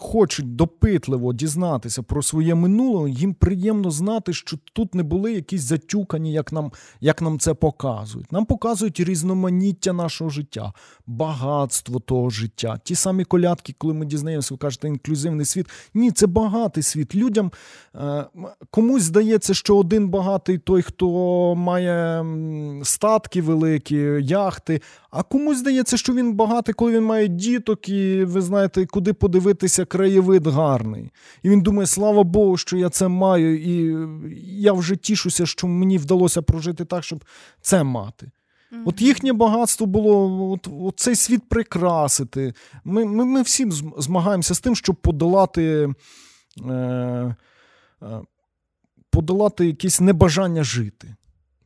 хочуть 0.00 0.56
допитливо 0.56 1.32
дізнатися 1.32 2.02
про 2.02 2.22
своє 2.22 2.54
минуле, 2.54 3.10
їм 3.10 3.34
приємно 3.34 3.90
знати, 3.90 4.32
що 4.32 4.56
тут 4.72 4.94
не 4.94 5.02
були 5.02 5.32
якісь 5.32 5.62
затюкані, 5.62 6.32
як 6.32 6.52
нам 6.52 6.72
як 7.00 7.22
нам 7.22 7.38
це 7.38 7.54
показують. 7.54 8.32
Нам 8.32 8.44
показують 8.44 9.00
різноманіття 9.00 9.92
нашого 9.92 10.30
життя, 10.30 10.72
багатство 11.06 12.00
того 12.00 12.30
життя. 12.30 12.78
Ті 12.84 12.94
самі 12.94 13.24
колядки, 13.24 13.74
коли 13.78 13.94
ми 13.94 14.06
дізнаємося, 14.06 14.54
ви 14.54 14.58
кажете, 14.58 14.88
інклюзивний 14.88 15.46
світ. 15.46 15.66
Ні, 15.94 16.10
це 16.10 16.26
багатий 16.26 16.82
світ. 16.82 17.14
Людям 17.14 17.52
е, 17.94 18.24
комусь 18.70 19.02
здається, 19.02 19.54
що 19.54 19.76
один 19.76 20.08
багатий 20.08 20.58
той, 20.58 20.82
хто 20.82 21.08
має 21.54 22.24
статки 22.82 23.42
великі, 23.42 23.96
яхти, 24.22 24.80
а 25.10 25.22
комусь 25.22 25.58
здається, 25.58 25.96
що 25.96 26.14
він 26.14 26.34
багатий, 26.34 26.74
коли 26.74 26.92
він 26.92 27.04
має 27.04 27.28
діток, 27.28 27.88
і 27.88 28.24
ви 28.24 28.40
знаєте, 28.40 28.86
куди 28.86 29.12
подивитися 29.12 29.84
краєвид 29.90 30.46
гарний. 30.46 31.10
І 31.42 31.50
він 31.50 31.60
думає, 31.60 31.86
слава 31.86 32.22
Богу, 32.22 32.56
що 32.56 32.76
я 32.76 32.88
це 32.88 33.08
маю, 33.08 33.62
і 33.62 33.96
я 34.60 34.72
вже 34.72 34.96
тішуся, 34.96 35.46
що 35.46 35.66
мені 35.66 35.98
вдалося 35.98 36.42
прожити 36.42 36.84
так, 36.84 37.04
щоб 37.04 37.24
це 37.60 37.82
мати. 37.82 38.26
Mm-hmm. 38.26 38.82
От 38.84 39.00
їхнє 39.00 39.32
багатство 39.32 39.86
було 39.86 40.44
от, 40.52 40.68
от 40.80 41.00
цей 41.00 41.14
світ 41.14 41.48
прикрасити. 41.48 42.54
Ми 42.84 43.04
ми, 43.04 43.24
ми 43.24 43.42
всі 43.42 43.70
змагаємося 43.98 44.54
з 44.54 44.60
тим, 44.60 44.76
щоб 44.76 44.96
подолати 44.96 45.94
е, 46.70 47.36
е, 48.02 48.20
подолати 49.10 49.66
якесь 49.66 50.00
небажання 50.00 50.64
жити. 50.64 51.14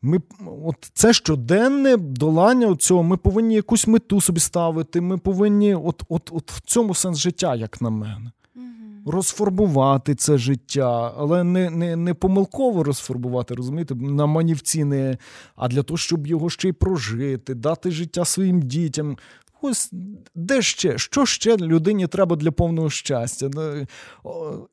Ми, 0.05 0.21
от 0.65 0.91
Це 0.95 1.13
щоденне 1.13 1.97
долання 1.97 2.77
цього, 2.77 3.03
ми 3.03 3.17
повинні 3.17 3.55
якусь 3.55 3.87
мету 3.87 4.21
собі 4.21 4.41
ставити. 4.41 5.01
Ми 5.01 5.19
повинні, 5.19 5.75
от 5.75 6.03
от, 6.09 6.31
от 6.33 6.53
в 6.53 6.61
цьому 6.61 6.95
сенс 6.95 7.19
життя, 7.19 7.55
як 7.55 7.81
на 7.81 7.91
мене, 7.91 8.33
угу. 8.57 8.65
розфарбувати 9.13 10.15
це 10.15 10.39
життя, 10.39 11.15
але 11.17 11.45
не 11.45 11.71
не, 11.71 11.97
не 11.97 12.15
помилково 12.15 12.85
розфарбувати, 12.85 13.55
розумієте, 13.55 13.95
на 13.95 14.27
манівці 14.27 14.85
не, 14.85 15.19
а 15.57 15.69
для 15.69 15.83
того, 15.83 15.99
щоб 15.99 16.27
його 16.27 16.51
ще 16.51 16.69
й 16.69 16.73
прожити, 16.73 17.55
дати 17.55 17.91
життя 17.91 18.25
своїм 18.25 18.63
дітям. 18.63 19.17
Ось 19.63 19.91
де 20.35 20.63
ще, 20.63 20.99
що 20.99 21.27
ще 21.27 21.57
людині 21.57 22.07
треба 22.07 22.37
для 22.37 22.51
повного 22.51 22.91
щастя? 22.91 23.51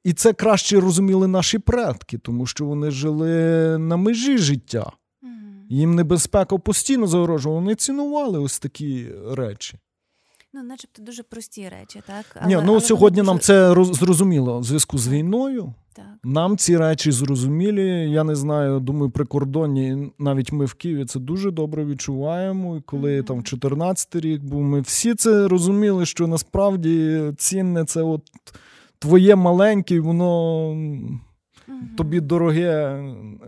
І 0.03 0.13
це 0.13 0.33
краще 0.33 0.79
розуміли 0.79 1.27
наші 1.27 1.59
предки, 1.59 2.17
тому 2.17 2.45
що 2.45 2.65
вони 2.65 2.91
жили 2.91 3.77
на 3.77 3.97
межі 3.97 4.37
життя. 4.37 4.91
Їм 5.71 5.95
небезпека 5.95 6.57
постійно 6.57 7.07
загрожувала, 7.07 7.61
вони 7.61 7.75
цінували 7.75 8.39
ось 8.39 8.59
такі 8.59 9.07
речі. 9.31 9.77
Ну, 10.53 10.63
начебто 10.63 11.01
дуже 11.03 11.23
прості 11.23 11.69
речі, 11.69 12.01
так? 12.07 12.25
Але, 12.35 12.47
Ні, 12.47 12.55
ну 12.65 12.71
але 12.71 12.81
Сьогодні 12.81 13.21
нам 13.21 13.39
це 13.39 13.73
роз, 13.73 13.87
зрозуміло 13.87 14.59
в 14.59 14.63
зв'язку 14.63 14.97
з 14.97 15.07
війною. 15.07 15.73
Так. 15.93 16.05
Нам 16.23 16.57
ці 16.57 16.77
речі 16.77 17.11
зрозумілі. 17.11 18.11
Я 18.11 18.23
не 18.23 18.35
знаю, 18.35 18.79
думаю, 18.79 19.11
прикордонні, 19.11 20.11
навіть 20.19 20.51
ми 20.51 20.65
в 20.65 20.73
Києві 20.73 21.05
це 21.05 21.19
дуже 21.19 21.51
добре 21.51 21.85
відчуваємо. 21.85 22.77
І 22.77 22.81
коли 22.81 23.21
mm-hmm. 23.21 23.25
там 23.25 23.43
14 23.43 24.15
рік 24.15 24.43
був, 24.43 24.61
ми 24.61 24.81
всі 24.81 25.15
це 25.15 25.47
розуміли, 25.47 26.05
що 26.05 26.27
насправді 26.27 27.21
цінне 27.37 27.85
це 27.85 28.01
от 28.01 28.23
твоє 28.99 29.35
маленьке, 29.35 29.99
воно 29.99 30.69
mm-hmm. 30.69 31.95
тобі 31.97 32.19
дороге, 32.19 32.99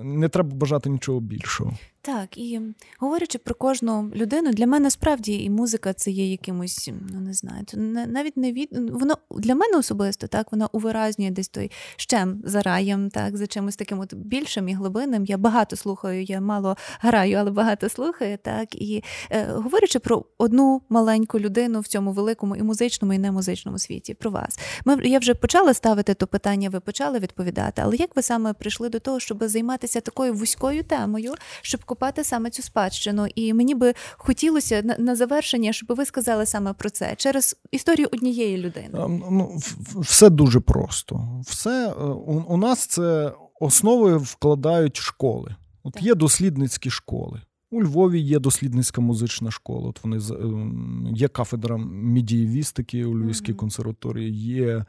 не 0.03 0.29
треба 0.29 0.55
бажати 0.55 0.89
нічого 0.89 1.19
більшого. 1.19 1.73
Так, 2.05 2.37
і 2.37 2.61
говорячи 2.99 3.37
про 3.37 3.55
кожну 3.55 4.11
людину, 4.15 4.51
для 4.51 4.67
мене 4.67 4.91
справді 4.91 5.43
і 5.43 5.49
музика 5.49 5.93
це 5.93 6.11
є 6.11 6.31
якимось, 6.31 6.89
ну 7.13 7.19
не 7.19 7.33
знаю, 7.33 7.65
навіть 8.07 8.37
не 8.37 8.51
від 8.51 8.69
воно 8.91 9.17
для 9.31 9.55
мене 9.55 9.77
особисто 9.77 10.27
так 10.27 10.51
вона 10.51 10.69
увиразнює 10.71 11.31
десь 11.31 11.47
той 11.47 11.71
щем 11.95 12.41
за 12.45 12.61
раєм, 12.61 13.09
так 13.09 13.37
за 13.37 13.47
чимось 13.47 13.75
таким 13.75 13.99
от 13.99 14.13
більшим 14.13 14.69
і 14.69 14.73
глибинним. 14.73 15.25
Я 15.25 15.37
багато 15.37 15.75
слухаю, 15.75 16.23
я 16.23 16.41
мало 16.41 16.77
граю, 16.99 17.37
але 17.37 17.51
багато 17.51 17.89
слухаю. 17.89 18.37
Так 18.41 18.75
і 18.75 19.03
е, 19.29 19.45
говорячи 19.45 19.99
про 19.99 20.25
одну 20.37 20.81
маленьку 20.89 21.39
людину 21.39 21.79
в 21.79 21.87
цьому 21.87 22.11
великому 22.11 22.55
і 22.55 22.63
музичному, 22.63 23.13
і 23.13 23.17
немузичному 23.17 23.79
світі, 23.79 24.13
про 24.13 24.31
вас. 24.31 24.59
Ми 24.85 24.97
я 25.03 25.19
вже 25.19 25.33
почала 25.33 25.73
ставити 25.73 26.13
то 26.13 26.27
питання, 26.27 26.69
ви 26.69 26.79
почали 26.79 27.19
відповідати. 27.19 27.81
Але 27.85 27.95
як 27.95 28.15
ви 28.15 28.21
саме 28.21 28.53
прийшли 28.53 28.89
до 28.89 28.99
того, 28.99 29.19
щоб 29.19 29.43
займатися 29.43 30.01
такою 30.01 30.33
вузькою 30.33 30.83
темою, 30.83 31.33
щоб 31.61 31.85
копати 31.93 32.23
саме 32.23 32.49
цю 32.49 32.61
спадщину. 32.61 33.27
І 33.35 33.53
мені 33.53 33.75
би 33.75 33.93
хотілося 34.17 34.81
на, 34.81 34.95
на 34.97 35.15
завершення, 35.15 35.73
щоб 35.73 35.97
ви 35.97 36.05
сказали 36.05 36.45
саме 36.45 36.73
про 36.73 36.89
це 36.89 37.15
через 37.17 37.55
історію 37.71 38.07
однієї 38.13 38.57
людини. 38.57 38.89
Ну, 38.93 39.59
Все 39.95 40.29
дуже 40.29 40.59
просто. 40.59 41.41
Все 41.45 41.87
е, 41.87 42.03
у, 42.03 42.43
у 42.47 42.57
нас 42.57 42.85
це 42.85 43.31
основи 43.59 44.17
вкладають 44.17 44.97
школи. 44.97 45.55
От 45.83 45.93
так. 45.93 46.03
є 46.03 46.15
дослідницькі 46.15 46.89
школи. 46.89 47.41
У 47.73 47.83
Львові 47.83 48.19
є 48.19 48.39
дослідницька 48.39 49.01
музична 49.01 49.51
школа. 49.51 49.89
От 49.89 50.03
вони 50.03 50.17
ем, 50.17 51.07
Є 51.15 51.27
кафедра 51.27 51.77
медієвістики 51.77 53.05
у 53.05 53.19
Львівській 53.19 53.51
mm-hmm. 53.51 53.55
консерваторії, 53.55 54.31
є 54.31 54.85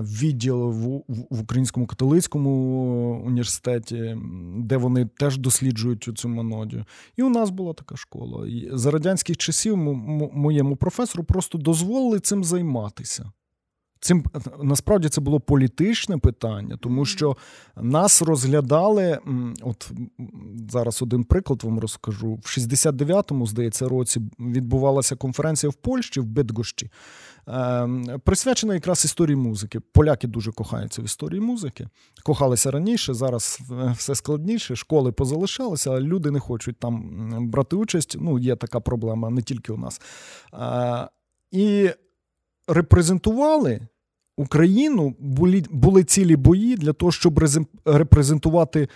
відділ 0.00 0.70
в, 0.70 1.02
в 1.30 1.40
Українському 1.40 1.86
католицькому 1.86 2.50
університеті, 3.26 4.18
де 4.56 4.76
вони 4.76 5.06
теж 5.06 5.38
досліджують 5.38 6.10
цю 6.14 6.28
монодію. 6.28 6.84
І 7.16 7.22
у 7.22 7.28
нас 7.28 7.50
була 7.50 7.72
така 7.72 7.96
школа. 7.96 8.46
І 8.48 8.68
За 8.72 8.90
радянських 8.90 9.36
часів 9.36 9.76
моєму 10.32 10.76
професору 10.76 11.24
просто 11.24 11.58
дозволили 11.58 12.20
цим 12.20 12.44
займатися. 12.44 13.32
Цим 14.00 14.24
насправді 14.62 15.08
це 15.08 15.20
було 15.20 15.40
політичне 15.40 16.18
питання, 16.18 16.76
тому 16.80 17.04
що 17.04 17.36
нас 17.76 18.22
розглядали. 18.22 19.18
От 19.62 19.90
зараз 20.70 21.02
один 21.02 21.24
приклад 21.24 21.62
вам 21.62 21.78
розкажу. 21.78 22.34
В 22.34 22.58
69-му, 22.58 23.46
здається, 23.46 23.88
році 23.88 24.20
відбувалася 24.38 25.16
конференція 25.16 25.70
в 25.70 25.74
Польщі 25.74 26.20
в 26.20 26.24
Битгощі, 26.24 26.90
ем, 27.46 28.20
присвячена 28.24 28.74
якраз 28.74 29.04
історії 29.04 29.36
музики. 29.36 29.80
Поляки 29.80 30.26
дуже 30.26 30.52
кохаються 30.52 31.02
в 31.02 31.04
історії 31.04 31.40
музики. 31.40 31.88
Кохалися 32.22 32.70
раніше, 32.70 33.14
зараз 33.14 33.60
все 33.96 34.14
складніше. 34.14 34.76
Школи 34.76 35.12
позалишалися, 35.12 35.90
а 35.90 36.00
люди 36.00 36.30
не 36.30 36.40
хочуть 36.40 36.78
там 36.78 37.50
брати 37.50 37.76
участь. 37.76 38.16
Ну, 38.20 38.38
є 38.38 38.56
така 38.56 38.80
проблема, 38.80 39.30
не 39.30 39.42
тільки 39.42 39.72
у 39.72 39.76
нас. 39.76 40.00
Е, 40.54 41.08
і 41.50 41.90
репрезентували 42.70 43.80
Україну, 44.40 45.14
були 45.18 45.64
були 45.70 46.04
цілі 46.04 46.36
бої 46.36 46.76
для 46.76 46.92
того, 46.92 47.12
щоб 47.12 47.44
репрезентувати 47.84 48.88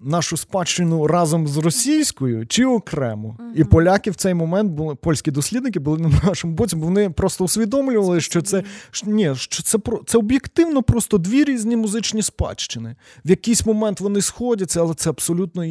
нашу 0.00 0.36
спадщину 0.36 1.06
разом 1.06 1.48
з 1.48 1.56
російською 1.56 2.46
чи 2.46 2.64
окремо. 2.64 3.36
Uh-huh. 3.38 3.60
І 3.60 3.64
поляки 3.64 4.10
в 4.10 4.14
цей 4.14 4.34
момент 4.34 4.72
були 4.72 4.94
польські 4.94 5.30
дослідники 5.30 5.80
були 5.80 5.98
на 5.98 6.08
нашому 6.24 6.54
боці, 6.54 6.76
бо 6.76 6.84
вони 6.84 7.10
просто 7.10 7.44
усвідомлювали, 7.44 8.20
що 8.20 8.42
це 8.42 8.62
ні, 9.04 9.34
що 9.34 9.62
це 9.62 9.78
це 10.06 10.18
об'єктивно 10.18 10.82
просто 10.82 11.18
дві 11.18 11.44
різні 11.44 11.76
музичні 11.76 12.22
спадщини. 12.22 12.96
В 13.24 13.30
якийсь 13.30 13.66
момент 13.66 14.00
вони 14.00 14.20
сходяться, 14.20 14.80
але 14.80 14.94
це 14.94 15.10
абсолютно 15.10 15.64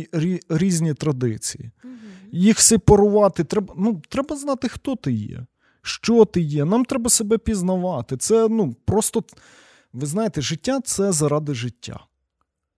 різні 0.50 0.94
традиції. 0.94 1.72
Uh-huh. 1.84 1.90
Їх 2.32 2.60
сепарувати 2.60 3.44
треба. 3.44 3.74
Ну, 3.78 4.02
треба 4.10 4.36
знати, 4.36 4.68
хто 4.70 4.96
ти 4.96 5.12
є 5.12 5.46
що 5.86 6.26
ти 6.26 6.42
є. 6.42 6.66
Нам 6.66 6.86
треба 6.86 7.10
себе 7.10 7.38
пізнавати. 7.38 8.18
Це 8.18 8.48
ну, 8.50 8.76
просто, 8.86 9.24
ви 9.94 10.06
знаєте, 10.06 10.42
життя 10.42 10.82
це 10.82 11.12
заради 11.12 11.54
життя. 11.54 12.00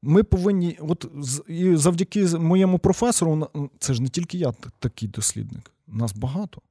Ми 0.01 0.23
повинні, 0.23 0.77
от 0.81 1.05
і 1.47 1.75
завдяки 1.75 2.25
моєму 2.25 2.79
професору, 2.79 3.47
це 3.79 3.93
ж 3.93 4.01
не 4.01 4.09
тільки 4.09 4.37
я 4.37 4.53
такий 4.79 5.07
дослідник, 5.07 5.71
нас 5.87 6.13
багато. 6.13 6.61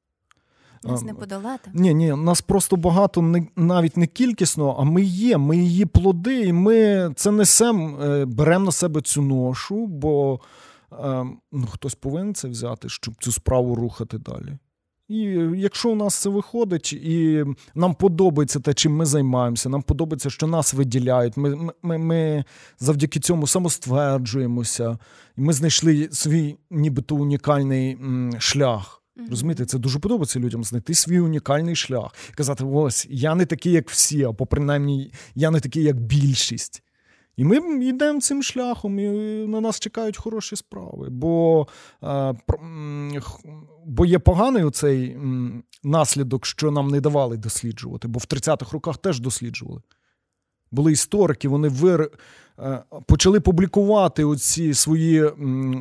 Нас 0.85 1.03
не 1.03 1.15
подолати. 1.15 1.71
Ні, 1.75 1.95
ні, 1.95 2.13
нас 2.13 2.41
просто 2.41 2.77
багато 2.77 3.23
не 3.23 3.47
навіть 3.57 3.97
не 3.97 4.07
кількісно, 4.07 4.77
а 4.79 4.85
ми 4.85 5.03
є, 5.03 5.39
ми 5.39 5.57
її 5.57 5.87
плоди, 5.87 6.41
і 6.41 6.53
ми 6.53 7.11
це 7.17 7.31
несемо, 7.31 8.03
е, 8.03 8.25
беремо 8.25 8.65
на 8.65 8.73
себе 8.73 9.01
цю 9.01 9.23
ношу, 9.23 9.87
бо 9.87 10.41
е, 10.93 11.27
ну, 11.53 11.67
хтось 11.67 11.95
повинен 11.95 12.35
це 12.35 12.49
взяти, 12.49 12.89
щоб 12.89 13.15
цю 13.21 13.33
справу 13.33 13.75
рухати 13.75 14.19
далі. 14.19 14.59
І 15.09 15.17
якщо 15.57 15.91
у 15.91 15.95
нас 15.95 16.15
це 16.15 16.29
виходить, 16.29 16.93
і 16.93 17.45
нам 17.75 17.95
подобається 17.95 18.61
те, 18.61 18.75
чим 18.75 18.97
ми 18.97 19.07
займаємося, 19.07 19.69
нам 19.69 19.83
подобається, 19.83 20.31
що 20.31 20.47
нас 20.47 20.75
виділяють. 20.75 21.37
Ми 21.37 21.71
ми, 21.83 21.99
ми 21.99 22.45
завдяки 22.79 23.21
цьому 23.21 23.47
самостверджуємося, 23.47 24.99
і 25.37 25.41
ми 25.41 25.53
знайшли 25.53 26.09
свій 26.13 26.57
нібито 26.71 27.17
унікальний 27.17 27.93
м, 27.93 28.33
шлях. 28.39 29.03
Mm-hmm. 29.17 29.31
Розумієте, 29.31 29.67
це 29.67 29.79
дуже 29.79 29.99
подобається 29.99 30.41
людям 30.41 30.65
знайти 30.65 30.95
свій 30.95 31.21
унікальний 31.21 31.77
шлях 31.77 32.15
казати: 32.35 32.65
ось 32.65 33.07
я 33.11 33.35
не 33.35 33.47
такий, 33.47 33.73
як 33.73 33.91
всі, 33.91 34.25
або 34.25 34.47
принаймні 34.47 35.13
я 35.35 35.51
не 35.51 35.61
такий, 35.61 35.83
як 35.83 36.01
більшість. 36.01 36.83
І 37.37 37.45
ми 37.45 37.85
йдемо 37.87 38.21
цим 38.21 38.43
шляхом, 38.43 38.99
і 38.99 39.09
на 39.47 39.61
нас 39.61 39.81
чекають 39.81 40.17
хороші 40.17 40.57
справи. 40.57 41.09
Бо 41.11 41.67
бо 43.85 44.07
є 44.07 44.19
поганий 44.19 44.65
оцей 44.65 45.19
наслідок, 45.85 46.47
що 46.47 46.71
нам 46.71 46.89
не 46.89 47.01
давали 47.01 47.37
досліджувати, 47.37 48.09
бо 48.09 48.19
в 48.19 48.23
30-х 48.23 48.73
роках 48.73 48.99
теж 48.99 49.21
досліджували. 49.21 49.83
Були 50.71 50.93
історики, 50.93 51.49
вони 51.49 51.69
вир... 51.69 52.11
Е, 52.59 52.83
почали 53.07 53.41
публікувати 53.41 54.25
оці 54.25 54.75
свої 54.75 55.25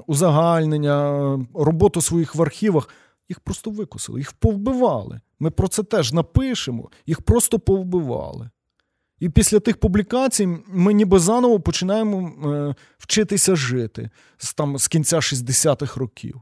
узагальнення, 0.07 1.19
роботу 1.53 2.01
своїх 2.01 2.35
в 2.35 2.41
архівах. 2.41 2.89
Їх 3.29 3.39
просто 3.39 3.71
викосили, 3.71 4.19
їх 4.19 4.33
повбивали. 4.33 5.21
Ми 5.39 5.51
про 5.51 5.67
це 5.67 5.83
теж 5.83 6.13
напишемо, 6.13 6.89
їх 7.05 7.21
просто 7.21 7.59
повбивали. 7.59 8.49
І 9.25 9.29
після 9.29 9.59
тих 9.59 9.77
публікацій 9.77 10.49
ми 10.67 10.93
ніби 10.93 11.19
заново 11.19 11.59
починаємо 11.59 12.31
е, 12.45 12.75
вчитися 12.97 13.55
жити 13.55 14.09
з 14.37 14.53
там, 14.53 14.77
з 14.77 14.87
кінця 14.87 15.17
60-х 15.17 15.99
років. 15.99 16.41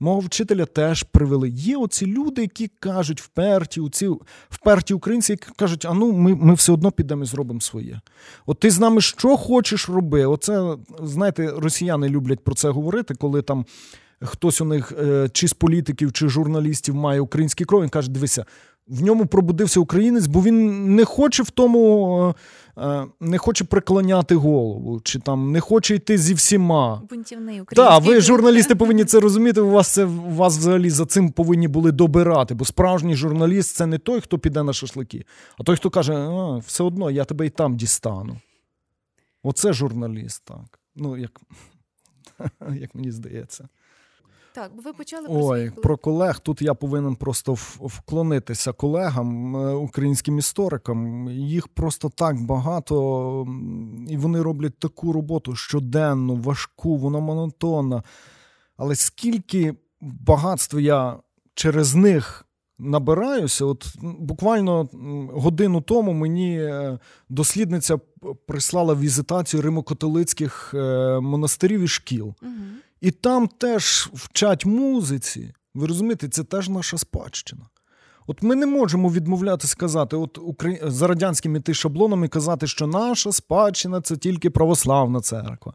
Мого 0.00 0.20
вчителя 0.20 0.64
теж 0.64 1.02
привели. 1.02 1.48
Є 1.48 1.76
оці 1.76 2.06
люди, 2.06 2.42
які 2.42 2.68
кажуть, 2.68 3.20
вперті, 3.20 3.80
оці, 3.80 4.10
вперті 4.50 4.94
українці, 4.94 5.32
які 5.32 5.46
кажуть, 5.56 5.84
а 5.84 5.94
ну 5.94 6.12
ми 6.12 6.34
ми 6.34 6.54
все 6.54 6.72
одно 6.72 6.90
підемо 6.90 7.22
і 7.22 7.26
зробимо 7.26 7.60
своє. 7.60 8.00
От 8.46 8.60
ти 8.60 8.70
з 8.70 8.78
нами 8.78 9.00
що 9.00 9.36
хочеш 9.36 9.88
роби? 9.88 10.24
Оце, 10.24 10.76
знаєте, 11.02 11.52
росіяни 11.56 12.08
люблять 12.08 12.44
про 12.44 12.54
це 12.54 12.70
говорити, 12.70 13.14
коли 13.14 13.42
там 13.42 13.66
хтось 14.24 14.60
у 14.60 14.64
них, 14.64 14.92
е, 14.98 15.28
чи 15.32 15.48
з 15.48 15.52
політиків, 15.52 16.12
чи 16.12 16.28
журналістів 16.28 16.94
має 16.94 17.20
український 17.20 17.66
кров, 17.66 17.82
він 17.82 17.88
каже, 17.88 18.10
дивися, 18.10 18.44
в 18.86 19.02
ньому 19.02 19.26
пробудився 19.26 19.80
українець, 19.80 20.26
бо 20.26 20.42
він 20.42 20.94
не 20.94 21.04
хоче 21.04 21.42
в 21.42 21.50
тому, 21.50 22.34
е, 22.76 22.82
е, 22.82 23.06
не 23.20 23.38
хоче 23.38 23.64
приклоняти 23.64 24.34
голову, 24.34 25.00
чи 25.04 25.18
там 25.18 25.52
не 25.52 25.60
хоче 25.60 25.94
йти 25.94 26.18
зі 26.18 26.34
всіма. 26.34 27.02
Бунтівний 27.10 27.60
український. 27.60 27.76
Так, 27.76 28.04
ви 28.04 28.20
журналісти 28.20 28.74
повинні 28.74 29.04
це 29.04 29.20
розуміти. 29.20 29.60
У 29.60 29.70
вас 29.70 29.88
це 29.88 30.04
вас 30.04 30.58
взагалі 30.58 30.90
за 30.90 31.06
цим 31.06 31.30
повинні 31.30 31.68
були 31.68 31.92
добирати. 31.92 32.54
Бо 32.54 32.64
справжній 32.64 33.14
журналіст 33.14 33.76
це 33.76 33.86
не 33.86 33.98
той, 33.98 34.20
хто 34.20 34.38
піде 34.38 34.62
на 34.62 34.72
шашлики, 34.72 35.24
а 35.58 35.62
той, 35.62 35.76
хто 35.76 35.90
каже, 35.90 36.14
а, 36.14 36.56
все 36.56 36.84
одно 36.84 37.10
я 37.10 37.24
тебе 37.24 37.46
і 37.46 37.50
там 37.50 37.76
дістану. 37.76 38.36
Оце 39.42 39.72
журналіст, 39.72 40.44
так. 40.44 40.78
Ну, 40.96 41.16
як, 41.16 41.40
як 42.80 42.94
мені 42.94 43.10
здається. 43.10 43.68
Так, 44.54 44.70
ви 44.84 44.92
почали 44.92 45.28
про 45.28 45.44
Ой, 45.46 45.70
про 45.70 45.96
колег. 45.96 46.40
Тут 46.40 46.62
я 46.62 46.74
повинен 46.74 47.16
просто 47.16 47.52
вклонитися 47.80 48.72
колегам, 48.72 49.56
е, 49.56 49.74
українським 49.74 50.38
історикам. 50.38 51.28
Їх 51.30 51.68
просто 51.68 52.08
так 52.08 52.40
багато, 52.40 53.46
і 54.08 54.16
вони 54.16 54.42
роблять 54.42 54.78
таку 54.78 55.12
роботу 55.12 55.54
щоденну, 55.54 56.36
важку, 56.36 56.96
вона 56.96 57.18
монотонна. 57.18 58.02
Але 58.76 58.94
скільки 58.94 59.74
багатства 60.00 60.80
я 60.80 61.16
через 61.54 61.94
них 61.94 62.46
набираюся, 62.78 63.64
от 63.64 63.96
буквально 64.02 64.88
годину 65.32 65.80
тому 65.80 66.12
мені 66.12 66.58
е, 66.58 66.98
дослідниця 67.28 67.98
прислала 68.46 68.94
візитацію 68.94 69.62
римокатолицьких 69.62 70.74
е, 70.74 71.20
монастирів 71.20 71.80
і 71.80 71.88
шкіл. 71.88 72.34
Угу. 72.42 72.52
І 73.02 73.10
там 73.10 73.48
теж 73.48 74.10
вчать 74.14 74.66
музиці. 74.66 75.54
Ви 75.74 75.86
розумієте, 75.86 76.28
це 76.28 76.44
теж 76.44 76.68
наша 76.68 76.98
спадщина. 76.98 77.62
От 78.26 78.42
ми 78.42 78.54
не 78.54 78.66
можемо 78.66 79.10
відмовляти 79.10 79.66
сказати, 79.66 80.16
от 80.16 80.38
за 80.82 81.06
радянськими 81.06 81.60
ти 81.60 81.74
шаблонами 81.74 82.28
казати, 82.28 82.66
що 82.66 82.86
наша 82.86 83.32
спадщина 83.32 84.00
це 84.00 84.16
тільки 84.16 84.50
православна 84.50 85.20
церква. 85.20 85.74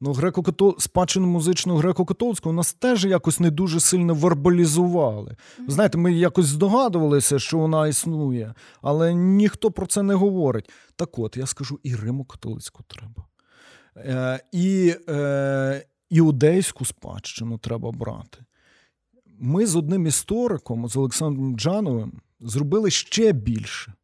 Ну, 0.00 0.12
греко 0.12 0.74
спадщину 0.78 1.26
музичну 1.26 1.76
греко-католицьку 1.76 2.48
у 2.48 2.52
нас 2.52 2.72
теж 2.72 3.04
якось 3.04 3.40
не 3.40 3.50
дуже 3.50 3.80
сильно 3.80 4.14
вербалізували. 4.14 5.36
Ви 5.58 5.74
знаєте, 5.74 5.98
ми 5.98 6.12
якось 6.12 6.46
здогадувалися, 6.46 7.38
що 7.38 7.58
вона 7.58 7.88
існує, 7.88 8.54
але 8.82 9.14
ніхто 9.14 9.70
про 9.70 9.86
це 9.86 10.02
не 10.02 10.14
говорить. 10.14 10.70
Так 10.96 11.18
от, 11.18 11.36
я 11.36 11.46
скажу, 11.46 11.78
і 11.82 11.94
Римо-католицьку 11.94 12.82
треба. 12.88 13.24
Е, 13.96 14.40
І 14.52 14.94
е, 15.08 15.84
іудейську 16.10 16.84
спадщину 16.84 17.58
треба 17.58 17.92
брати. 17.92 18.38
Ми 19.38 19.66
з 19.66 19.76
одним 19.76 20.06
істориком, 20.06 20.88
з 20.88 20.96
Олександром 20.96 21.56
Джановим, 21.56 22.12
зробили 22.40 22.90
ще 22.90 23.32
більше. 23.32 23.94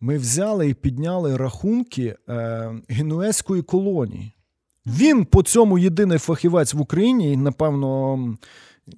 Ми 0.00 0.18
взяли 0.18 0.68
і 0.68 0.74
підняли 0.74 1.36
рахунки 1.36 2.16
е, 2.28 2.72
генуезької 2.88 3.62
колонії. 3.62 4.32
Він 4.86 5.24
по 5.24 5.42
цьому 5.42 5.78
єдиний 5.78 6.18
фахівець 6.18 6.74
в 6.74 6.80
Україні, 6.80 7.32
і, 7.32 7.36
напевно, 7.36 8.18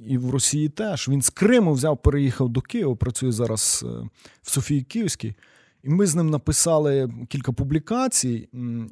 і 0.06 0.18
в 0.18 0.30
Росії 0.30 0.68
теж. 0.68 1.08
Він 1.08 1.22
з 1.22 1.30
Криму 1.30 1.72
взяв, 1.72 2.02
переїхав 2.02 2.48
до 2.48 2.60
Києва, 2.60 2.96
працює 2.96 3.32
зараз 3.32 3.84
е, 3.86 4.08
в 4.42 4.50
Софії 4.50 4.82
Київській. 4.82 5.34
І 5.82 5.88
ми 5.88 6.06
з 6.06 6.14
ним 6.14 6.30
написали 6.30 7.12
кілька 7.28 7.52
публікацій, 7.52 8.48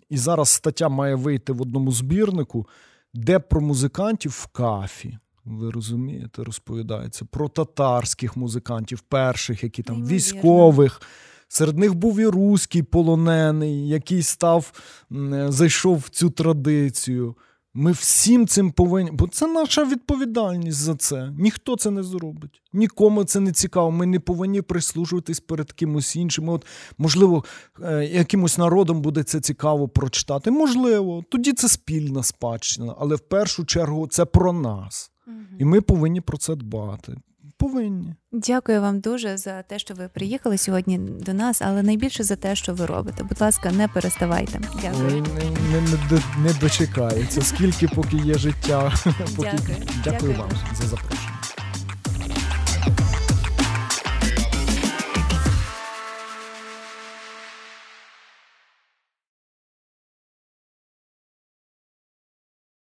і 0.08 0.16
зараз 0.16 0.48
стаття 0.48 0.88
має 0.88 1.14
вийти 1.14 1.52
в 1.52 1.62
одному 1.62 1.92
збірнику 1.92 2.66
де 3.14 3.38
про 3.38 3.60
музикантів 3.60 4.30
в 4.30 4.46
кафі. 4.46 5.18
Ви 5.44 5.70
розумієте, 5.70 6.44
розповідається 6.44 7.24
про 7.24 7.48
татарських 7.48 8.36
музикантів, 8.36 9.00
перших, 9.00 9.62
які 9.62 9.82
там 9.82 9.96
Неймовірно. 9.96 10.16
військових. 10.16 11.02
Серед 11.48 11.78
них 11.78 11.94
був 11.94 12.20
і 12.20 12.26
руський 12.26 12.82
полонений, 12.82 13.88
який 13.88 14.22
став, 14.22 14.72
зайшов 15.48 15.96
в 15.98 16.08
цю 16.08 16.30
традицію. 16.30 17.36
Ми 17.74 17.92
всім 17.92 18.46
цим 18.46 18.72
повинні, 18.72 19.10
бо 19.10 19.28
це 19.28 19.46
наша 19.46 19.84
відповідальність 19.84 20.78
за 20.78 20.94
це. 20.94 21.32
Ніхто 21.38 21.76
це 21.76 21.90
не 21.90 22.02
зробить. 22.02 22.62
Нікому 22.72 23.24
це 23.24 23.40
не 23.40 23.52
цікаво. 23.52 23.90
Ми 23.90 24.06
не 24.06 24.20
повинні 24.20 24.62
прислужуватись 24.62 25.40
перед 25.40 25.72
кимось 25.72 26.16
іншим. 26.16 26.48
От, 26.48 26.66
можливо, 26.98 27.44
е, 27.82 28.04
якимось 28.04 28.58
народом 28.58 29.02
буде 29.02 29.22
це 29.22 29.40
цікаво 29.40 29.88
прочитати. 29.88 30.50
Можливо, 30.50 31.24
тоді 31.30 31.52
це 31.52 31.68
спільна 31.68 32.22
спадщина, 32.22 32.94
але 32.98 33.16
в 33.16 33.20
першу 33.20 33.64
чергу 33.64 34.06
це 34.06 34.24
про 34.24 34.52
нас. 34.52 35.12
І 35.58 35.64
ми 35.64 35.80
повинні 35.80 36.20
про 36.20 36.38
це 36.38 36.54
дбати. 36.54 37.16
Повинні. 37.60 38.14
Дякую 38.32 38.80
вам 38.80 39.00
дуже 39.00 39.36
за 39.36 39.62
те, 39.62 39.78
що 39.78 39.94
ви 39.94 40.08
приїхали 40.08 40.58
сьогодні 40.58 40.98
до 40.98 41.34
нас, 41.34 41.62
але 41.62 41.82
найбільше 41.82 42.24
за 42.24 42.36
те, 42.36 42.56
що 42.56 42.74
ви 42.74 42.86
робите. 42.86 43.24
Будь 43.24 43.40
ласка, 43.40 43.72
не 43.72 43.88
переставайте. 43.88 44.60
Дякую. 44.82 45.04
Не, 45.04 45.20
не, 45.20 45.80
не, 45.80 46.22
не 46.44 46.52
дочекається, 46.60 47.42
скільки 47.42 47.88
поки 47.88 48.16
є 48.16 48.34
життя. 48.34 48.92
Поки... 49.36 49.50
Дякую. 49.52 49.78
Дякую 50.04 50.04
Дякую 50.04 50.34
вам 50.38 50.50
за 50.74 50.86
запрошення. 50.86 51.39